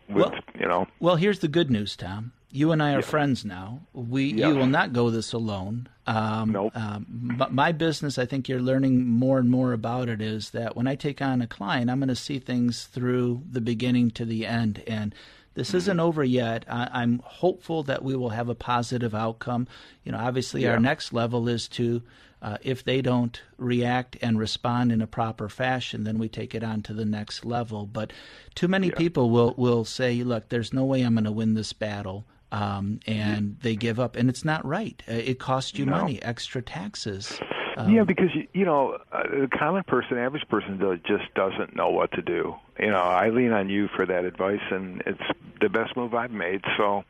with, 0.09 0.17
well, 0.17 0.35
you 0.59 0.67
know. 0.67 0.89
Well, 0.99 1.17
here's 1.17 1.39
the 1.39 1.49
good 1.49 1.71
news, 1.71 1.95
Tom. 1.97 2.33
you 2.51 2.73
and 2.73 2.83
I 2.83 2.95
are 2.95 3.03
friends 3.03 3.45
now. 3.45 3.81
We 3.93 4.33
Yes. 4.33 4.49
you 4.49 4.57
will 4.57 4.67
not 4.67 4.93
go 4.93 5.11
this 5.11 5.33
alone. 5.33 5.89
Um, 6.07 6.53
Nope. 6.53 6.77
Um, 6.77 7.07
but 7.39 7.53
my 7.53 7.73
business, 7.73 8.19
I 8.19 8.27
think 8.27 8.49
you're 8.49 8.61
learning 8.61 9.09
more 9.09 9.39
and 9.39 9.51
more 9.51 9.73
about 9.73 10.09
it. 10.09 10.21
Is 10.21 10.51
that 10.51 10.77
when 10.77 10.87
I 10.87 10.95
take 10.97 11.23
on 11.23 11.41
a 11.41 11.47
client, 11.47 11.91
I'm 11.91 11.99
going 11.99 12.09
to 12.09 12.17
see 12.17 12.39
things 12.39 12.85
through 12.85 13.43
the 13.51 13.61
beginning 13.61 14.11
to 14.13 14.25
the 14.25 14.47
end, 14.47 14.83
and 14.87 15.15
this 15.55 15.69
Mm-hmm. 15.69 15.77
isn't 15.79 16.01
over 16.01 16.25
yet. 16.25 16.65
I, 16.69 16.89
I'm 16.93 17.21
hopeful 17.25 17.85
that 17.85 18.03
we 18.03 18.17
will 18.17 18.31
have 18.31 18.49
a 18.49 18.55
positive 18.55 19.15
outcome. 19.15 19.67
You 20.03 20.13
know, 20.13 20.19
obviously, 20.19 20.67
our 20.67 20.81
next 20.81 21.13
level 21.13 21.49
is 21.49 21.69
to. 21.69 22.03
Uh, 22.43 22.59
if 22.61 22.85
they 22.85 23.01
don't 23.01 23.41
react 23.57 24.19
and 24.21 24.39
respond 24.39 24.93
in 24.93 25.01
a 25.01 25.07
proper 25.07 25.49
fashion, 25.49 26.05
then 26.05 26.19
we 26.19 26.29
take 26.29 26.55
it 26.55 26.63
on 26.63 26.83
to 26.83 26.93
the 26.93 27.07
next 27.07 27.43
level. 27.47 27.87
But 27.87 28.13
too 28.55 28.69
many 28.69 28.91
people 28.91 29.31
will, 29.31 29.55
will 29.57 29.87
say, 29.87 30.23
look, 30.23 30.51
there's 30.51 30.71
no 30.71 30.85
way 30.85 31.01
I'm 31.01 31.15
going 31.15 31.25
to 31.25 31.33
win 31.33 31.55
this 31.55 31.73
battle. 31.73 32.27
Um, 32.55 33.01
and 33.07 33.57
they 33.63 33.75
give 33.75 33.99
up. 33.99 34.15
And 34.15 34.29
it's 34.29 34.45
not 34.45 34.65
right. 34.65 35.03
Uh, 35.09 35.15
it 35.15 35.41
costs 35.41 35.77
you 35.77 35.87
No. 35.87 35.93
money, 35.93 36.23
extra 36.23 36.63
taxes. 36.63 37.41
Um, 37.77 37.91
yeah, 37.93 38.05
because 38.05 38.33
you, 38.33 38.47
you 38.53 38.65
know, 38.65 38.99
uh, 39.11 39.23
the 39.25 39.49
common 39.49 39.83
person, 39.83 40.17
average 40.19 40.49
person, 40.49 40.79
does, 40.79 41.01
just 41.05 41.35
doesn't 41.35 41.75
know 41.75 41.91
what 41.91 42.13
to 42.13 42.23
do. 42.23 42.55
You 42.79 42.91
know, 42.91 43.03
I 43.03 43.31
lean 43.31 43.53
on 43.53 43.69
you 43.69 43.89
for 43.97 44.07
that 44.07 44.25
advice, 44.25 44.63
and 44.71 45.03
it's 45.05 45.21
the 45.61 45.69
best 45.69 45.97
move 45.97 46.15
I've 46.15 46.31
made. 46.31 46.63
So, 46.77 47.05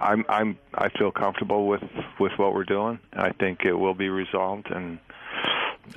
I'm 0.00 0.26
I'm 0.28 0.58
I 0.74 0.90
feel 0.90 1.10
comfortable 1.12 1.66
with 1.66 1.82
with 2.20 2.32
what 2.36 2.52
we're 2.54 2.64
doing. 2.64 2.98
I 3.14 3.30
think 3.30 3.60
it 3.64 3.74
will 3.74 3.94
be 3.94 4.10
resolved, 4.10 4.70
and 4.70 4.98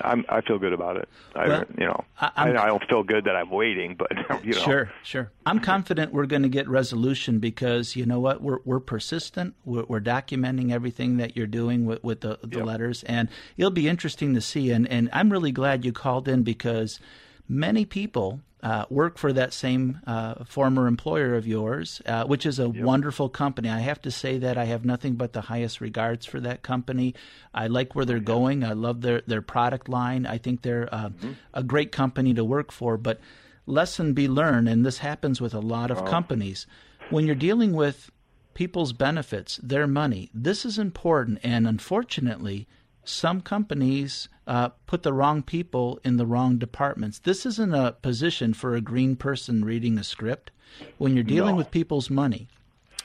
I'm 0.01 0.25
I 0.29 0.41
feel 0.41 0.57
good 0.59 0.73
about 0.73 0.97
it. 0.97 1.07
I 1.35 1.47
Well, 1.47 1.63
you 1.77 1.85
know 1.85 2.03
I- 2.19 2.31
I, 2.35 2.67
don't 2.67 2.83
feel 2.87 3.03
good 3.03 3.25
that 3.25 3.35
I'm 3.35 3.49
waiting, 3.49 3.95
but 3.95 4.11
you 4.43 4.53
know 4.53 4.59
Sure, 4.59 4.91
sure. 5.03 5.31
I'm 5.45 5.59
confident 5.59 6.13
we're 6.13 6.25
going 6.25 6.43
to 6.43 6.49
get 6.49 6.67
resolution 6.67 7.39
because 7.39 7.95
you 7.95 8.05
know 8.05 8.19
what? 8.19 8.41
We're 8.41 8.59
we're 8.65 8.79
persistent. 8.79 9.55
We're, 9.63 9.85
we're 9.87 10.01
documenting 10.01 10.71
everything 10.71 11.17
that 11.17 11.35
you're 11.35 11.47
doing 11.47 11.85
with, 11.85 12.03
with 12.03 12.21
the, 12.21 12.39
the 12.43 12.63
letters, 12.63 13.03
and 13.03 13.29
it'll 13.57 13.71
be 13.71 13.87
interesting 13.87 14.33
to 14.33 14.41
see. 14.41 14.71
And 14.71 14.87
and 14.87 15.09
I'm 15.13 15.31
really 15.31 15.51
glad 15.51 15.85
you 15.85 15.91
called 15.91 16.27
in 16.27 16.43
because 16.43 16.99
many 17.47 17.85
people. 17.85 18.41
Uh, 18.65 18.83
work 18.89 19.19
for 19.19 19.31
that 19.31 19.53
same 19.53 19.99
uh, 20.07 20.43
former 20.43 20.87
employer 20.87 21.35
of 21.35 21.45
yours, 21.45 22.01
uh, 22.07 22.23
which 22.23 22.47
is 22.47 22.57
a 22.57 22.67
wonderful 22.67 23.29
company. 23.29 23.69
I 23.69 23.77
have 23.77 24.01
to 24.01 24.09
say 24.09 24.39
that 24.39 24.57
I 24.57 24.65
have 24.65 24.83
nothing 24.83 25.13
but 25.13 25.33
the 25.33 25.41
highest 25.41 25.81
regards 25.81 26.25
for 26.25 26.39
that 26.39 26.63
company. 26.63 27.13
I 27.53 27.67
like 27.67 27.93
where 27.93 28.05
they're 28.05 28.19
going. 28.19 28.63
I 28.63 28.73
love 28.73 29.01
their, 29.01 29.21
their 29.27 29.43
product 29.43 29.87
line. 29.87 30.25
I 30.25 30.39
think 30.39 30.63
they're 30.63 30.89
uh, 30.91 31.11
a 31.53 31.61
great 31.61 31.91
company 31.91 32.33
to 32.33 32.43
work 32.43 32.71
for. 32.71 32.97
But 32.97 33.19
lesson 33.67 34.13
be 34.13 34.27
learned, 34.27 34.67
and 34.67 34.83
this 34.83 34.97
happens 34.97 35.39
with 35.39 35.53
a 35.53 35.59
lot 35.59 35.91
of 35.91 36.03
companies. 36.05 36.65
When 37.11 37.27
you're 37.27 37.35
dealing 37.35 37.73
with 37.73 38.09
people's 38.55 38.93
benefits, 38.93 39.59
their 39.61 39.85
money, 39.85 40.31
this 40.33 40.65
is 40.65 40.79
important. 40.79 41.37
And 41.43 41.67
unfortunately, 41.67 42.67
some 43.05 43.41
companies 43.41 44.29
uh, 44.47 44.69
put 44.85 45.03
the 45.03 45.13
wrong 45.13 45.41
people 45.41 45.99
in 46.03 46.17
the 46.17 46.25
wrong 46.25 46.57
departments. 46.57 47.19
This 47.19 47.45
isn't 47.45 47.73
a 47.73 47.93
position 47.93 48.53
for 48.53 48.75
a 48.75 48.81
green 48.81 49.15
person 49.15 49.63
reading 49.63 49.97
a 49.97 50.03
script. 50.03 50.51
When 50.97 51.15
you're 51.15 51.23
dealing 51.23 51.55
with 51.55 51.71
people's 51.71 52.09
money, 52.09 52.49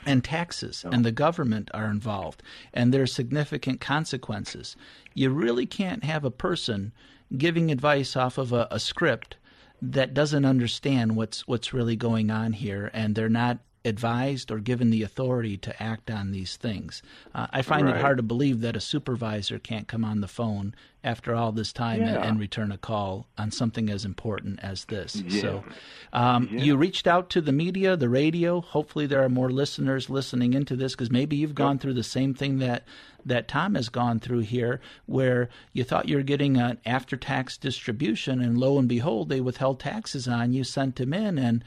and 0.06 0.24
taxes 0.24 0.84
and 0.90 1.04
the 1.04 1.12
government 1.12 1.70
are 1.74 1.90
involved 1.90 2.42
and 2.72 2.92
there 2.92 3.02
are 3.02 3.06
significant 3.06 3.80
consequences. 3.80 4.76
You 5.14 5.30
really 5.30 5.66
can't 5.66 6.04
have 6.04 6.24
a 6.24 6.30
person 6.30 6.92
giving 7.36 7.70
advice 7.70 8.16
off 8.16 8.38
of 8.38 8.52
a, 8.52 8.66
a 8.70 8.80
script 8.80 9.36
that 9.82 10.14
doesn't 10.14 10.44
understand 10.44 11.16
what's 11.16 11.46
what's 11.46 11.72
really 11.72 11.96
going 11.96 12.30
on 12.30 12.52
here 12.52 12.90
and 12.92 13.14
they're 13.14 13.28
not 13.28 13.58
advised 13.84 14.50
or 14.50 14.58
given 14.58 14.90
the 14.90 15.02
authority 15.02 15.56
to 15.56 15.82
act 15.82 16.10
on 16.10 16.32
these 16.32 16.56
things. 16.56 17.02
Uh, 17.34 17.46
I 17.50 17.62
find 17.62 17.88
it 17.88 17.96
hard 17.96 18.18
to 18.18 18.22
believe 18.22 18.60
that 18.60 18.76
a 18.76 18.80
supervisor 18.80 19.58
can't 19.58 19.88
come 19.88 20.04
on 20.04 20.20
the 20.20 20.28
phone 20.28 20.74
after 21.02 21.34
all 21.34 21.50
this 21.50 21.72
time 21.72 22.02
and, 22.02 22.10
Yeah. 22.10 22.28
and 22.28 22.38
return 22.38 22.70
a 22.72 22.76
call 22.76 23.26
on 23.38 23.50
something 23.50 23.88
as 23.88 24.04
important 24.04 24.60
as 24.62 24.84
this. 24.84 25.22
So, 25.40 25.64
um, 26.12 26.48
you 26.52 26.76
reached 26.76 27.06
out 27.06 27.30
to 27.30 27.40
the 27.40 27.52
media, 27.52 27.96
the 27.96 28.10
radio. 28.10 28.60
Hopefully, 28.60 29.06
there 29.06 29.22
are 29.24 29.30
more 29.30 29.50
listeners 29.50 30.10
listening 30.10 30.52
into 30.52 30.76
this 30.76 30.92
because 30.92 31.10
maybe 31.10 31.36
you've 31.36 31.54
gone 31.54 31.78
through 31.78 31.94
the 31.94 32.02
same 32.02 32.34
thing 32.34 32.58
that 32.58 32.84
that 33.24 33.48
Tom 33.48 33.74
has 33.74 33.90
gone 33.90 34.18
through 34.18 34.38
here, 34.40 34.80
where 35.04 35.50
you 35.74 35.84
thought 35.84 36.08
you 36.08 36.16
were 36.16 36.22
getting 36.22 36.56
an 36.56 36.78
after-tax 36.86 37.58
distribution, 37.58 38.40
and 38.40 38.56
lo 38.56 38.78
and 38.78 38.88
behold, 38.88 39.28
they 39.28 39.42
withheld 39.42 39.78
taxes 39.78 40.26
on 40.26 40.54
you, 40.54 40.64
sent 40.64 40.96
them 40.96 41.12
in, 41.12 41.36
and 41.38 41.62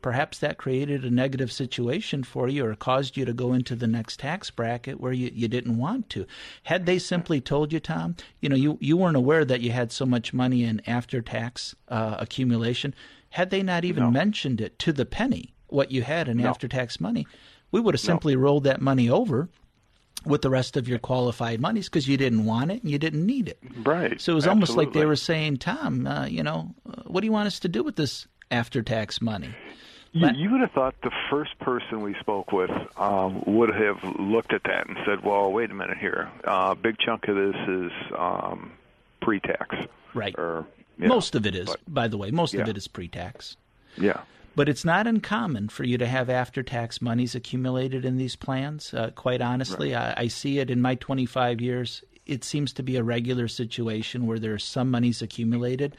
perhaps 0.00 0.38
that 0.38 0.58
created 0.58 1.04
a 1.04 1.10
negative 1.10 1.50
situation 1.50 2.22
for 2.22 2.48
you 2.48 2.64
or 2.64 2.74
caused 2.74 3.16
you 3.16 3.24
to 3.24 3.32
go 3.32 3.52
into 3.52 3.74
the 3.74 3.86
next 3.86 4.20
tax 4.20 4.50
bracket 4.50 5.00
where 5.00 5.12
you, 5.12 5.30
you 5.34 5.48
didn't 5.48 5.76
want 5.76 6.08
to. 6.10 6.26
Had 6.64 6.86
they 6.86 6.98
simply 6.98 7.40
told 7.40 7.72
you, 7.72 7.80
Tom, 7.80 8.16
you 8.40 8.48
know, 8.48 8.56
you, 8.56 8.78
you 8.80 8.96
weren't 8.96 9.16
aware 9.16 9.44
that 9.44 9.60
you 9.60 9.72
had 9.72 9.92
so 9.92 10.06
much 10.06 10.32
money 10.32 10.64
in 10.64 10.80
after 10.86 11.20
tax 11.20 11.74
uh, 11.88 12.16
accumulation. 12.18 12.94
Had 13.30 13.50
they 13.50 13.62
not 13.62 13.84
even 13.84 14.12
mentioned 14.12 14.60
it 14.60 14.78
to 14.80 14.92
the 14.92 15.04
penny, 15.04 15.54
what 15.66 15.92
you 15.92 16.02
had 16.02 16.28
in 16.28 16.40
after 16.40 16.66
tax 16.68 17.00
money, 17.00 17.26
we 17.70 17.80
would 17.80 17.94
have 17.94 18.00
simply 18.00 18.36
rolled 18.36 18.64
that 18.64 18.80
money 18.80 19.10
over 19.10 19.48
with 20.24 20.42
the 20.42 20.50
rest 20.50 20.76
of 20.76 20.88
your 20.88 20.98
qualified 20.98 21.60
monies 21.60 21.88
because 21.88 22.08
you 22.08 22.16
didn't 22.16 22.44
want 22.44 22.70
it 22.70 22.82
and 22.82 22.90
you 22.90 22.98
didn't 22.98 23.24
need 23.24 23.48
it. 23.48 23.58
Right. 23.84 24.20
So 24.20 24.32
it 24.32 24.34
was 24.34 24.46
almost 24.46 24.76
like 24.76 24.92
they 24.92 25.06
were 25.06 25.16
saying, 25.16 25.58
Tom, 25.58 26.06
uh, 26.06 26.26
you 26.26 26.42
know, 26.42 26.74
uh, 26.88 27.02
what 27.06 27.20
do 27.20 27.26
you 27.26 27.32
want 27.32 27.46
us 27.46 27.60
to 27.60 27.68
do 27.68 27.82
with 27.82 27.96
this 27.96 28.26
after 28.50 28.82
tax 28.82 29.20
money? 29.20 29.54
You, 30.12 30.28
you 30.34 30.50
would 30.50 30.60
have 30.62 30.72
thought 30.72 30.94
the 31.02 31.10
first 31.30 31.58
person 31.58 32.00
we 32.02 32.14
spoke 32.20 32.50
with 32.52 32.70
um, 32.96 33.42
would 33.46 33.74
have 33.74 34.02
looked 34.18 34.52
at 34.52 34.62
that 34.64 34.88
and 34.88 34.96
said, 35.04 35.22
"Well, 35.22 35.52
wait 35.52 35.70
a 35.70 35.74
minute 35.74 35.98
here. 35.98 36.30
A 36.44 36.74
big 36.74 36.96
chunk 36.98 37.28
of 37.28 37.36
this 37.36 37.56
is 37.68 37.92
um, 38.18 38.72
pre-tax, 39.20 39.76
Right. 40.14 40.34
or 40.38 40.66
you 40.96 41.06
know, 41.08 41.14
most 41.14 41.34
of 41.34 41.44
it 41.46 41.54
is, 41.54 41.66
but- 41.66 41.80
by 41.86 42.08
the 42.08 42.16
way, 42.16 42.30
most 42.30 42.54
of 42.54 42.66
it 42.68 42.76
is 42.76 42.88
pre 42.88 43.06
tax. 43.08 43.56
yeah, 43.98 44.20
But 44.56 44.68
it's 44.68 44.84
not 44.84 45.06
uncommon 45.06 45.68
for 45.68 45.84
you 45.84 45.98
to 45.98 46.06
have 46.06 46.30
after 46.30 46.62
tax 46.62 47.02
monies 47.02 47.34
accumulated 47.34 48.04
in 48.04 48.16
these 48.16 48.34
plans. 48.34 48.94
Uh, 48.94 49.10
quite 49.14 49.40
honestly, 49.42 49.94
I, 49.94 50.14
I 50.22 50.26
see 50.28 50.58
it 50.58 50.70
in 50.70 50.80
my 50.80 50.94
25 50.94 51.60
years. 51.60 52.02
It 52.26 52.44
seems 52.44 52.72
to 52.74 52.82
be 52.82 52.96
a 52.96 53.02
regular 53.02 53.46
situation 53.48 54.26
where 54.26 54.38
there's 54.38 54.64
some 54.64 54.90
monies 54.90 55.22
accumulated. 55.22 55.96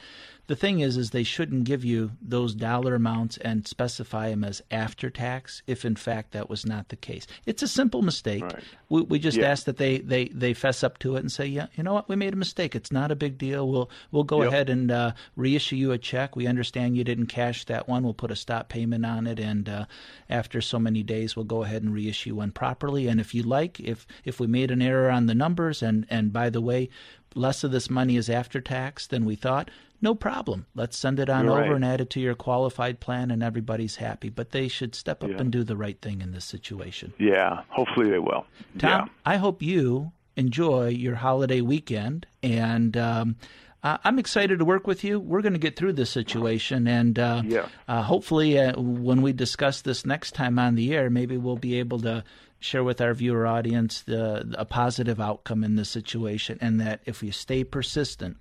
The 0.50 0.56
thing 0.56 0.80
is, 0.80 0.98
is 0.98 1.12
they 1.12 1.22
shouldn't 1.24 1.66
give 1.66 1.86
you 1.86 2.10
those 2.24 2.56
dollar 2.56 2.96
amounts 2.96 3.38
and 3.38 3.68
specify 3.68 4.32
them 4.32 4.44
as 4.44 4.64
after 4.72 5.12
tax 5.12 5.62
if, 5.68 5.86
in 5.86 5.96
fact, 5.96 6.32
that 6.32 6.50
was 6.50 6.66
not 6.66 6.90
the 6.90 6.96
case. 6.96 7.28
It's 7.46 7.62
a 7.62 7.68
simple 7.68 8.02
mistake. 8.02 8.42
Right. 8.42 8.64
We, 8.90 9.02
we 9.04 9.20
just 9.20 9.38
Yeah. 9.38 9.46
ask 9.52 9.66
that 9.66 9.78
they, 9.78 10.00
they, 10.00 10.30
they 10.30 10.56
fess 10.56 10.84
up 10.84 10.98
to 11.00 11.16
it 11.18 11.20
and 11.20 11.32
say, 11.32 11.46
yeah, 11.46 11.68
you 11.76 11.84
know 11.84 11.94
what, 11.94 12.10
we 12.10 12.16
made 12.16 12.34
a 12.34 12.36
mistake. 12.36 12.74
It's 12.76 12.92
not 12.92 13.12
a 13.12 13.16
big 13.16 13.38
deal. 13.38 13.70
We'll 13.70 13.92
we'll 14.12 14.24
go 14.24 14.42
Yep. 14.42 14.52
ahead 14.52 14.70
and 14.72 14.90
uh, 14.90 15.12
reissue 15.36 15.76
you 15.76 15.92
a 15.92 16.00
check. 16.00 16.36
We 16.36 16.48
understand 16.48 16.98
you 16.98 17.04
didn't 17.04 17.28
cash 17.28 17.66
that 17.66 17.88
one. 17.88 18.02
We'll 18.04 18.16
put 18.16 18.32
a 18.32 18.36
stop 18.36 18.70
payment 18.70 19.06
on 19.06 19.28
it, 19.28 19.40
and 19.40 19.70
uh, 19.70 19.86
after 20.32 20.62
so 20.62 20.80
many 20.80 21.04
days, 21.04 21.36
we'll 21.36 21.46
go 21.46 21.62
ahead 21.64 21.84
and 21.84 21.94
reissue 21.94 22.34
one 22.34 22.52
properly. 22.54 23.08
And 23.08 23.20
if 23.20 23.36
you 23.36 23.44
like, 23.44 23.80
if 23.80 24.08
if 24.26 24.40
we 24.40 24.48
made 24.48 24.72
an 24.72 24.82
error 24.82 25.12
on 25.12 25.28
the 25.28 25.36
numbers, 25.36 25.84
and 25.84 26.08
and 26.10 26.34
by 26.34 26.50
the 26.50 26.60
way, 26.62 26.90
less 27.36 27.64
of 27.64 27.70
this 27.72 27.88
money 27.88 28.16
is 28.18 28.32
after 28.32 28.60
tax 28.60 29.06
than 29.06 29.26
we 29.26 29.36
thought. 29.36 29.70
No 30.02 30.16
problem. 30.16 30.66
Let's 30.76 30.98
send 30.98 31.20
it 31.20 31.30
on 31.30 31.46
You're 31.46 31.54
over 31.54 31.62
right. 31.62 31.72
and 31.76 31.86
add 31.86 32.00
it 32.02 32.10
to 32.12 32.20
your 32.22 32.36
qualified 32.36 33.00
plan, 33.00 33.32
and 33.32 33.44
everybody's 33.44 33.98
happy. 33.98 34.30
But 34.30 34.52
they 34.52 34.68
should 34.68 34.96
step 34.96 35.24
up 35.24 35.30
Yeah. 35.32 35.38
and 35.40 35.52
do 35.52 35.64
the 35.64 35.76
right 35.76 36.00
thing 36.02 36.22
in 36.22 36.32
this 36.32 36.46
situation. 36.46 37.14
yeah. 37.20 37.62
Hopefully 37.70 38.10
they 38.10 38.20
will. 38.20 38.46
Tom, 38.78 38.90
yeah. 38.90 39.06
I 39.26 39.38
hope 39.38 39.62
you 39.62 40.12
enjoy 40.38 40.88
your 40.90 41.16
holiday 41.16 41.60
weekend, 41.62 42.26
and 42.42 42.96
um, 42.96 43.36
uh, 43.84 43.98
I'm 44.06 44.20
excited 44.20 44.60
to 44.60 44.66
work 44.66 44.88
with 44.88 45.04
you. 45.04 45.20
We're 45.20 45.42
going 45.42 45.54
to 45.54 45.60
get 45.60 45.76
through 45.76 45.94
this 45.94 46.10
situation, 46.10 46.88
and 46.88 47.20
uh, 47.20 47.42
Yeah. 47.46 47.66
uh, 47.88 48.02
hopefully, 48.04 48.58
uh, 48.58 48.80
when 48.80 49.22
we 49.22 49.34
discuss 49.34 49.82
this 49.82 50.06
next 50.06 50.34
time 50.34 50.58
on 50.60 50.76
the 50.76 50.94
air, 50.96 51.10
maybe 51.10 51.36
we'll 51.38 51.58
be 51.58 51.78
able 51.80 52.00
to 52.02 52.24
share 52.62 52.84
with 52.86 53.00
our 53.02 53.14
viewer 53.14 53.46
audience 53.48 54.02
the, 54.02 54.54
a 54.58 54.66
positive 54.66 55.20
outcome 55.20 55.64
in 55.64 55.76
this 55.76 55.90
situation, 55.90 56.58
and 56.62 56.80
that 56.80 57.02
if 57.06 57.22
we 57.22 57.32
stay 57.32 57.64
persistent, 57.66 58.38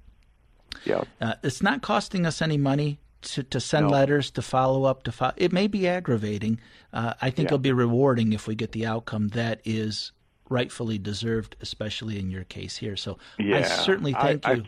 Yeah. 0.84 1.04
uh, 1.20 1.34
it's 1.42 1.62
not 1.62 1.82
costing 1.82 2.26
us 2.26 2.40
any 2.42 2.56
money 2.56 2.98
to, 3.22 3.42
to 3.44 3.60
send 3.60 3.86
No. 3.86 3.92
letters, 3.92 4.30
to 4.32 4.42
follow 4.42 4.84
up, 4.84 5.02
to 5.04 5.12
fo- 5.12 5.32
it 5.36 5.52
may 5.52 5.66
be 5.66 5.88
aggravating. 5.88 6.60
Uh, 6.92 7.14
I 7.20 7.30
think 7.30 7.46
Yeah. 7.46 7.54
it'll 7.54 7.58
be 7.58 7.72
rewarding 7.72 8.32
if 8.32 8.46
we 8.46 8.54
get 8.54 8.72
the 8.72 8.86
outcome 8.86 9.28
that 9.28 9.60
is 9.64 10.12
rightfully 10.48 10.98
deserved, 10.98 11.56
especially 11.60 12.18
in 12.18 12.30
your 12.30 12.44
case 12.44 12.76
here. 12.78 12.96
So 12.96 13.18
I 13.38 13.42
Yeah. 13.42 13.62
certainly 13.64 14.12
thank 14.14 14.46
I- 14.46 14.52
you 14.54 14.64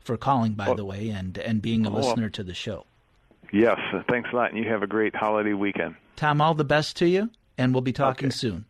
for 0.00 0.16
calling, 0.16 0.52
by 0.52 0.68
Oh. 0.68 0.74
the 0.74 0.84
way, 0.84 1.08
and 1.08 1.36
and 1.38 1.62
being 1.62 1.86
a 1.86 1.90
Oh. 1.90 1.94
listener 1.94 2.28
to 2.30 2.42
the 2.44 2.54
show. 2.54 2.84
Yes. 3.52 3.78
Thanks 4.08 4.28
a 4.32 4.36
lot, 4.36 4.50
and 4.52 4.62
you 4.62 4.68
have 4.70 4.82
a 4.82 4.86
great 4.86 5.14
holiday 5.16 5.54
weekend. 5.54 5.94
Tom, 6.16 6.40
all 6.40 6.54
the 6.54 6.64
best 6.64 6.96
to 6.98 7.08
you, 7.08 7.30
and 7.56 7.72
we'll 7.72 7.80
be 7.80 7.92
talking 7.92 8.28
Okay. 8.28 8.36
soon. 8.36 8.64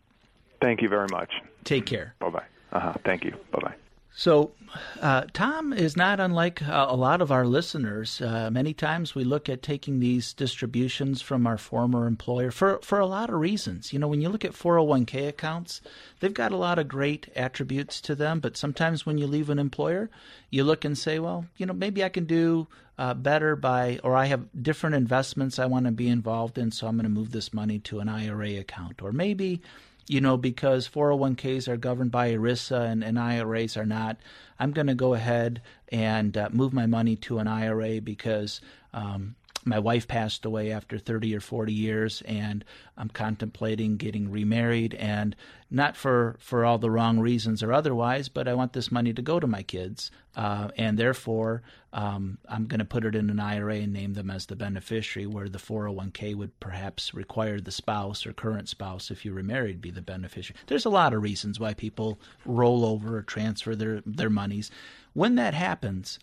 Thank 0.61 0.81
you 0.81 0.89
very 0.89 1.07
much. 1.11 1.31
Take 1.65 1.85
care. 1.85 2.15
Bye 2.19 2.29
bye. 2.29 2.43
Uh 2.71 2.79
huh. 2.79 2.93
Thank 3.03 3.25
you. 3.25 3.31
Bye 3.51 3.59
bye. 3.61 3.75
So, 4.17 4.53
uh, 5.01 5.25
Tom 5.33 5.73
is 5.73 5.97
not 5.97 6.21
unlike 6.21 6.65
uh, 6.65 6.85
a 6.87 6.95
lot 6.95 7.21
of 7.21 7.33
our 7.33 7.45
listeners. 7.45 8.21
Uh, 8.21 8.49
many 8.49 8.73
times 8.73 9.13
we 9.13 9.25
look 9.25 9.49
at 9.49 9.61
taking 9.61 9.99
these 9.99 10.31
distributions 10.31 11.21
from 11.21 11.45
our 11.45 11.57
former 11.57 12.07
employer 12.07 12.49
for, 12.49 12.79
for 12.81 12.97
a 12.97 13.05
lot 13.05 13.29
of 13.29 13.35
reasons. 13.35 13.91
You 13.91 13.99
know, 13.99 14.07
when 14.07 14.21
you 14.21 14.29
look 14.29 14.45
at 14.45 14.53
401k 14.53 15.27
accounts, 15.27 15.81
they've 16.21 16.33
got 16.33 16.53
a 16.53 16.57
lot 16.57 16.79
of 16.79 16.87
great 16.87 17.27
attributes 17.35 17.99
to 18.01 18.15
them, 18.15 18.39
but 18.39 18.55
sometimes 18.55 19.05
when 19.05 19.17
you 19.17 19.27
leave 19.27 19.49
an 19.49 19.59
employer, 19.59 20.09
you 20.49 20.63
look 20.63 20.85
and 20.85 20.97
say, 20.97 21.19
well, 21.19 21.45
you 21.57 21.65
know, 21.65 21.73
maybe 21.73 22.01
I 22.01 22.09
can 22.09 22.23
do 22.23 22.67
uh, 22.97 23.13
better 23.15 23.57
by, 23.57 23.99
or 24.01 24.15
I 24.15 24.25
have 24.27 24.47
different 24.63 24.95
investments 24.95 25.59
I 25.59 25.65
want 25.65 25.87
to 25.87 25.91
be 25.91 26.07
involved 26.07 26.57
in, 26.57 26.71
so 26.71 26.87
I'm 26.87 26.95
going 26.95 27.03
to 27.03 27.09
move 27.09 27.31
this 27.31 27.53
money 27.53 27.79
to 27.79 27.99
an 27.99 28.07
IRA 28.07 28.59
account. 28.59 29.01
Or 29.01 29.11
maybe 29.11 29.61
you 30.07 30.21
know, 30.21 30.37
because 30.37 30.87
401ks 30.87 31.67
are 31.67 31.77
governed 31.77 32.11
by 32.11 32.31
ERISA 32.31 32.91
and, 32.91 33.03
and 33.03 33.19
IRAs 33.19 33.75
are 33.75 33.85
not, 33.85 34.17
I'm 34.59 34.71
going 34.71 34.87
to 34.87 34.95
go 34.95 35.13
ahead 35.13 35.61
and 35.89 36.37
uh, 36.37 36.49
move 36.51 36.73
my 36.73 36.85
money 36.85 37.15
to 37.17 37.39
an 37.39 37.47
IRA 37.47 38.01
because 38.01 38.61
um, 38.93 39.35
my 39.65 39.79
wife 39.79 40.07
passed 40.07 40.45
away 40.45 40.71
after 40.71 40.99
30 40.99 41.35
or 41.35 41.39
40 41.39 41.73
years 41.73 42.21
and 42.25 42.63
I'm 42.97 43.09
contemplating 43.09 43.97
getting 43.97 44.31
remarried 44.31 44.93
and 44.93 45.35
not 45.71 45.97
for, 45.97 46.35
for 46.39 46.63
all 46.63 46.77
the 46.77 46.91
wrong 46.91 47.19
reasons 47.19 47.63
or 47.63 47.73
otherwise, 47.73 48.29
but 48.29 48.47
I 48.47 48.53
want 48.53 48.73
this 48.73 48.91
money 48.91 49.13
to 49.13 49.21
go 49.21 49.39
to 49.39 49.47
my 49.47 49.63
kids. 49.63 50.11
Uh, 50.35 50.69
and 50.77 50.97
therefore, 50.97 51.63
um, 51.91 52.37
I'm 52.47 52.65
going 52.65 52.79
to 52.79 52.85
put 52.85 53.05
it 53.05 53.15
in 53.15 53.29
an 53.29 53.39
IRA 53.39 53.77
and 53.77 53.91
name 53.91 54.13
them 54.13 54.29
as 54.29 54.45
the 54.45 54.55
beneficiary, 54.55 55.25
where 55.25 55.49
the 55.49 55.57
401k 55.57 56.35
would 56.35 56.59
perhaps 56.59 57.13
require 57.13 57.59
the 57.59 57.71
spouse 57.71 58.25
or 58.25 58.33
current 58.33 58.69
spouse, 58.69 59.09
if 59.09 59.25
you 59.25 59.33
were 59.33 59.43
married, 59.43 59.81
be 59.81 59.91
the 59.91 60.01
beneficiary. 60.01 60.59
There's 60.67 60.85
a 60.85 60.89
lot 60.89 61.13
of 61.13 61.23
reasons 61.23 61.59
why 61.59 61.73
people 61.73 62.19
roll 62.45 62.85
over 62.85 63.17
or 63.17 63.23
transfer 63.23 63.75
their, 63.75 64.01
their 64.05 64.29
monies. 64.29 64.69
When 65.13 65.35
that 65.35 65.53
happens, 65.53 66.19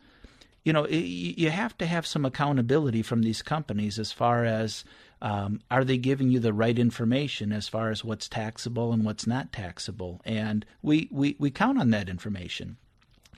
you 0.65 0.73
know, 0.73 0.87
you 0.87 1.51
have 1.51 1.77
to 1.79 1.87
have 1.87 2.07
some 2.07 2.25
accountability 2.25 3.03
from 3.03 3.23
these 3.23 3.43
companies 3.43 3.99
as 3.99 4.13
far 4.13 4.45
as 4.45 4.85
um, 5.23 5.61
are 5.71 5.85
they 5.85 5.97
giving 5.97 6.31
you 6.31 6.41
the 6.41 6.53
right 6.53 6.77
information 6.77 7.53
as 7.53 7.69
far 7.69 7.91
as 7.91 8.05
what's 8.05 8.29
taxable 8.29 8.93
and 8.93 9.05
what's 9.05 9.27
not 9.27 9.53
taxable? 9.53 10.21
And 10.25 10.67
we, 10.83 11.09
we, 11.13 11.37
we 11.39 11.51
count 11.51 11.79
on 11.79 11.91
that 11.91 12.09
information. 12.09 12.77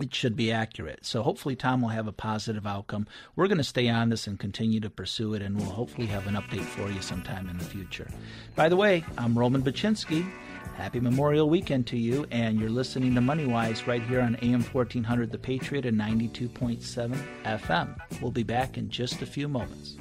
It 0.01 0.13
should 0.13 0.35
be 0.35 0.51
accurate. 0.51 1.05
So 1.07 1.23
hopefully, 1.23 1.55
Tom 1.55 1.83
will 1.83 1.91
have 1.91 2.09
a 2.09 2.13
positive 2.13 2.67
outcome. 2.67 3.07
We're 3.37 3.47
going 3.47 3.59
to 3.59 3.65
stay 3.65 3.89
on 3.89 4.09
this 4.09 4.27
and 4.27 4.41
continue 4.41 4.81
to 4.81 4.91
pursue 4.91 5.35
it, 5.35 5.43
and 5.43 5.57
we'll 5.57 5.67
hopefully 5.67 6.09
have 6.09 6.27
an 6.27 6.35
update 6.35 6.65
for 6.65 6.91
you 6.91 7.01
sometime 7.01 7.49
in 7.49 7.59
the 7.59 7.65
future. 7.65 8.09
By 8.57 8.69
the 8.69 8.77
way, 8.77 9.05
I'm 9.17 9.39
Roman 9.39 9.63
Baczynski. 9.63 10.29
Happy 10.75 10.99
Memorial 10.99 11.49
Weekend 11.49 11.87
to 11.89 11.97
you, 11.97 12.27
and 12.33 12.59
you're 12.59 12.71
listening 12.71 13.15
to 13.15 13.21
MoneyWise 13.21 13.87
right 13.87 14.03
here 14.03 14.21
on 14.21 14.37
AM 14.43 14.65
1400 14.65 15.31
The 15.31 15.39
Patriot 15.39 15.87
and 15.87 16.01
92.7 16.01 17.17
FM. 17.45 18.21
We'll 18.21 18.33
be 18.33 18.43
back 18.43 18.77
in 18.77 18.91
just 18.91 19.23
a 19.23 19.27
few 19.27 19.47
moments. 19.47 19.97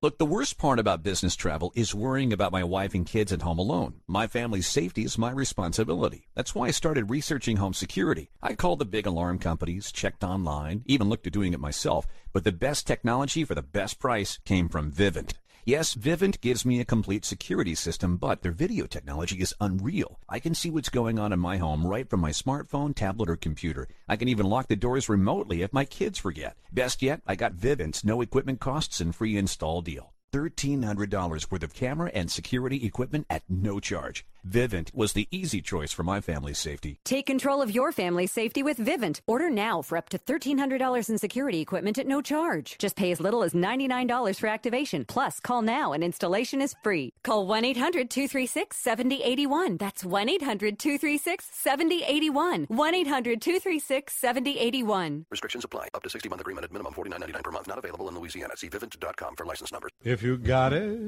Look, 0.00 0.16
the 0.16 0.26
worst 0.26 0.58
part 0.58 0.78
about 0.78 1.02
business 1.02 1.34
travel 1.34 1.72
is 1.74 1.92
worrying 1.92 2.32
about 2.32 2.52
my 2.52 2.62
wife 2.62 2.94
and 2.94 3.04
kids 3.04 3.32
at 3.32 3.42
home 3.42 3.58
alone. 3.58 3.94
My 4.06 4.28
family's 4.28 4.68
safety 4.68 5.02
is 5.02 5.18
my 5.18 5.32
responsibility. 5.32 6.28
That's 6.36 6.54
why 6.54 6.68
I 6.68 6.70
started 6.70 7.10
researching 7.10 7.56
home 7.56 7.74
security. 7.74 8.30
I 8.40 8.54
called 8.54 8.78
the 8.78 8.84
big 8.84 9.06
alarm 9.06 9.40
companies, 9.40 9.90
checked 9.90 10.22
online, 10.22 10.84
even 10.86 11.08
looked 11.08 11.26
at 11.26 11.32
doing 11.32 11.52
it 11.52 11.58
myself, 11.58 12.06
but 12.32 12.44
the 12.44 12.52
best 12.52 12.86
technology 12.86 13.42
for 13.42 13.56
the 13.56 13.62
best 13.62 13.98
price 13.98 14.38
came 14.44 14.68
from 14.68 14.92
Vivint. 14.92 15.32
Yes, 15.64 15.94
Vivint 15.94 16.40
gives 16.40 16.64
me 16.64 16.80
a 16.80 16.84
complete 16.84 17.24
security 17.24 17.74
system, 17.74 18.16
but 18.16 18.42
their 18.42 18.52
video 18.52 18.86
technology 18.86 19.36
is 19.40 19.54
unreal. 19.60 20.18
I 20.28 20.38
can 20.38 20.54
see 20.54 20.70
what's 20.70 20.88
going 20.88 21.18
on 21.18 21.32
in 21.32 21.40
my 21.40 21.58
home 21.58 21.86
right 21.86 22.08
from 22.08 22.20
my 22.20 22.30
smartphone, 22.30 22.94
tablet, 22.94 23.28
or 23.28 23.36
computer. 23.36 23.88
I 24.08 24.16
can 24.16 24.28
even 24.28 24.46
lock 24.46 24.68
the 24.68 24.76
doors 24.76 25.08
remotely 25.08 25.62
if 25.62 25.72
my 25.72 25.84
kids 25.84 26.18
forget. 26.18 26.56
Best 26.72 27.02
yet, 27.02 27.20
I 27.26 27.34
got 27.34 27.54
Vivint's 27.54 28.04
no 28.04 28.20
equipment 28.22 28.60
costs 28.60 29.00
and 29.00 29.14
free 29.14 29.36
install 29.36 29.82
deal. 29.82 30.14
$1,300 30.32 31.50
worth 31.50 31.62
of 31.62 31.74
camera 31.74 32.10
and 32.14 32.30
security 32.30 32.84
equipment 32.84 33.26
at 33.30 33.42
no 33.48 33.80
charge. 33.80 34.26
Vivint 34.46 34.94
was 34.94 35.12
the 35.12 35.28
easy 35.30 35.60
choice 35.60 35.92
for 35.92 36.02
my 36.02 36.20
family's 36.20 36.58
safety. 36.58 36.98
Take 37.04 37.26
control 37.26 37.62
of 37.62 37.74
your 37.74 37.92
family's 37.92 38.32
safety 38.32 38.62
with 38.62 38.78
Vivint. 38.78 39.20
Order 39.26 39.50
now 39.50 39.82
for 39.82 39.96
up 39.96 40.08
to 40.10 40.18
$1,300 40.18 41.08
in 41.10 41.18
security 41.18 41.60
equipment 41.60 41.98
at 41.98 42.06
no 42.06 42.20
charge. 42.20 42.76
Just 42.78 42.96
pay 42.96 43.12
as 43.12 43.20
little 43.20 43.42
as 43.42 43.54
$99 43.54 44.40
for 44.40 44.48
activation. 44.48 45.04
Plus, 45.04 45.40
call 45.40 45.62
now 45.62 45.92
and 45.92 46.02
installation 46.02 46.60
is 46.60 46.74
free. 46.82 47.12
Call 47.22 47.46
1 47.46 47.64
800 47.64 48.10
236 48.10 48.76
7081. 48.76 49.76
That's 49.76 50.04
1 50.04 50.28
800 50.28 50.78
236 50.78 51.48
7081. 51.52 52.66
1 52.68 52.94
800 52.94 53.40
236 53.40 54.14
7081. 54.14 55.26
Restrictions 55.30 55.64
apply. 55.64 55.88
Up 55.94 56.02
to 56.02 56.10
60 56.10 56.28
month 56.28 56.40
agreement 56.40 56.64
at 56.64 56.72
minimum 56.72 56.92
$49.99 56.94 57.42
per 57.42 57.50
month. 57.50 57.66
Not 57.66 57.78
available 57.78 58.08
in 58.08 58.14
Louisiana. 58.14 58.56
See 58.56 58.68
Vivint.com 58.68 59.36
for 59.36 59.46
license 59.46 59.72
numbers. 59.72 59.90
If 60.04 60.22
you 60.22 60.38
got 60.38 60.72
it, 60.72 60.98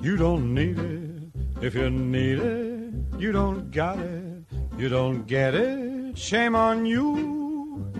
you 0.00 0.16
don't 0.16 0.54
need 0.54 0.78
it. 0.78 1.30
If 1.62 1.74
you 1.74 1.90
need 1.90 2.38
it, 2.38 2.79
you 3.18 3.32
don't 3.32 3.70
got 3.70 3.98
it, 3.98 4.44
you 4.76 4.88
don't 4.88 5.26
get 5.26 5.54
it, 5.54 6.16
shame 6.16 6.54
on 6.54 6.86
you. 6.86 7.90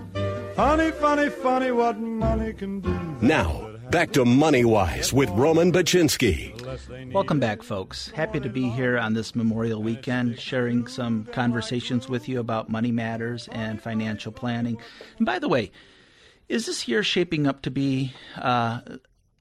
Funny, 0.54 0.90
funny, 0.92 1.28
funny 1.30 1.70
what 1.70 1.98
money 1.98 2.52
can 2.52 2.80
do. 2.80 3.16
Now, 3.20 3.70
back 3.90 4.12
to 4.12 4.24
Money 4.24 4.64
Wise 4.64 5.12
with 5.12 5.28
Roman 5.30 5.72
Baczynski. 5.72 7.12
Welcome 7.12 7.40
back, 7.40 7.62
folks. 7.62 8.10
Happy 8.10 8.38
to 8.38 8.48
be 8.48 8.68
here 8.68 8.96
on 8.96 9.14
this 9.14 9.34
Memorial 9.34 9.82
Weekend, 9.82 10.38
sharing 10.38 10.86
some 10.86 11.24
conversations 11.32 12.08
with 12.08 12.28
you 12.28 12.38
about 12.38 12.68
money 12.68 12.92
matters 12.92 13.48
and 13.50 13.82
financial 13.82 14.30
planning. 14.30 14.78
And 15.18 15.26
by 15.26 15.40
the 15.40 15.48
way, 15.48 15.72
is 16.48 16.66
this 16.66 16.86
year 16.86 17.02
shaping 17.02 17.48
up 17.48 17.62
to 17.62 17.70
be 17.70 18.12
uh, 18.36 18.80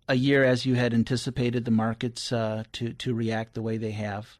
a 0.07 0.15
year 0.15 0.43
as 0.43 0.65
you 0.65 0.73
had 0.75 0.93
anticipated 0.93 1.65
the 1.65 1.71
markets 1.71 2.31
uh, 2.31 2.63
to 2.73 2.93
to 2.93 3.13
react 3.13 3.53
the 3.53 3.61
way 3.61 3.77
they 3.77 3.91
have? 3.91 4.38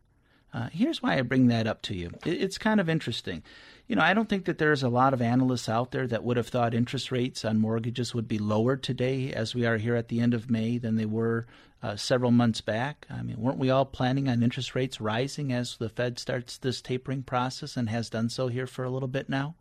Uh, 0.54 0.70
here's 0.72 1.02
why 1.02 1.18
I 1.18 1.22
bring 1.22 1.48
that 1.48 1.68
up 1.68 1.82
to 1.84 1.96
you. 1.96 2.12
It's 2.26 2.58
kind 2.58 2.80
of 2.80 2.90
interesting. 2.90 3.44
You 3.88 3.96
know, 3.96 4.02
I 4.02 4.14
don't 4.14 4.30
think 4.30 4.46
that 4.46 4.58
there's 4.58 4.84
a 4.84 4.90
lot 4.90 5.14
of 5.14 5.22
analysts 5.22 5.70
out 5.70 5.92
there 5.92 6.08
that 6.08 6.24
would 6.24 6.38
have 6.38 6.48
thought 6.48 6.74
interest 6.74 7.12
rates 7.12 7.46
on 7.46 7.60
mortgages 7.60 8.14
would 8.14 8.28
be 8.28 8.40
lower 8.40 8.76
today 8.76 9.32
as 9.34 9.56
we 9.56 9.66
are 9.66 9.78
here 9.78 9.96
at 9.96 10.08
the 10.08 10.20
end 10.20 10.34
of 10.34 10.50
May 10.50 10.78
than 10.78 10.96
they 10.96 11.06
were 11.06 11.48
uh, 11.82 11.96
several 11.96 12.32
months 12.32 12.62
back. 12.62 13.08
I 13.10 13.22
mean, 13.22 13.38
weren't 13.40 13.58
we 13.58 13.70
all 13.70 13.86
planning 13.86 14.28
on 14.28 14.44
interest 14.44 14.76
rates 14.76 15.00
rising 15.00 15.52
as 15.54 15.78
the 15.78 15.90
Fed 15.90 16.20
starts 16.20 16.58
this 16.58 16.82
tapering 16.82 17.24
process 17.24 17.78
and 17.78 17.90
has 17.90 18.10
done 18.10 18.30
so 18.30 18.48
here 18.48 18.68
for 18.68 18.84
a 18.84 18.90
little 18.90 19.08
bit 19.08 19.30
now? 19.30 19.56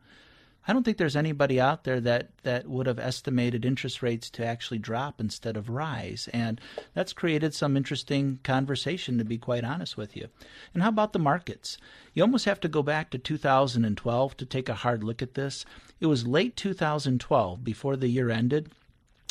I 0.68 0.74
don't 0.74 0.82
think 0.82 0.98
there's 0.98 1.16
anybody 1.16 1.58
out 1.58 1.84
there 1.84 1.98
that, 1.98 2.28
that 2.42 2.68
would 2.68 2.86
have 2.86 2.98
estimated 2.98 3.64
interest 3.64 4.02
rates 4.02 4.28
to 4.30 4.44
actually 4.44 4.78
drop 4.78 5.18
instead 5.18 5.56
of 5.56 5.70
rise. 5.70 6.28
And 6.34 6.60
that's 6.92 7.14
created 7.14 7.54
some 7.54 7.74
interesting 7.74 8.38
conversation, 8.44 9.16
to 9.16 9.24
be 9.24 9.38
quite 9.38 9.64
honest 9.64 9.96
with 9.96 10.14
you. 10.14 10.28
And 10.74 10.82
how 10.82 10.90
about 10.90 11.14
the 11.14 11.18
markets? 11.18 11.78
You 12.12 12.22
almost 12.22 12.44
have 12.44 12.60
to 12.60 12.68
go 12.68 12.82
back 12.82 13.08
to 13.10 13.18
2012 13.18 14.36
to 14.36 14.44
take 14.44 14.68
a 14.68 14.74
hard 14.74 15.02
look 15.02 15.22
at 15.22 15.32
this. 15.32 15.64
It 16.00 16.06
was 16.06 16.26
late 16.26 16.54
2012, 16.54 17.64
before 17.64 17.96
the 17.96 18.08
year 18.08 18.28
ended, 18.28 18.70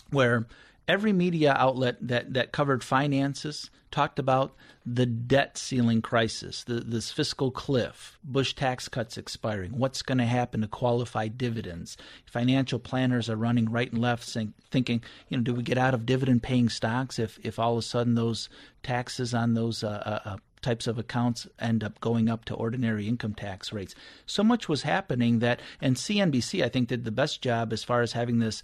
where 0.09 0.47
every 0.87 1.13
media 1.13 1.53
outlet 1.53 1.97
that, 2.01 2.33
that 2.33 2.51
covered 2.51 2.83
finances 2.83 3.69
talked 3.91 4.19
about 4.19 4.55
the 4.85 5.05
debt 5.05 5.57
ceiling 5.57 6.01
crisis, 6.01 6.63
the, 6.63 6.75
this 6.75 7.11
fiscal 7.11 7.51
cliff, 7.51 8.17
Bush 8.23 8.53
tax 8.53 8.87
cuts 8.87 9.17
expiring, 9.17 9.71
what's 9.71 10.01
going 10.01 10.17
to 10.17 10.25
happen 10.25 10.61
to 10.61 10.67
qualified 10.67 11.37
dividends. 11.37 11.97
Financial 12.25 12.79
planners 12.79 13.29
are 13.29 13.35
running 13.35 13.69
right 13.69 13.91
and 13.91 14.01
left 14.01 14.23
saying, 14.23 14.53
thinking, 14.71 15.03
you 15.29 15.37
know, 15.37 15.43
do 15.43 15.53
we 15.53 15.63
get 15.63 15.77
out 15.77 15.93
of 15.93 16.05
dividend 16.05 16.43
paying 16.43 16.69
stocks 16.69 17.19
if, 17.19 17.39
if 17.43 17.59
all 17.59 17.73
of 17.73 17.79
a 17.79 17.81
sudden 17.81 18.15
those 18.15 18.49
taxes 18.83 19.33
on 19.33 19.53
those 19.53 19.83
uh, 19.83 20.21
uh, 20.25 20.29
uh 20.29 20.37
types 20.61 20.87
of 20.87 20.97
accounts 20.97 21.47
end 21.59 21.83
up 21.83 21.99
going 21.99 22.27
up 22.27 22.43
to 22.43 22.55
ordinary 22.55 23.07
income 23.07 23.33
tax 23.33 23.71
rates? 23.71 23.93
So 24.25 24.43
much 24.43 24.67
was 24.67 24.81
happening 24.81 25.39
that, 25.39 25.61
and 25.81 25.95
CNBC, 25.95 26.63
I 26.63 26.69
think, 26.69 26.87
did 26.87 27.05
the 27.05 27.11
best 27.11 27.41
job 27.41 27.71
as 27.71 27.83
far 27.83 28.01
as 28.01 28.13
having 28.13 28.39
this 28.39 28.63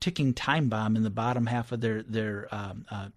ticking 0.00 0.34
time 0.34 0.68
bomb 0.68 0.96
in 0.96 1.02
the 1.02 1.10
bottom 1.10 1.46
half 1.46 1.72
of 1.72 1.80
their 1.80 2.02
their 2.02 2.48
um, 2.52 2.86
uh, 2.90 3.08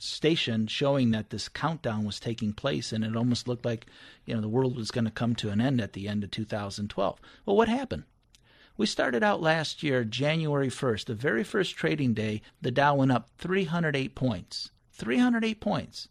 station, 0.00 0.66
showing 0.66 1.10
that 1.10 1.30
this 1.30 1.48
countdown 1.48 2.04
was 2.04 2.18
taking 2.18 2.52
place, 2.52 2.92
and 2.92 3.04
it 3.04 3.16
almost 3.16 3.46
looked 3.46 3.64
like 3.64 3.86
you 4.24 4.34
know 4.34 4.40
the 4.40 4.48
world 4.48 4.76
was 4.76 4.90
going 4.90 5.04
to 5.04 5.10
come 5.10 5.34
to 5.36 5.50
an 5.50 5.60
end 5.60 5.80
at 5.80 5.92
the 5.92 6.08
end 6.08 6.24
of 6.24 6.30
2012. 6.30 7.20
Well, 7.44 7.56
what 7.56 7.68
happened? 7.68 8.04
We 8.76 8.86
started 8.86 9.22
out 9.22 9.42
last 9.42 9.82
year, 9.82 10.04
January 10.04 10.68
1st, 10.68 11.04
the 11.04 11.14
very 11.14 11.44
first 11.44 11.76
trading 11.76 12.14
day, 12.14 12.40
the 12.62 12.70
Dow 12.70 12.94
went 12.94 13.12
up 13.12 13.28
308 13.36 14.14
points. 14.14 14.70
308 14.92 15.60
points. 15.60 16.08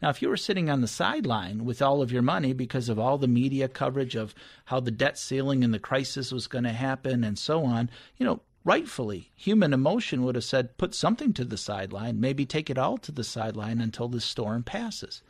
Now, 0.00 0.08
if 0.08 0.22
you 0.22 0.30
were 0.30 0.38
sitting 0.38 0.70
on 0.70 0.80
the 0.80 0.88
sideline 0.88 1.66
with 1.66 1.82
all 1.82 2.00
of 2.00 2.10
your 2.10 2.22
money 2.22 2.54
because 2.54 2.88
of 2.88 2.98
all 2.98 3.18
the 3.18 3.28
media 3.28 3.68
coverage 3.68 4.14
of 4.14 4.34
how 4.64 4.80
the 4.80 4.90
debt 4.90 5.18
ceiling 5.18 5.62
and 5.62 5.74
the 5.74 5.78
crisis 5.78 6.32
was 6.32 6.46
going 6.46 6.64
to 6.64 6.72
happen 6.72 7.24
and 7.24 7.38
so 7.38 7.64
on, 7.64 7.90
you 8.16 8.24
know, 8.24 8.40
rightfully, 8.68 9.30
human 9.34 9.72
emotion 9.72 10.22
would 10.22 10.34
have 10.34 10.44
said, 10.44 10.76
put 10.76 10.94
something 10.94 11.32
to 11.32 11.42
the 11.42 11.56
sideline, 11.56 12.20
maybe 12.20 12.44
take 12.44 12.68
it 12.68 12.76
all 12.76 12.98
to 12.98 13.10
the 13.10 13.24
sideline 13.24 13.80
until 13.80 14.08
the 14.08 14.20
storm 14.20 14.62
passes. 14.62 15.22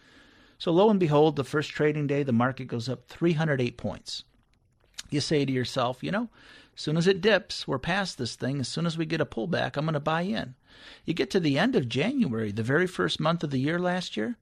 So 0.59 0.73
lo 0.73 0.91
and 0.91 0.99
behold, 0.99 1.37
the 1.37 1.45
first 1.45 1.71
trading 1.71 2.09
day, 2.09 2.25
the 2.25 2.33
market 2.33 2.65
goes 2.65 2.89
up 2.89 3.07
308 3.07 3.77
points. 3.77 4.25
You 5.09 5.21
say 5.21 5.45
to 5.45 5.53
yourself, 5.53 6.03
you 6.03 6.11
know, 6.11 6.29
as 6.75 6.83
soon 6.83 6.97
as 6.97 7.07
it 7.07 7.21
dips, 7.21 7.69
we're 7.69 7.79
past 7.79 8.19
this 8.19 8.35
thing. 8.35 8.59
As 8.59 8.67
soon 8.67 8.87
as 8.87 8.99
we 8.99 9.07
get 9.07 9.21
a 9.21 9.25
pullback, 9.25 9.77
I'm 9.77 9.85
going 9.85 9.95
to 9.95 10.01
buy 10.01 10.23
in. 10.23 10.57
You 11.05 11.15
get 11.15 11.31
to 11.31 11.39
the 11.39 11.61
end 11.61 11.77
of 11.77 11.89
January, 11.89 12.51
the 12.51 12.65
very 12.65 12.89
first 12.89 13.21
month 13.21 13.45
of 13.45 13.51
the 13.51 13.61
year 13.61 13.79
last 13.79 14.17
year, 14.17 14.37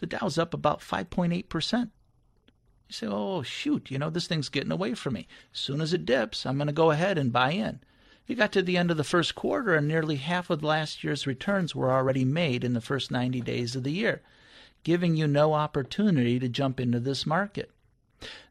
the 0.00 0.06
Dow's 0.06 0.36
up 0.36 0.52
about 0.52 0.80
5.8%. 0.80 1.80
You 1.80 1.90
say, 2.90 3.06
oh, 3.06 3.42
shoot, 3.42 3.90
you 3.90 3.98
know, 3.98 4.10
this 4.10 4.26
thing's 4.26 4.50
getting 4.50 4.72
away 4.72 4.92
from 4.92 5.14
me. 5.14 5.26
As 5.54 5.60
soon 5.60 5.80
as 5.80 5.94
it 5.94 6.04
dips, 6.04 6.44
I'm 6.44 6.58
going 6.58 6.66
to 6.66 6.74
go 6.74 6.90
ahead 6.90 7.16
and 7.16 7.32
buy 7.32 7.52
in. 7.52 7.80
You 8.26 8.36
got 8.36 8.52
to 8.52 8.62
the 8.62 8.76
end 8.76 8.90
of 8.90 8.96
the 8.96 9.04
first 9.04 9.34
quarter, 9.34 9.74
and 9.74 9.88
nearly 9.88 10.16
half 10.16 10.48
of 10.50 10.62
last 10.62 11.02
year's 11.02 11.26
returns 11.26 11.74
were 11.74 11.90
already 11.90 12.24
made 12.24 12.64
in 12.64 12.72
the 12.72 12.80
first 12.80 13.10
90 13.10 13.40
days 13.40 13.76
of 13.76 13.82
the 13.82 13.92
year 13.92 14.22
giving 14.84 15.16
you 15.16 15.26
no 15.26 15.54
opportunity 15.54 16.38
to 16.38 16.48
jump 16.48 16.80
into 16.80 17.00
this 17.00 17.26
market. 17.26 17.70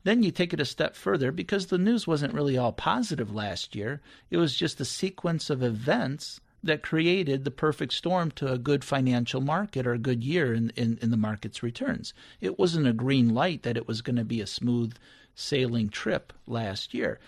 Then 0.04 0.24
you 0.24 0.32
take 0.32 0.54
it 0.54 0.60
a 0.60 0.66
step 0.66 0.96
further 0.96 1.32
because 1.32 1.68
the 1.68 1.78
news 1.78 2.08
wasn't 2.08 2.34
really 2.34 2.58
all 2.58 2.74
positive 2.74 3.34
last 3.34 3.76
year. 3.76 4.02
It 4.30 4.38
was 4.38 4.56
just 4.56 4.82
a 4.82 4.86
sequence 4.86 5.50
of 5.50 5.64
events 5.64 6.42
that 6.64 6.84
created 6.84 7.44
the 7.44 7.52
perfect 7.52 7.94
storm 7.94 8.32
to 8.32 8.52
a 8.52 8.58
good 8.58 8.84
financial 8.84 9.42
market 9.42 9.88
or 9.88 9.94
a 9.94 10.00
good 10.00 10.24
year 10.24 10.54
in, 10.54 10.72
in, 10.76 11.00
in 11.02 11.10
the 11.10 11.18
market's 11.18 11.64
returns. 11.64 12.14
It 12.40 12.60
wasn't 12.60 12.88
a 12.88 12.94
green 12.94 13.34
light 13.34 13.64
that 13.64 13.78
it 13.78 13.88
was 13.88 14.02
going 14.02 14.18
to 14.18 14.26
be 14.26 14.42
a 14.42 14.48
smooth 14.48 14.96
sailing 15.34 15.90
trip 15.90 16.34
last 16.46 16.94
year. 16.94 17.20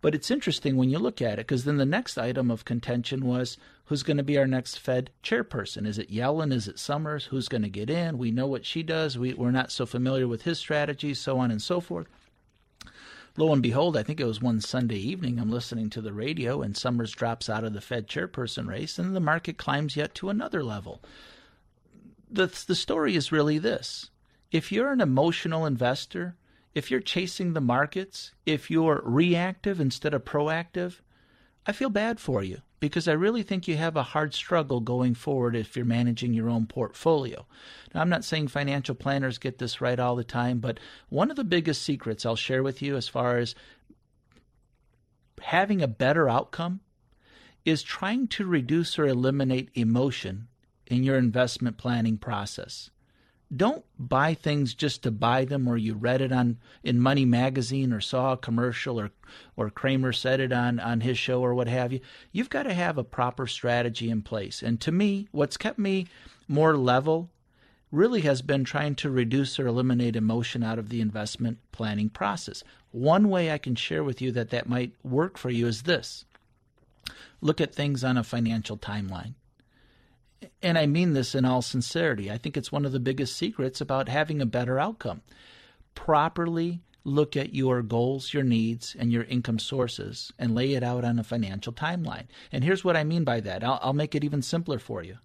But 0.00 0.14
it's 0.14 0.30
interesting 0.30 0.76
when 0.76 0.90
you 0.90 0.98
look 0.98 1.20
at 1.20 1.34
it 1.34 1.46
because 1.46 1.64
then 1.64 1.76
the 1.76 1.84
next 1.84 2.18
item 2.18 2.50
of 2.50 2.64
contention 2.64 3.24
was 3.24 3.56
who's 3.86 4.04
going 4.04 4.16
to 4.18 4.22
be 4.22 4.38
our 4.38 4.46
next 4.46 4.78
Fed 4.78 5.10
chairperson? 5.24 5.86
Is 5.86 5.98
it 5.98 6.12
Yellen? 6.12 6.52
Is 6.52 6.68
it 6.68 6.78
Summers? 6.78 7.26
Who's 7.26 7.48
going 7.48 7.62
to 7.62 7.68
get 7.68 7.90
in? 7.90 8.16
We 8.16 8.30
know 8.30 8.46
what 8.46 8.64
she 8.64 8.82
does. 8.82 9.18
We, 9.18 9.34
we're 9.34 9.50
not 9.50 9.72
so 9.72 9.86
familiar 9.86 10.28
with 10.28 10.42
his 10.42 10.58
strategies, 10.58 11.20
so 11.20 11.38
on 11.38 11.50
and 11.50 11.60
so 11.60 11.80
forth. 11.80 12.06
Lo 13.36 13.52
and 13.52 13.62
behold, 13.62 13.96
I 13.96 14.02
think 14.02 14.18
it 14.18 14.24
was 14.24 14.42
one 14.42 14.60
Sunday 14.60 14.96
evening, 14.96 15.38
I'm 15.38 15.50
listening 15.50 15.90
to 15.90 16.00
the 16.00 16.12
radio, 16.12 16.60
and 16.60 16.76
Summers 16.76 17.12
drops 17.12 17.48
out 17.48 17.62
of 17.62 17.72
the 17.72 17.80
Fed 17.80 18.08
chairperson 18.08 18.66
race, 18.66 18.98
and 18.98 19.14
the 19.14 19.20
market 19.20 19.58
climbs 19.58 19.96
yet 19.96 20.12
to 20.16 20.28
another 20.28 20.64
level. 20.64 21.00
The, 22.28 22.46
the 22.66 22.74
story 22.74 23.14
is 23.14 23.30
really 23.30 23.58
this 23.58 24.10
if 24.50 24.72
you're 24.72 24.92
an 24.92 25.00
emotional 25.00 25.66
investor, 25.66 26.34
if 26.78 26.92
you're 26.92 27.00
chasing 27.00 27.52
the 27.52 27.60
markets, 27.60 28.30
if 28.46 28.70
you're 28.70 29.02
reactive 29.04 29.80
instead 29.80 30.14
of 30.14 30.24
proactive, 30.24 31.00
I 31.66 31.72
feel 31.72 31.90
bad 31.90 32.20
for 32.20 32.42
you 32.42 32.62
because 32.78 33.08
I 33.08 33.12
really 33.12 33.42
think 33.42 33.66
you 33.66 33.76
have 33.76 33.96
a 33.96 34.02
hard 34.04 34.32
struggle 34.32 34.80
going 34.80 35.14
forward 35.14 35.56
if 35.56 35.74
you're 35.74 35.84
managing 35.84 36.32
your 36.32 36.48
own 36.48 36.66
portfolio. 36.66 37.44
Now, 37.92 38.00
I'm 38.00 38.08
not 38.08 38.24
saying 38.24 38.48
financial 38.48 38.94
planners 38.94 39.38
get 39.38 39.58
this 39.58 39.80
right 39.80 39.98
all 39.98 40.14
the 40.14 40.22
time, 40.22 40.60
but 40.60 40.78
one 41.08 41.30
of 41.30 41.36
the 41.36 41.42
biggest 41.42 41.82
secrets 41.82 42.24
I'll 42.24 42.36
share 42.36 42.62
with 42.62 42.80
you 42.80 42.96
as 42.96 43.08
far 43.08 43.38
as 43.38 43.56
having 45.42 45.82
a 45.82 45.88
better 45.88 46.28
outcome 46.28 46.78
is 47.64 47.82
trying 47.82 48.28
to 48.28 48.46
reduce 48.46 49.00
or 49.00 49.06
eliminate 49.06 49.70
emotion 49.74 50.46
in 50.86 51.02
your 51.02 51.16
investment 51.16 51.76
planning 51.76 52.18
process 52.18 52.90
don't 53.54 53.84
buy 53.98 54.34
things 54.34 54.74
just 54.74 55.02
to 55.02 55.10
buy 55.10 55.44
them 55.44 55.66
or 55.66 55.76
you 55.78 55.94
read 55.94 56.20
it 56.20 56.32
on 56.32 56.58
in 56.82 57.00
money 57.00 57.24
magazine 57.24 57.92
or 57.92 58.00
saw 58.00 58.32
a 58.32 58.36
commercial 58.36 59.00
or 59.00 59.10
or 59.56 59.70
Cramer 59.70 60.12
said 60.12 60.40
it 60.40 60.52
on 60.52 60.78
on 60.78 61.00
his 61.00 61.18
show 61.18 61.40
or 61.40 61.54
what 61.54 61.68
have 61.68 61.92
you. 61.92 62.00
You've 62.30 62.50
got 62.50 62.64
to 62.64 62.74
have 62.74 62.98
a 62.98 63.04
proper 63.04 63.46
strategy 63.46 64.10
in 64.10 64.22
place. 64.22 64.62
And 64.62 64.80
to 64.82 64.92
me 64.92 65.28
what's 65.32 65.56
kept 65.56 65.78
me 65.78 66.06
more 66.46 66.76
level 66.76 67.30
really 67.90 68.20
has 68.20 68.42
been 68.42 68.64
trying 68.64 68.94
to 68.96 69.08
reduce 69.08 69.58
or 69.58 69.66
eliminate 69.66 70.14
emotion 70.14 70.62
out 70.62 70.78
of 70.78 70.90
the 70.90 71.00
investment 71.00 71.58
planning 71.72 72.10
process. 72.10 72.62
One 72.90 73.30
way 73.30 73.50
i 73.50 73.56
can 73.56 73.74
share 73.74 74.04
with 74.04 74.20
you 74.20 74.30
that 74.32 74.50
that 74.50 74.68
might 74.68 74.92
work 75.02 75.38
for 75.38 75.48
you 75.48 75.66
is 75.66 75.82
this. 75.82 76.26
Look 77.40 77.62
at 77.62 77.74
things 77.74 78.04
on 78.04 78.18
a 78.18 78.24
financial 78.24 78.76
timeline 78.76 79.34
and 80.62 80.78
I 80.78 80.86
mean 80.86 81.12
this 81.12 81.34
in 81.34 81.44
all 81.44 81.62
sincerity, 81.62 82.30
I 82.30 82.38
think 82.38 82.56
it's 82.56 82.72
one 82.72 82.84
of 82.84 82.92
the 82.92 83.00
biggest 83.00 83.36
secrets 83.36 83.80
about 83.80 84.08
having 84.08 84.40
a 84.40 84.46
better 84.46 84.78
outcome. 84.78 85.22
Properly 85.94 86.80
look 87.04 87.36
at 87.36 87.54
your 87.54 87.82
goals, 87.82 88.34
your 88.34 88.42
needs, 88.42 88.94
and 88.98 89.10
your 89.10 89.24
income 89.24 89.58
sources 89.58 90.32
and 90.38 90.54
lay 90.54 90.74
it 90.74 90.82
out 90.82 91.04
on 91.04 91.18
a 91.18 91.24
financial 91.24 91.72
timeline. 91.72 92.26
And 92.52 92.62
here's 92.62 92.84
what 92.84 92.96
I 92.96 93.04
mean 93.04 93.24
by 93.24 93.40
that 93.40 93.64
I'll, 93.64 93.78
I'll 93.82 93.92
make 93.92 94.14
it 94.14 94.24
even 94.24 94.42
simpler 94.42 94.78
for 94.78 95.02
you. 95.02 95.18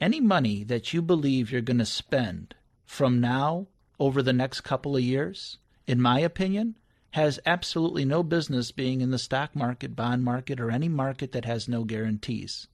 Any 0.00 0.20
money 0.20 0.64
that 0.64 0.92
you 0.92 1.02
believe 1.02 1.52
you're 1.52 1.60
going 1.60 1.78
to 1.78 1.86
spend 1.86 2.54
from 2.84 3.20
now 3.20 3.68
over 4.00 4.22
the 4.22 4.32
next 4.32 4.62
couple 4.62 4.96
of 4.96 5.02
years, 5.02 5.58
in 5.86 6.00
my 6.00 6.18
opinion, 6.18 6.76
has 7.12 7.38
absolutely 7.44 8.04
no 8.04 8.22
business 8.22 8.72
being 8.72 9.00
in 9.00 9.10
the 9.10 9.18
stock 9.18 9.54
market, 9.54 9.94
bond 9.94 10.24
market, 10.24 10.58
or 10.58 10.70
any 10.70 10.88
market 10.88 11.32
that 11.32 11.44
has 11.44 11.68
no 11.68 11.84
guarantees. 11.84 12.68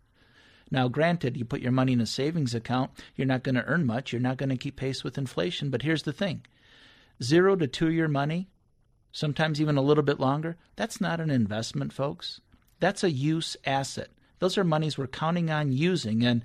Now, 0.70 0.88
granted, 0.88 1.36
you 1.36 1.44
put 1.44 1.60
your 1.60 1.72
money 1.72 1.92
in 1.92 2.00
a 2.00 2.06
savings 2.06 2.54
account, 2.54 2.90
you're 3.16 3.26
not 3.26 3.42
going 3.42 3.54
to 3.54 3.64
earn 3.64 3.86
much, 3.86 4.12
you're 4.12 4.20
not 4.20 4.36
going 4.36 4.50
to 4.50 4.56
keep 4.56 4.76
pace 4.76 5.02
with 5.02 5.18
inflation. 5.18 5.70
But 5.70 5.82
here's 5.82 6.02
the 6.02 6.12
thing 6.12 6.42
zero 7.22 7.56
to 7.56 7.66
two 7.66 7.90
year 7.90 8.08
money, 8.08 8.48
sometimes 9.12 9.60
even 9.60 9.76
a 9.76 9.82
little 9.82 10.04
bit 10.04 10.20
longer, 10.20 10.56
that's 10.76 11.00
not 11.00 11.20
an 11.20 11.30
investment, 11.30 11.92
folks. 11.92 12.40
That's 12.80 13.02
a 13.02 13.10
use 13.10 13.56
asset. 13.64 14.08
Those 14.38 14.56
are 14.56 14.64
monies 14.64 14.96
we're 14.96 15.08
counting 15.08 15.50
on 15.50 15.72
using. 15.72 16.24
And 16.24 16.42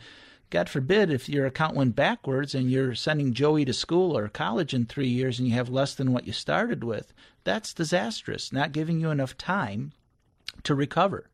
God 0.50 0.70
forbid 0.70 1.12
if 1.12 1.30
your 1.30 1.46
account 1.46 1.76
went 1.76 1.96
backwards 1.96 2.56
and 2.56 2.72
you're 2.72 2.96
sending 2.96 3.34
Joey 3.34 3.66
to 3.66 3.74
school 3.74 4.18
or 4.18 4.28
college 4.30 4.74
in 4.74 4.86
three 4.86 5.08
years 5.08 5.40
and 5.40 5.48
you 5.48 5.54
have 5.56 5.70
less 5.70 5.94
than 5.94 6.12
what 6.12 6.26
you 6.26 6.34
started 6.34 6.84
with, 6.84 7.14
that's 7.44 7.74
disastrous, 7.74 8.52
not 8.52 8.72
giving 8.72 9.00
you 9.00 9.12
enough 9.12 9.38
time 9.38 9.94
to 10.64 10.74
recover. 10.74 11.30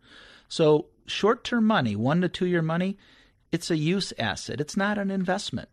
So 0.48 0.88
short 1.10 1.44
term 1.44 1.66
money, 1.66 1.96
one 1.96 2.22
to 2.22 2.30
two 2.30 2.46
year 2.46 2.62
money, 2.62 2.98
it's 3.52 3.72
a 3.72 3.78
use 3.78 4.14
asset, 4.18 4.62
it's 4.62 4.78
not 4.78 4.98
an 4.98 5.12
investment. 5.12 5.70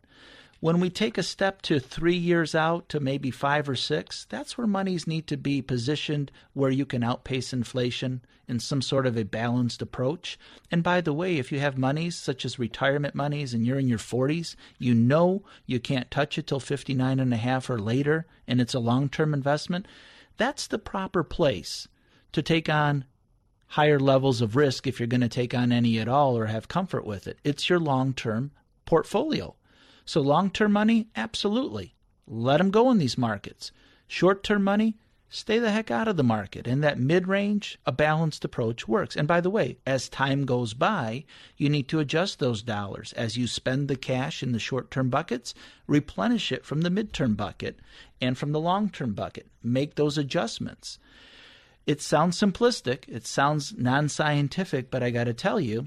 When 0.61 0.81
we 0.81 0.89
take 0.89 1.19
a 1.19 1.23
step 1.23 1.61
to 1.63 1.79
three 1.79 2.17
years 2.17 2.55
out 2.55 2.89
to 2.89 2.99
maybe 2.99 3.31
five 3.31 3.69
or 3.69 3.77
six, 3.77 4.27
that's 4.31 4.57
where 4.57 4.67
monies 4.67 5.07
need 5.07 5.27
to 5.27 5.37
be 5.37 5.61
positioned 5.61 6.33
where 6.55 6.71
you 6.71 6.87
can 6.87 7.05
outpace 7.05 7.53
inflation 7.53 8.23
in 8.49 8.59
some 8.59 8.81
sort 8.81 9.07
of 9.07 9.19
a 9.19 9.25
balanced 9.25 9.83
approach. 9.83 10.39
And 10.71 10.83
by 10.83 11.03
the 11.03 11.13
way, 11.13 11.37
if 11.37 11.53
you 11.53 11.61
have 11.61 11.77
monies 11.77 12.17
such 12.17 12.45
as 12.47 12.59
retirement 12.59 13.15
monies 13.15 13.53
and 13.53 13.67
you're 13.67 13.79
in 13.79 13.89
your 13.89 13.99
40s, 13.99 14.57
you 14.79 14.95
know 14.95 15.43
you 15.67 15.79
can't 15.79 16.11
touch 16.11 16.39
it 16.39 16.47
till 16.47 16.61
59 16.61 17.21
and 17.21 17.35
a 17.35 17.37
half 17.37 17.69
or 17.69 17.79
later, 17.79 18.27
and 18.49 18.61
it's 18.61 18.75
a 18.75 18.81
long 18.81 19.11
term 19.11 19.35
investment, 19.35 19.87
that's 20.39 20.67
the 20.67 20.79
proper 20.79 21.23
place 21.23 21.87
to 22.33 22.41
take 22.41 22.69
on 22.69 23.05
higher 23.69 23.99
levels 23.99 24.41
of 24.41 24.57
risk 24.57 24.87
if 24.87 25.01
you're 25.01 25.07
going 25.07 25.21
to 25.21 25.29
take 25.29 25.55
on 25.55 25.73
any 25.73 25.99
at 25.99 26.09
all 26.09 26.37
or 26.37 26.47
have 26.47 26.69
comfort 26.69 27.05
with 27.05 27.27
it. 27.27 27.39
It's 27.45 27.69
your 27.69 27.81
long 27.81 28.15
term 28.15 28.53
portfolio. 28.85 29.57
So, 30.05 30.21
long 30.21 30.51
term 30.51 30.73
money, 30.73 31.09
absolutely. 31.17 31.95
Let 32.27 32.59
them 32.59 32.71
go 32.71 32.91
in 32.91 32.99
these 32.99 33.19
markets. 33.19 33.73
Short 34.07 34.45
term 34.45 34.63
money, 34.63 34.97
stay 35.29 35.59
the 35.59 35.73
heck 35.73 35.91
out 35.91 36.07
of 36.07 36.17
the 36.17 36.23
market. 36.23 36.67
In 36.67 36.81
that 36.81 36.99
mid 36.99 37.27
range, 37.27 37.79
a 37.85 37.93
balanced 37.93 38.45
approach 38.45 38.87
works. 38.87 39.17
And 39.17 39.27
by 39.27 39.41
the 39.41 39.51
way, 39.51 39.79
as 39.85 40.09
time 40.09 40.45
goes 40.45 40.73
by, 40.73 41.25
you 41.57 41.69
need 41.69 41.89
to 41.89 41.99
adjust 41.99 42.39
those 42.39 42.63
dollars. 42.63 43.13
As 43.15 43.37
you 43.37 43.49
spend 43.49 43.89
the 43.89 43.97
cash 43.97 44.43
in 44.43 44.53
the 44.53 44.61
short 44.61 44.91
term 44.93 45.11
buckets, 45.11 45.55
replenish 45.89 46.53
it 46.53 46.65
from 46.65 46.83
the 46.83 46.91
midterm 46.91 47.37
bucket 47.37 47.81
and 48.21 48.39
from 48.39 48.53
the 48.53 48.61
long 48.61 48.89
term 48.91 49.13
bucket. 49.13 49.49
Make 49.63 49.97
those 49.97 50.17
adjustments. 50.17 51.01
It 51.87 52.03
sounds 52.03 52.39
simplistic, 52.39 53.05
it 53.09 53.27
sounds 53.27 53.73
non 53.77 54.09
scientific, 54.09 54.91
but 54.91 55.05
I 55.05 55.11
got 55.11 55.25
to 55.25 55.35
tell 55.35 55.61
you, 55.61 55.87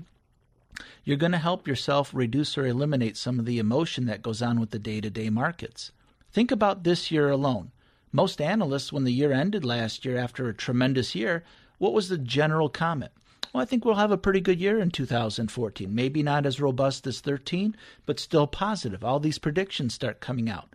you're 1.04 1.18
going 1.18 1.34
to 1.34 1.38
help 1.38 1.68
yourself 1.68 2.12
reduce 2.14 2.58
or 2.58 2.66
eliminate 2.66 3.18
some 3.18 3.38
of 3.38 3.46
the 3.46 3.60
emotion 3.60 4.06
that 4.06 4.22
goes 4.22 4.42
on 4.42 4.62
with 4.62 4.70
the 4.70 4.80
day 4.80 5.02
to 5.02 5.10
day 5.10 5.30
markets. 5.30 5.92
Think 6.32 6.52
about 6.52 6.84
this 6.84 7.12
year 7.12 7.30
alone. 7.30 7.72
Most 8.14 8.40
analysts, 8.40 8.94
when 8.94 9.04
the 9.04 9.12
year 9.12 9.34
ended 9.34 9.66
last 9.66 10.06
year 10.06 10.18
after 10.18 10.48
a 10.48 10.54
tremendous 10.54 11.16
year, 11.16 11.44
what 11.80 11.94
was 11.94 12.08
the 12.08 12.18
general 12.18 12.70
comment? 12.70 13.12
Well, 13.54 13.62
I 13.62 13.66
think 13.66 13.84
we'll 13.84 13.96
have 13.96 14.12
a 14.12 14.18
pretty 14.18 14.42
good 14.42 14.60
year 14.60 14.80
in 14.80 14.92
2014. 14.92 15.94
Maybe 15.94 16.24
not 16.24 16.46
as 16.46 16.62
robust 16.62 17.08
as 17.08 17.20
13, 17.20 17.76
but 18.06 18.20
still 18.20 18.48
positive. 18.48 19.04
All 19.04 19.20
these 19.20 19.40
predictions 19.40 19.94
start 19.96 20.22
coming 20.22 20.50
out. 20.50 20.70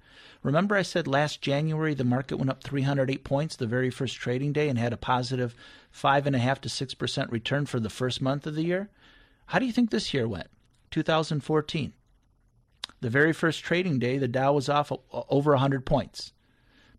Remember, 0.45 0.77
I 0.77 0.83
said 0.83 1.09
last 1.09 1.41
January 1.41 1.95
the 1.95 2.05
market 2.05 2.37
went 2.37 2.51
up 2.51 2.63
308 2.63 3.25
points 3.25 3.57
the 3.57 3.67
very 3.67 3.89
first 3.89 4.17
trading 4.17 4.53
day 4.53 4.69
and 4.69 4.79
had 4.79 4.93
a 4.93 4.99
positive 4.99 5.55
5.5 5.93 6.61
to 6.61 6.69
6% 6.69 7.33
return 7.33 7.65
for 7.65 7.81
the 7.81 7.89
first 7.89 8.21
month 8.21 8.47
of 8.47 8.55
the 8.55 8.63
year? 8.63 8.91
How 9.47 9.59
do 9.59 9.65
you 9.65 9.73
think 9.73 9.91
this 9.91 10.13
year 10.13 10.29
went? 10.29 10.49
2014. 10.91 11.95
The 13.01 13.11
very 13.11 13.33
first 13.33 13.65
trading 13.65 13.99
day, 13.99 14.19
the 14.19 14.29
Dow 14.29 14.53
was 14.53 14.69
off 14.69 14.93
over 15.11 15.53
100 15.53 15.87
points. 15.87 16.35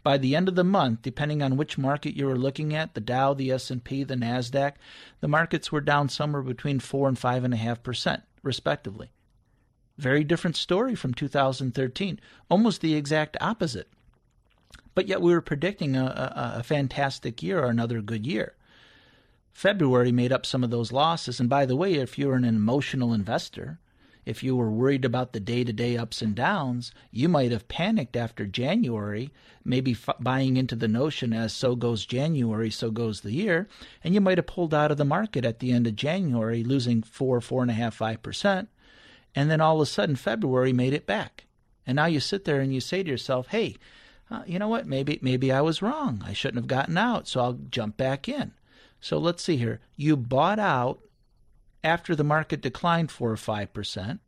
By 0.02 0.18
the 0.18 0.36
end 0.36 0.48
of 0.50 0.56
the 0.56 0.64
month, 0.64 1.04
depending 1.04 1.44
on 1.44 1.56
which 1.56 1.78
market 1.78 2.16
you 2.16 2.26
were 2.26 2.38
looking 2.38 2.76
at, 2.76 2.96
the 2.96 3.02
Dow, 3.02 3.36
the 3.36 3.52
S&P, 3.52 4.04
the 4.04 4.16
Nasdaq, 4.16 4.74
the 5.22 5.28
markets 5.28 5.72
were 5.72 5.82
down 5.82 6.10
somewhere 6.10 6.42
between 6.42 6.80
four 6.80 7.08
and 7.08 7.18
five 7.18 7.44
and 7.44 7.54
a 7.54 7.58
half 7.58 7.84
percent, 7.84 8.24
respectively. 8.42 9.12
Very 9.98 10.24
different 10.24 10.56
story 10.56 10.96
from 10.96 11.14
2013, 11.14 12.20
almost 12.50 12.82
the 12.82 12.96
exact 12.96 13.38
opposite. 13.40 13.88
But 14.94 15.08
yet 15.08 15.22
we 15.22 15.34
were 15.34 15.42
predicting 15.42 15.96
a, 15.96 16.06
a, 16.06 16.60
a 16.60 16.64
fantastic 16.64 17.42
year 17.42 17.60
or 17.60 17.70
another 17.70 18.02
good 18.02 18.26
year. 18.26 18.56
February 19.54 20.12
made 20.12 20.34
up 20.34 20.46
some 20.46 20.64
of 20.64 20.70
those 20.70 20.92
losses. 20.92 21.40
And 21.40 21.50
by 21.50 21.66
the 21.66 21.78
way, 21.78 21.94
if 21.94 22.18
you're 22.18 22.36
an 22.36 22.44
emotional 22.44 23.14
investor, 23.14 23.80
if 24.26 24.44
you 24.44 24.56
were 24.56 24.72
worried 24.72 25.06
about 25.06 25.34
the 25.34 25.40
day 25.40 25.64
to 25.64 25.72
day 25.72 25.96
ups 25.96 26.22
and 26.22 26.36
downs, 26.36 26.92
you 27.12 27.30
might 27.30 27.52
have 27.52 27.68
panicked 27.68 28.16
after 28.16 28.46
January, 28.46 29.32
maybe 29.64 29.92
f- 29.92 30.16
buying 30.20 30.58
into 30.58 30.76
the 30.76 30.88
notion 30.88 31.32
as 31.32 31.54
so 31.54 31.76
goes 31.76 32.06
January, 32.06 32.72
so 32.72 32.90
goes 32.90 33.22
the 33.22 33.32
year, 33.32 33.68
and 34.04 34.14
you 34.14 34.22
might 34.22 34.38
have 34.38 34.48
pulled 34.48 34.74
out 34.74 34.92
of 34.92 34.98
the 34.98 35.06
market 35.06 35.46
at 35.46 35.60
the 35.60 35.72
end 35.72 35.86
of 35.86 35.96
January, 35.96 36.64
losing 36.64 37.04
four, 37.04 37.40
four 37.40 37.62
and 37.62 37.72
a 37.72 37.76
half, 37.76 37.96
five 37.96 38.22
percent, 38.24 38.68
and 39.36 39.52
then 39.52 39.62
all 39.62 39.76
of 39.76 39.82
a 39.82 39.86
sudden 39.86 40.16
February 40.16 40.74
made 40.74 40.94
it 40.94 41.06
back, 41.06 41.46
and 41.86 41.96
now 41.96 42.06
you 42.06 42.20
sit 42.20 42.46
there 42.46 42.62
and 42.62 42.74
you 42.74 42.80
say 42.80 43.04
to 43.04 43.10
yourself, 43.10 43.48
"Hey, 43.48 43.76
uh, 44.32 44.44
you 44.48 44.58
know 44.58 44.68
what? 44.68 44.88
Maybe 44.88 45.20
maybe 45.22 45.52
I 45.52 45.62
was 45.62 45.82
wrong. 45.82 46.24
I 46.26 46.34
shouldn't 46.34 46.64
have 46.64 46.68
gotten 46.68 46.98
out, 46.98 47.28
so 47.28 47.42
I'll 47.42 47.60
jump 47.70 47.98
back 47.98 48.30
in." 48.30 48.54
So 49.00 49.18
let's 49.18 49.44
see 49.44 49.58
here. 49.58 49.82
You 49.96 50.18
bought 50.18 50.58
out 50.58 51.00
after 51.84 52.16
the 52.16 52.24
market 52.24 52.62
declined 52.62 53.12
4 53.12 53.32
or 53.32 53.36
5%. 53.36 54.20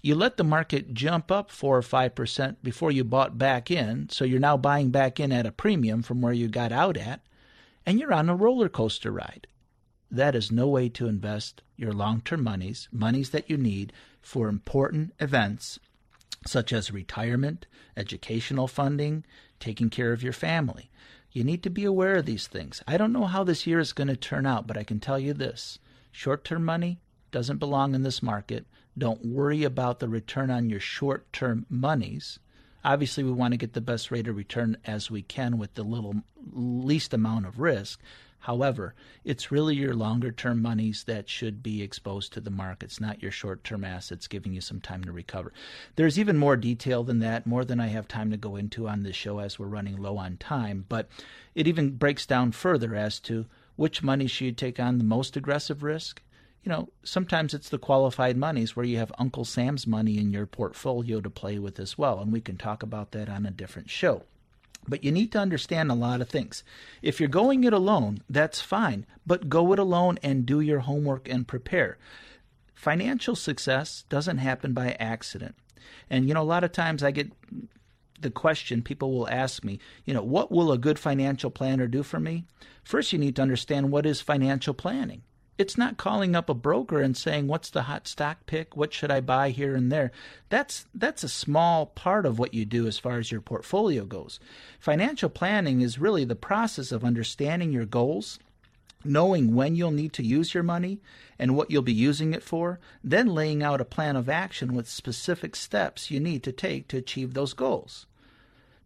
You 0.00 0.14
let 0.14 0.38
the 0.38 0.44
market 0.44 0.94
jump 0.94 1.30
up 1.30 1.50
4 1.50 1.76
or 1.76 1.82
5% 1.82 2.62
before 2.62 2.90
you 2.90 3.04
bought 3.04 3.36
back 3.36 3.70
in, 3.70 4.08
so 4.08 4.24
you're 4.24 4.40
now 4.40 4.56
buying 4.56 4.90
back 4.90 5.20
in 5.20 5.30
at 5.30 5.44
a 5.44 5.52
premium 5.52 6.02
from 6.02 6.22
where 6.22 6.32
you 6.32 6.48
got 6.48 6.72
out 6.72 6.96
at, 6.96 7.20
and 7.84 8.00
you're 8.00 8.14
on 8.14 8.30
a 8.30 8.34
roller 8.34 8.70
coaster 8.70 9.10
ride. 9.10 9.46
That 10.10 10.34
is 10.34 10.50
no 10.50 10.66
way 10.66 10.88
to 10.88 11.06
invest 11.06 11.62
your 11.76 11.92
long 11.92 12.22
term 12.22 12.42
monies, 12.42 12.88
monies 12.90 13.30
that 13.30 13.50
you 13.50 13.58
need 13.58 13.92
for 14.28 14.50
important 14.50 15.10
events 15.20 15.80
such 16.46 16.70
as 16.70 16.90
retirement, 16.90 17.66
educational 17.96 18.68
funding, 18.68 19.24
taking 19.58 19.88
care 19.88 20.12
of 20.12 20.22
your 20.22 20.34
family. 20.34 20.90
You 21.32 21.44
need 21.44 21.62
to 21.62 21.70
be 21.70 21.86
aware 21.86 22.16
of 22.16 22.26
these 22.26 22.46
things. 22.46 22.82
I 22.86 22.98
don't 22.98 23.14
know 23.14 23.24
how 23.24 23.42
this 23.42 23.66
year 23.66 23.78
is 23.78 23.94
going 23.94 24.08
to 24.08 24.16
turn 24.16 24.44
out, 24.44 24.66
but 24.66 24.76
I 24.76 24.84
can 24.84 25.00
tell 25.00 25.18
you 25.18 25.32
this 25.32 25.78
short 26.12 26.44
term 26.44 26.62
money 26.62 27.00
doesn't 27.30 27.56
belong 27.56 27.94
in 27.94 28.02
this 28.02 28.22
market. 28.22 28.66
Don't 28.98 29.24
worry 29.24 29.64
about 29.64 29.98
the 29.98 30.10
return 30.10 30.50
on 30.50 30.68
your 30.68 30.78
short 30.78 31.32
term 31.32 31.64
monies. 31.70 32.38
Obviously, 32.84 33.24
we 33.24 33.32
want 33.32 33.52
to 33.52 33.58
get 33.58 33.72
the 33.72 33.80
best 33.80 34.10
rate 34.10 34.28
of 34.28 34.36
return 34.36 34.76
as 34.84 35.10
we 35.10 35.22
can 35.22 35.56
with 35.56 35.72
the 35.72 35.82
little 35.82 36.16
least 36.52 37.14
amount 37.14 37.46
of 37.46 37.60
risk. 37.60 37.98
However, 38.40 38.94
it's 39.24 39.50
really 39.50 39.74
your 39.74 39.94
longer 39.94 40.30
term 40.30 40.62
monies 40.62 41.04
that 41.04 41.28
should 41.28 41.62
be 41.62 41.82
exposed 41.82 42.32
to 42.32 42.40
the 42.40 42.50
markets, 42.50 43.00
not 43.00 43.20
your 43.20 43.32
short 43.32 43.64
term 43.64 43.84
assets, 43.84 44.28
giving 44.28 44.52
you 44.52 44.60
some 44.60 44.80
time 44.80 45.02
to 45.04 45.12
recover. 45.12 45.52
There's 45.96 46.18
even 46.18 46.38
more 46.38 46.56
detail 46.56 47.02
than 47.02 47.18
that, 47.18 47.46
more 47.46 47.64
than 47.64 47.80
I 47.80 47.88
have 47.88 48.06
time 48.06 48.30
to 48.30 48.36
go 48.36 48.56
into 48.56 48.88
on 48.88 49.02
this 49.02 49.16
show 49.16 49.40
as 49.40 49.58
we're 49.58 49.66
running 49.66 49.96
low 49.96 50.16
on 50.16 50.36
time, 50.36 50.86
but 50.88 51.08
it 51.54 51.66
even 51.66 51.96
breaks 51.96 52.26
down 52.26 52.52
further 52.52 52.94
as 52.94 53.18
to 53.20 53.46
which 53.76 54.02
money 54.02 54.26
should 54.26 54.44
you 54.44 54.52
take 54.52 54.80
on 54.80 54.98
the 54.98 55.04
most 55.04 55.36
aggressive 55.36 55.82
risk. 55.82 56.22
You 56.62 56.70
know, 56.70 56.88
sometimes 57.02 57.54
it's 57.54 57.68
the 57.68 57.78
qualified 57.78 58.36
monies 58.36 58.74
where 58.74 58.86
you 58.86 58.98
have 58.98 59.12
Uncle 59.18 59.44
Sam's 59.44 59.86
money 59.86 60.18
in 60.18 60.32
your 60.32 60.46
portfolio 60.46 61.20
to 61.20 61.30
play 61.30 61.58
with 61.58 61.78
as 61.78 61.98
well, 61.98 62.20
and 62.20 62.32
we 62.32 62.40
can 62.40 62.56
talk 62.56 62.82
about 62.82 63.12
that 63.12 63.28
on 63.28 63.46
a 63.46 63.50
different 63.50 63.90
show. 63.90 64.24
But 64.88 65.04
you 65.04 65.12
need 65.12 65.32
to 65.32 65.38
understand 65.38 65.90
a 65.90 65.94
lot 65.94 66.20
of 66.20 66.28
things. 66.28 66.64
If 67.02 67.20
you're 67.20 67.28
going 67.28 67.64
it 67.64 67.72
alone, 67.72 68.22
that's 68.28 68.60
fine, 68.60 69.06
but 69.26 69.48
go 69.48 69.72
it 69.72 69.78
alone 69.78 70.18
and 70.22 70.46
do 70.46 70.60
your 70.60 70.80
homework 70.80 71.28
and 71.28 71.46
prepare. 71.46 71.98
Financial 72.74 73.36
success 73.36 74.04
doesn't 74.08 74.38
happen 74.38 74.72
by 74.72 74.96
accident. 74.98 75.54
And, 76.08 76.26
you 76.26 76.34
know, 76.34 76.42
a 76.42 76.44
lot 76.44 76.64
of 76.64 76.72
times 76.72 77.02
I 77.02 77.10
get 77.10 77.32
the 78.20 78.30
question 78.30 78.82
people 78.82 79.12
will 79.12 79.28
ask 79.28 79.62
me, 79.62 79.78
you 80.04 80.14
know, 80.14 80.22
what 80.22 80.50
will 80.50 80.72
a 80.72 80.78
good 80.78 80.98
financial 80.98 81.50
planner 81.50 81.86
do 81.86 82.02
for 82.02 82.18
me? 82.18 82.44
First, 82.82 83.12
you 83.12 83.18
need 83.18 83.36
to 83.36 83.42
understand 83.42 83.90
what 83.90 84.06
is 84.06 84.20
financial 84.20 84.74
planning. 84.74 85.22
It's 85.58 85.76
not 85.76 85.96
calling 85.96 86.36
up 86.36 86.48
a 86.48 86.54
broker 86.54 87.00
and 87.00 87.16
saying 87.16 87.48
what's 87.48 87.68
the 87.68 87.82
hot 87.82 88.06
stock 88.06 88.46
pick, 88.46 88.76
what 88.76 88.94
should 88.94 89.10
I 89.10 89.20
buy 89.20 89.50
here 89.50 89.74
and 89.74 89.90
there. 89.90 90.12
That's 90.50 90.86
that's 90.94 91.24
a 91.24 91.28
small 91.28 91.86
part 91.86 92.24
of 92.24 92.38
what 92.38 92.54
you 92.54 92.64
do 92.64 92.86
as 92.86 92.96
far 92.96 93.18
as 93.18 93.32
your 93.32 93.40
portfolio 93.40 94.04
goes. 94.04 94.38
Financial 94.78 95.28
planning 95.28 95.80
is 95.80 95.98
really 95.98 96.24
the 96.24 96.36
process 96.36 96.92
of 96.92 97.04
understanding 97.04 97.72
your 97.72 97.86
goals, 97.86 98.38
knowing 99.04 99.52
when 99.52 99.74
you'll 99.74 99.90
need 99.90 100.12
to 100.12 100.24
use 100.24 100.54
your 100.54 100.62
money 100.62 101.00
and 101.40 101.56
what 101.56 101.72
you'll 101.72 101.82
be 101.82 101.92
using 101.92 102.32
it 102.32 102.44
for, 102.44 102.78
then 103.02 103.26
laying 103.26 103.60
out 103.60 103.80
a 103.80 103.84
plan 103.84 104.14
of 104.14 104.28
action 104.28 104.74
with 104.74 104.88
specific 104.88 105.56
steps 105.56 106.08
you 106.08 106.20
need 106.20 106.44
to 106.44 106.52
take 106.52 106.86
to 106.86 106.96
achieve 106.96 107.34
those 107.34 107.52
goals 107.52 108.06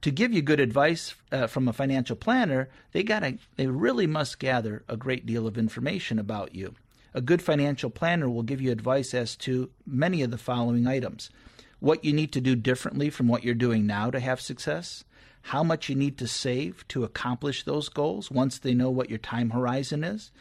to 0.03 0.11
give 0.11 0.33
you 0.33 0.43
good 0.43 0.61
advice 0.61 1.15
uh, 1.31 1.47
from 1.47 1.69
a 1.69 1.73
financial 1.73 2.17
planner, 2.17 2.69
they 2.93 3.03
got 3.03 3.25
they 3.57 3.67
really 3.67 4.07
must 4.07 4.39
gather 4.39 4.85
a 4.89 4.97
great 4.97 5.25
deal 5.25 5.47
of 5.47 5.57
information 5.57 6.19
about 6.19 6.55
you. 6.55 6.75
A 7.15 7.21
good 7.21 7.43
financial 7.43 7.91
planner 7.91 8.29
will 8.29 8.43
give 8.43 8.61
you 8.61 8.73
advice 8.73 9.15
as 9.15 9.37
to 9.37 9.71
many 9.87 10.23
of 10.23 10.31
the 10.31 10.39
following 10.39 10.87
items: 10.87 11.31
what 11.79 12.05
you 12.05 12.13
need 12.13 12.33
to 12.33 12.41
do 12.41 12.57
differently 12.57 13.11
from 13.11 13.29
what 13.29 13.45
you're 13.45 13.55
doing 13.55 13.87
now 13.87 14.11
to 14.11 14.21
have 14.21 14.41
success, 14.41 15.05
how 15.43 15.63
much 15.63 15.89
you 15.89 15.95
need 15.95 16.19
to 16.19 16.27
save 16.27 16.87
to 16.89 17.05
accomplish 17.05 17.63
those 17.63 17.89
goals 17.89 18.31
once 18.31 18.59
they 18.59 18.75
know 18.75 18.91
what 18.91 19.09
your 19.09 19.19
time 19.19 19.51
horizon 19.51 20.03
is, 20.05 20.33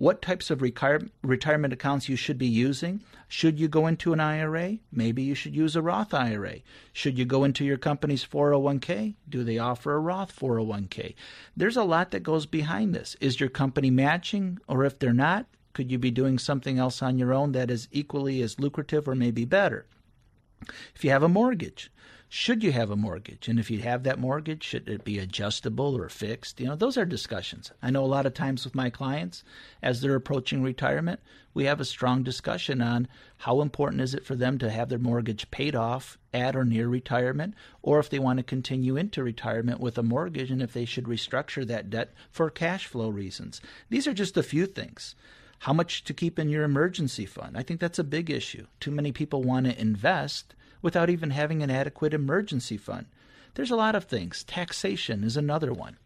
what 0.00 0.22
types 0.22 0.50
of 0.50 0.62
retirement 0.62 1.72
accounts 1.74 2.08
you 2.08 2.16
should 2.16 2.38
be 2.38 2.46
using. 2.46 3.02
Should 3.28 3.60
you 3.60 3.68
go 3.68 3.86
into 3.86 4.14
an 4.14 4.20
IRA? 4.20 4.78
Maybe 4.90 5.22
you 5.22 5.34
should 5.34 5.54
use 5.54 5.76
a 5.76 5.82
Roth 5.82 6.14
IRA. 6.14 6.60
Should 6.94 7.18
you 7.18 7.26
go 7.26 7.44
into 7.44 7.66
your 7.66 7.76
company's 7.76 8.24
401k? 8.24 9.16
Do 9.28 9.44
they 9.44 9.58
offer 9.58 9.92
a 9.92 10.00
Roth 10.00 10.34
401k? 10.34 11.14
There's 11.54 11.76
a 11.76 11.84
lot 11.84 12.12
that 12.12 12.22
goes 12.22 12.46
behind 12.46 12.94
this. 12.94 13.14
Is 13.20 13.40
your 13.40 13.50
company 13.50 13.90
matching? 13.90 14.58
Or 14.66 14.86
if 14.86 14.98
they're 14.98 15.12
not, 15.12 15.44
could 15.74 15.92
you 15.92 15.98
be 15.98 16.10
doing 16.10 16.38
something 16.38 16.78
else 16.78 17.02
on 17.02 17.18
your 17.18 17.34
own 17.34 17.52
that 17.52 17.70
is 17.70 17.86
equally 17.92 18.40
as 18.40 18.58
lucrative 18.58 19.06
or 19.06 19.14
maybe 19.14 19.44
better? 19.44 19.84
If 20.94 21.04
you 21.04 21.10
have 21.10 21.22
a 21.22 21.28
mortgage, 21.28 21.92
should 22.32 22.62
you 22.62 22.70
have 22.70 22.92
a 22.92 22.96
mortgage? 22.96 23.48
And 23.48 23.58
if 23.58 23.72
you 23.72 23.80
have 23.80 24.04
that 24.04 24.20
mortgage, 24.20 24.62
should 24.62 24.88
it 24.88 25.02
be 25.02 25.18
adjustable 25.18 25.96
or 25.96 26.08
fixed? 26.08 26.60
You 26.60 26.68
know, 26.68 26.76
those 26.76 26.96
are 26.96 27.04
discussions. 27.04 27.72
I 27.82 27.90
know 27.90 28.04
a 28.04 28.06
lot 28.06 28.24
of 28.24 28.34
times 28.34 28.64
with 28.64 28.72
my 28.72 28.88
clients, 28.88 29.42
as 29.82 30.00
they're 30.00 30.14
approaching 30.14 30.62
retirement, 30.62 31.18
we 31.54 31.64
have 31.64 31.80
a 31.80 31.84
strong 31.84 32.22
discussion 32.22 32.80
on 32.80 33.08
how 33.38 33.60
important 33.60 34.00
is 34.00 34.14
it 34.14 34.24
for 34.24 34.36
them 34.36 34.58
to 34.58 34.70
have 34.70 34.90
their 34.90 34.98
mortgage 35.00 35.50
paid 35.50 35.74
off 35.74 36.18
at 36.32 36.54
or 36.54 36.64
near 36.64 36.86
retirement, 36.86 37.54
or 37.82 37.98
if 37.98 38.08
they 38.08 38.20
want 38.20 38.36
to 38.36 38.44
continue 38.44 38.96
into 38.96 39.24
retirement 39.24 39.80
with 39.80 39.98
a 39.98 40.02
mortgage 40.04 40.52
and 40.52 40.62
if 40.62 40.72
they 40.72 40.84
should 40.84 41.06
restructure 41.06 41.66
that 41.66 41.90
debt 41.90 42.14
for 42.30 42.48
cash 42.48 42.86
flow 42.86 43.08
reasons. 43.08 43.60
These 43.88 44.06
are 44.06 44.14
just 44.14 44.36
a 44.36 44.44
few 44.44 44.66
things 44.66 45.16
how 45.64 45.72
much 45.74 46.04
to 46.04 46.14
keep 46.14 46.38
in 46.38 46.48
your 46.48 46.62
emergency 46.62 47.26
fund. 47.26 47.54
I 47.56 47.62
think 47.62 47.80
that's 47.80 47.98
a 47.98 48.04
big 48.04 48.30
issue. 48.30 48.66
Too 48.78 48.90
many 48.90 49.12
people 49.12 49.42
want 49.42 49.66
to 49.66 49.78
invest 49.78 50.54
without 50.82 51.10
even 51.10 51.30
having 51.30 51.62
an 51.62 51.70
adequate 51.70 52.14
emergency 52.14 52.76
fund. 52.76 53.06
There's 53.54 53.70
a 53.70 53.76
lot 53.76 53.94
of 53.94 54.04
things. 54.04 54.44
Taxation 54.44 55.24
is 55.24 55.36
another 55.36 55.72
one. 55.72 55.96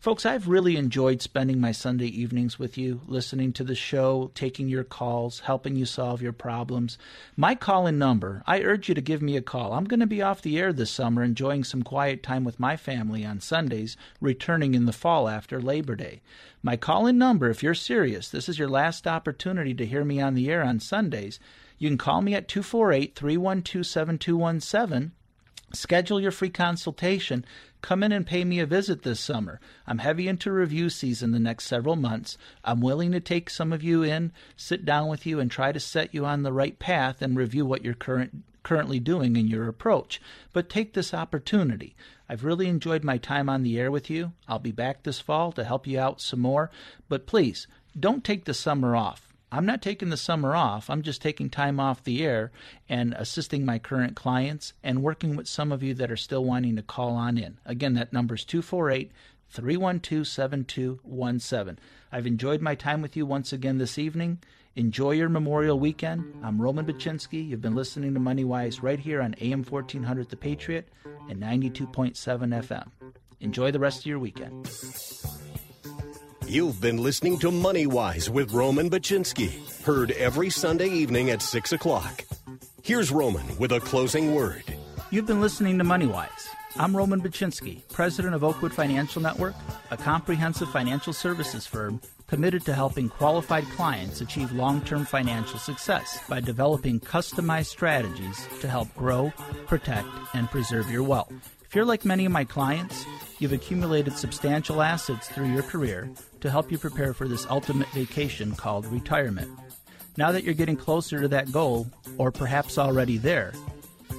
Folks, 0.00 0.24
I've 0.24 0.48
really 0.48 0.76
enjoyed 0.76 1.20
spending 1.20 1.60
my 1.60 1.72
Sunday 1.72 2.06
evenings 2.06 2.58
with 2.58 2.78
you, 2.78 3.02
listening 3.06 3.52
to 3.52 3.64
the 3.64 3.74
show, 3.74 4.30
taking 4.34 4.66
your 4.66 4.82
calls, 4.82 5.40
helping 5.40 5.76
you 5.76 5.84
solve 5.84 6.22
your 6.22 6.32
problems. 6.32 6.96
My 7.36 7.54
call 7.54 7.86
in 7.86 7.98
number, 7.98 8.42
I 8.46 8.62
urge 8.62 8.88
you 8.88 8.94
to 8.94 9.02
give 9.02 9.20
me 9.20 9.36
a 9.36 9.42
call. 9.42 9.74
I'm 9.74 9.84
going 9.84 10.00
to 10.00 10.06
be 10.06 10.22
off 10.22 10.40
the 10.40 10.58
air 10.58 10.72
this 10.72 10.90
summer, 10.90 11.22
enjoying 11.22 11.64
some 11.64 11.82
quiet 11.82 12.22
time 12.22 12.44
with 12.44 12.58
my 12.58 12.78
family 12.78 13.26
on 13.26 13.40
Sundays, 13.40 13.98
returning 14.22 14.74
in 14.74 14.86
the 14.86 14.92
fall 14.94 15.28
after 15.28 15.60
Labor 15.60 15.96
Day. 15.96 16.22
My 16.62 16.78
call 16.78 17.06
in 17.06 17.18
number, 17.18 17.50
if 17.50 17.62
you're 17.62 17.74
serious, 17.74 18.30
this 18.30 18.48
is 18.48 18.58
your 18.58 18.70
last 18.70 19.06
opportunity 19.06 19.74
to 19.74 19.84
hear 19.84 20.02
me 20.02 20.18
on 20.18 20.32
the 20.32 20.50
air 20.50 20.62
on 20.62 20.80
Sundays. 20.80 21.38
You 21.80 21.88
can 21.88 21.96
call 21.96 22.20
me 22.20 22.34
at 22.34 22.46
248 22.46 23.14
312 23.14 23.86
7217. 23.86 25.12
Schedule 25.72 26.20
your 26.20 26.30
free 26.30 26.50
consultation. 26.50 27.42
Come 27.80 28.02
in 28.02 28.12
and 28.12 28.26
pay 28.26 28.44
me 28.44 28.60
a 28.60 28.66
visit 28.66 29.02
this 29.02 29.18
summer. 29.18 29.60
I'm 29.86 29.98
heavy 29.98 30.28
into 30.28 30.52
review 30.52 30.90
season 30.90 31.30
the 31.30 31.38
next 31.38 31.64
several 31.64 31.96
months. 31.96 32.36
I'm 32.62 32.82
willing 32.82 33.12
to 33.12 33.20
take 33.20 33.48
some 33.48 33.72
of 33.72 33.82
you 33.82 34.02
in, 34.02 34.32
sit 34.56 34.84
down 34.84 35.08
with 35.08 35.24
you, 35.24 35.40
and 35.40 35.50
try 35.50 35.72
to 35.72 35.80
set 35.80 36.14
you 36.14 36.26
on 36.26 36.42
the 36.42 36.52
right 36.52 36.78
path 36.78 37.22
and 37.22 37.34
review 37.34 37.64
what 37.64 37.82
you're 37.82 37.94
current, 37.94 38.44
currently 38.62 39.00
doing 39.00 39.36
in 39.36 39.46
your 39.46 39.66
approach. 39.66 40.20
But 40.52 40.68
take 40.68 40.92
this 40.92 41.14
opportunity. 41.14 41.96
I've 42.28 42.44
really 42.44 42.66
enjoyed 42.66 43.04
my 43.04 43.16
time 43.16 43.48
on 43.48 43.62
the 43.62 43.80
air 43.80 43.90
with 43.90 44.10
you. 44.10 44.32
I'll 44.46 44.58
be 44.58 44.70
back 44.70 45.02
this 45.02 45.20
fall 45.20 45.50
to 45.52 45.64
help 45.64 45.86
you 45.86 45.98
out 45.98 46.20
some 46.20 46.40
more. 46.40 46.70
But 47.08 47.26
please, 47.26 47.66
don't 47.98 48.22
take 48.22 48.44
the 48.44 48.52
summer 48.52 48.94
off 48.94 49.29
I'm 49.52 49.66
not 49.66 49.82
taking 49.82 50.10
the 50.10 50.16
summer 50.16 50.54
off. 50.54 50.88
I'm 50.88 51.02
just 51.02 51.20
taking 51.20 51.50
time 51.50 51.80
off 51.80 52.04
the 52.04 52.24
air 52.24 52.52
and 52.88 53.14
assisting 53.14 53.64
my 53.64 53.80
current 53.80 54.14
clients 54.14 54.74
and 54.82 55.02
working 55.02 55.34
with 55.34 55.48
some 55.48 55.72
of 55.72 55.82
you 55.82 55.92
that 55.94 56.10
are 56.10 56.16
still 56.16 56.44
wanting 56.44 56.76
to 56.76 56.82
call 56.82 57.14
on 57.14 57.36
in. 57.36 57.58
Again, 57.66 57.94
that 57.94 58.12
number 58.12 58.36
is 58.36 58.44
248 58.44 59.10
312 59.48 60.26
7217. 60.26 61.78
I've 62.12 62.26
enjoyed 62.26 62.60
my 62.60 62.76
time 62.76 63.02
with 63.02 63.16
you 63.16 63.26
once 63.26 63.52
again 63.52 63.78
this 63.78 63.98
evening. 63.98 64.38
Enjoy 64.76 65.10
your 65.10 65.28
Memorial 65.28 65.80
Weekend. 65.80 66.32
I'm 66.44 66.62
Roman 66.62 66.86
Baczynski. 66.86 67.48
You've 67.48 67.60
been 67.60 67.74
listening 67.74 68.14
to 68.14 68.20
MoneyWise 68.20 68.84
right 68.84 69.00
here 69.00 69.20
on 69.20 69.34
AM 69.40 69.64
1400 69.64 70.28
The 70.28 70.36
Patriot 70.36 70.88
and 71.28 71.42
92.7 71.42 72.14
FM. 72.14 72.86
Enjoy 73.40 73.72
the 73.72 73.80
rest 73.80 74.00
of 74.00 74.06
your 74.06 74.20
weekend. 74.20 74.68
You've 76.50 76.80
been 76.80 76.96
listening 76.96 77.38
to 77.38 77.52
Money 77.52 77.86
Wise 77.86 78.28
with 78.28 78.52
Roman 78.52 78.90
Baczynski, 78.90 79.84
heard 79.84 80.10
every 80.10 80.50
Sunday 80.50 80.88
evening 80.88 81.30
at 81.30 81.42
6 81.42 81.70
o'clock. 81.70 82.24
Here's 82.82 83.12
Roman 83.12 83.56
with 83.56 83.70
a 83.70 83.78
closing 83.78 84.34
word. 84.34 84.64
You've 85.12 85.28
been 85.28 85.40
listening 85.40 85.78
to 85.78 85.84
Money 85.84 86.06
Wise. 86.06 86.48
I'm 86.74 86.96
Roman 86.96 87.20
Baczynski, 87.20 87.88
president 87.92 88.34
of 88.34 88.42
Oakwood 88.42 88.74
Financial 88.74 89.22
Network, 89.22 89.54
a 89.92 89.96
comprehensive 89.96 90.68
financial 90.72 91.12
services 91.12 91.68
firm 91.68 92.00
committed 92.26 92.64
to 92.64 92.74
helping 92.74 93.08
qualified 93.08 93.66
clients 93.76 94.20
achieve 94.20 94.50
long 94.50 94.80
term 94.80 95.04
financial 95.04 95.60
success 95.60 96.18
by 96.28 96.40
developing 96.40 96.98
customized 96.98 97.66
strategies 97.66 98.44
to 98.60 98.66
help 98.66 98.92
grow, 98.96 99.32
protect, 99.68 100.08
and 100.34 100.50
preserve 100.50 100.90
your 100.90 101.04
wealth. 101.04 101.32
If 101.64 101.76
you're 101.76 101.84
like 101.84 102.04
many 102.04 102.24
of 102.24 102.32
my 102.32 102.44
clients, 102.44 103.06
you've 103.40 103.52
accumulated 103.52 104.16
substantial 104.16 104.82
assets 104.82 105.28
through 105.28 105.52
your 105.52 105.62
career 105.62 106.08
to 106.40 106.50
help 106.50 106.70
you 106.70 106.78
prepare 106.78 107.12
for 107.12 107.26
this 107.26 107.46
ultimate 107.50 107.88
vacation 107.88 108.54
called 108.54 108.86
retirement. 108.86 109.50
Now 110.16 110.30
that 110.32 110.44
you're 110.44 110.54
getting 110.54 110.76
closer 110.76 111.20
to 111.20 111.28
that 111.28 111.50
goal, 111.50 111.88
or 112.18 112.30
perhaps 112.30 112.78
already 112.78 113.16
there, 113.16 113.52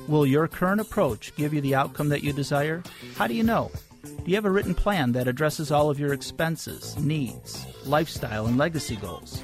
will 0.07 0.25
your 0.25 0.47
current 0.47 0.81
approach 0.81 1.35
give 1.35 1.53
you 1.53 1.61
the 1.61 1.75
outcome 1.75 2.09
that 2.09 2.23
you 2.23 2.33
desire? 2.33 2.83
How 3.15 3.27
do 3.27 3.33
you 3.33 3.43
know? 3.43 3.71
Do 4.03 4.23
you 4.25 4.35
have 4.35 4.45
a 4.45 4.51
written 4.51 4.73
plan 4.73 5.11
that 5.11 5.27
addresses 5.27 5.71
all 5.71 5.89
of 5.89 5.99
your 5.99 6.13
expenses, 6.13 6.97
needs, 6.97 7.65
lifestyle, 7.85 8.47
and 8.47 8.57
legacy 8.57 8.95
goals? 8.95 9.43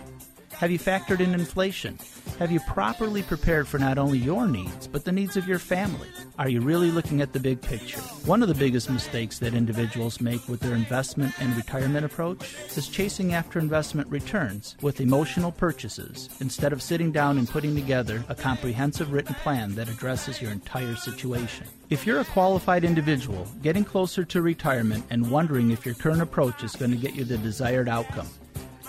Have 0.59 0.71
you 0.71 0.79
factored 0.79 1.19
in 1.19 1.35
inflation? 1.35 1.99
Have 2.39 2.51
you 2.51 2.59
properly 2.61 3.21
prepared 3.21 3.67
for 3.67 3.77
not 3.77 3.99
only 3.99 4.17
your 4.17 4.47
needs, 4.47 4.87
but 4.87 5.05
the 5.05 5.11
needs 5.11 5.37
of 5.37 5.47
your 5.47 5.59
family? 5.59 6.07
Are 6.39 6.49
you 6.49 6.61
really 6.61 6.89
looking 6.89 7.21
at 7.21 7.31
the 7.31 7.39
big 7.39 7.61
picture? 7.61 7.99
One 8.25 8.41
of 8.41 8.47
the 8.47 8.55
biggest 8.55 8.89
mistakes 8.89 9.37
that 9.37 9.53
individuals 9.53 10.19
make 10.19 10.47
with 10.47 10.59
their 10.59 10.73
investment 10.73 11.39
and 11.39 11.55
retirement 11.55 12.07
approach 12.07 12.55
is 12.75 12.87
chasing 12.87 13.35
after 13.35 13.59
investment 13.59 14.09
returns 14.09 14.75
with 14.81 14.99
emotional 14.99 15.51
purchases 15.51 16.27
instead 16.39 16.73
of 16.73 16.81
sitting 16.81 17.11
down 17.11 17.37
and 17.37 17.47
putting 17.47 17.75
together 17.75 18.25
a 18.27 18.33
comprehensive 18.33 19.13
written 19.13 19.35
plan 19.35 19.75
that 19.75 19.89
addresses 19.89 20.41
your 20.41 20.51
entire 20.51 20.95
situation. 20.95 21.67
If 21.91 22.07
you're 22.07 22.21
a 22.21 22.25
qualified 22.25 22.83
individual 22.83 23.47
getting 23.61 23.85
closer 23.85 24.25
to 24.25 24.41
retirement 24.41 25.05
and 25.11 25.29
wondering 25.29 25.69
if 25.69 25.85
your 25.85 25.95
current 25.95 26.23
approach 26.23 26.63
is 26.63 26.75
going 26.75 26.91
to 26.91 26.97
get 26.97 27.13
you 27.13 27.25
the 27.25 27.37
desired 27.37 27.87
outcome, 27.87 28.27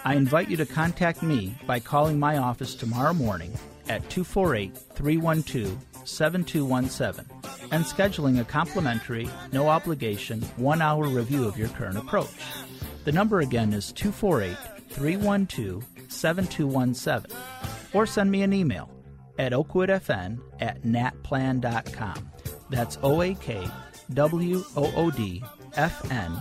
I 0.04 0.14
invite 0.14 0.48
you 0.48 0.56
to 0.56 0.66
contact 0.66 1.22
me 1.22 1.54
by 1.66 1.80
calling 1.80 2.18
my 2.18 2.38
office 2.38 2.74
tomorrow 2.74 3.12
morning 3.12 3.52
at 3.88 4.08
248 4.10 4.76
312 4.94 5.76
7217 6.04 7.26
and 7.70 7.84
scheduling 7.84 8.40
a 8.40 8.44
complimentary, 8.44 9.28
no 9.52 9.68
obligation, 9.68 10.40
one 10.56 10.80
hour 10.80 11.06
review 11.08 11.46
of 11.46 11.58
your 11.58 11.68
current 11.68 11.98
approach. 11.98 12.30
The 13.04 13.12
number 13.12 13.40
again 13.40 13.72
is 13.72 13.92
248 13.92 14.56
312 14.90 15.84
7217 16.08 17.36
or 17.92 18.06
send 18.06 18.30
me 18.30 18.42
an 18.42 18.52
email 18.52 18.90
at 19.38 19.52
oakwoodfn 19.52 20.38
at 20.60 20.82
natplan.com. 20.82 22.30
That's 22.70 22.98
O 23.02 23.22
A 23.22 23.34
K 23.34 23.66
W 24.14 24.64
O 24.76 24.92
O 24.94 25.10
D 25.10 25.42
F 25.78 26.10
N 26.10 26.36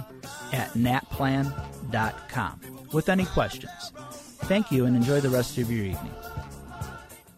at 0.52 0.74
natplan.com 0.74 2.62
with 2.92 3.08
any 3.08 3.26
questions. 3.26 3.94
Thank 4.46 4.72
you 4.72 4.86
and 4.86 4.96
enjoy 4.96 5.22
the 5.22 5.30
rest 5.30 5.58
of 5.58 5.72
your 5.72 5.86
evening. 5.86 6.12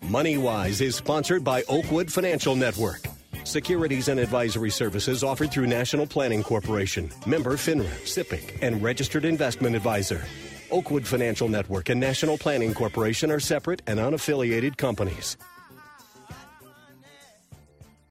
MoneyWise 0.04 0.82
is 0.82 0.96
sponsored 0.96 1.44
by 1.44 1.64
Oakwood 1.70 2.12
Financial 2.12 2.56
Network. 2.56 3.06
Securities 3.44 4.08
and 4.08 4.20
advisory 4.20 4.70
services 4.70 5.24
offered 5.24 5.52
through 5.52 5.68
National 5.68 6.08
Planning 6.08 6.42
Corporation, 6.44 7.12
member 7.26 7.54
FINRA, 7.54 7.90
SIPC, 8.06 8.60
and 8.62 8.82
registered 8.82 9.26
investment 9.26 9.76
advisor. 9.76 10.24
Oakwood 10.72 11.06
Financial 11.06 11.48
Network 11.48 11.90
and 11.90 12.00
National 12.00 12.38
Planning 12.38 12.74
Corporation 12.74 13.32
are 13.32 13.40
separate 13.40 13.82
and 13.88 14.00
unaffiliated 14.00 14.78
companies. 14.78 15.36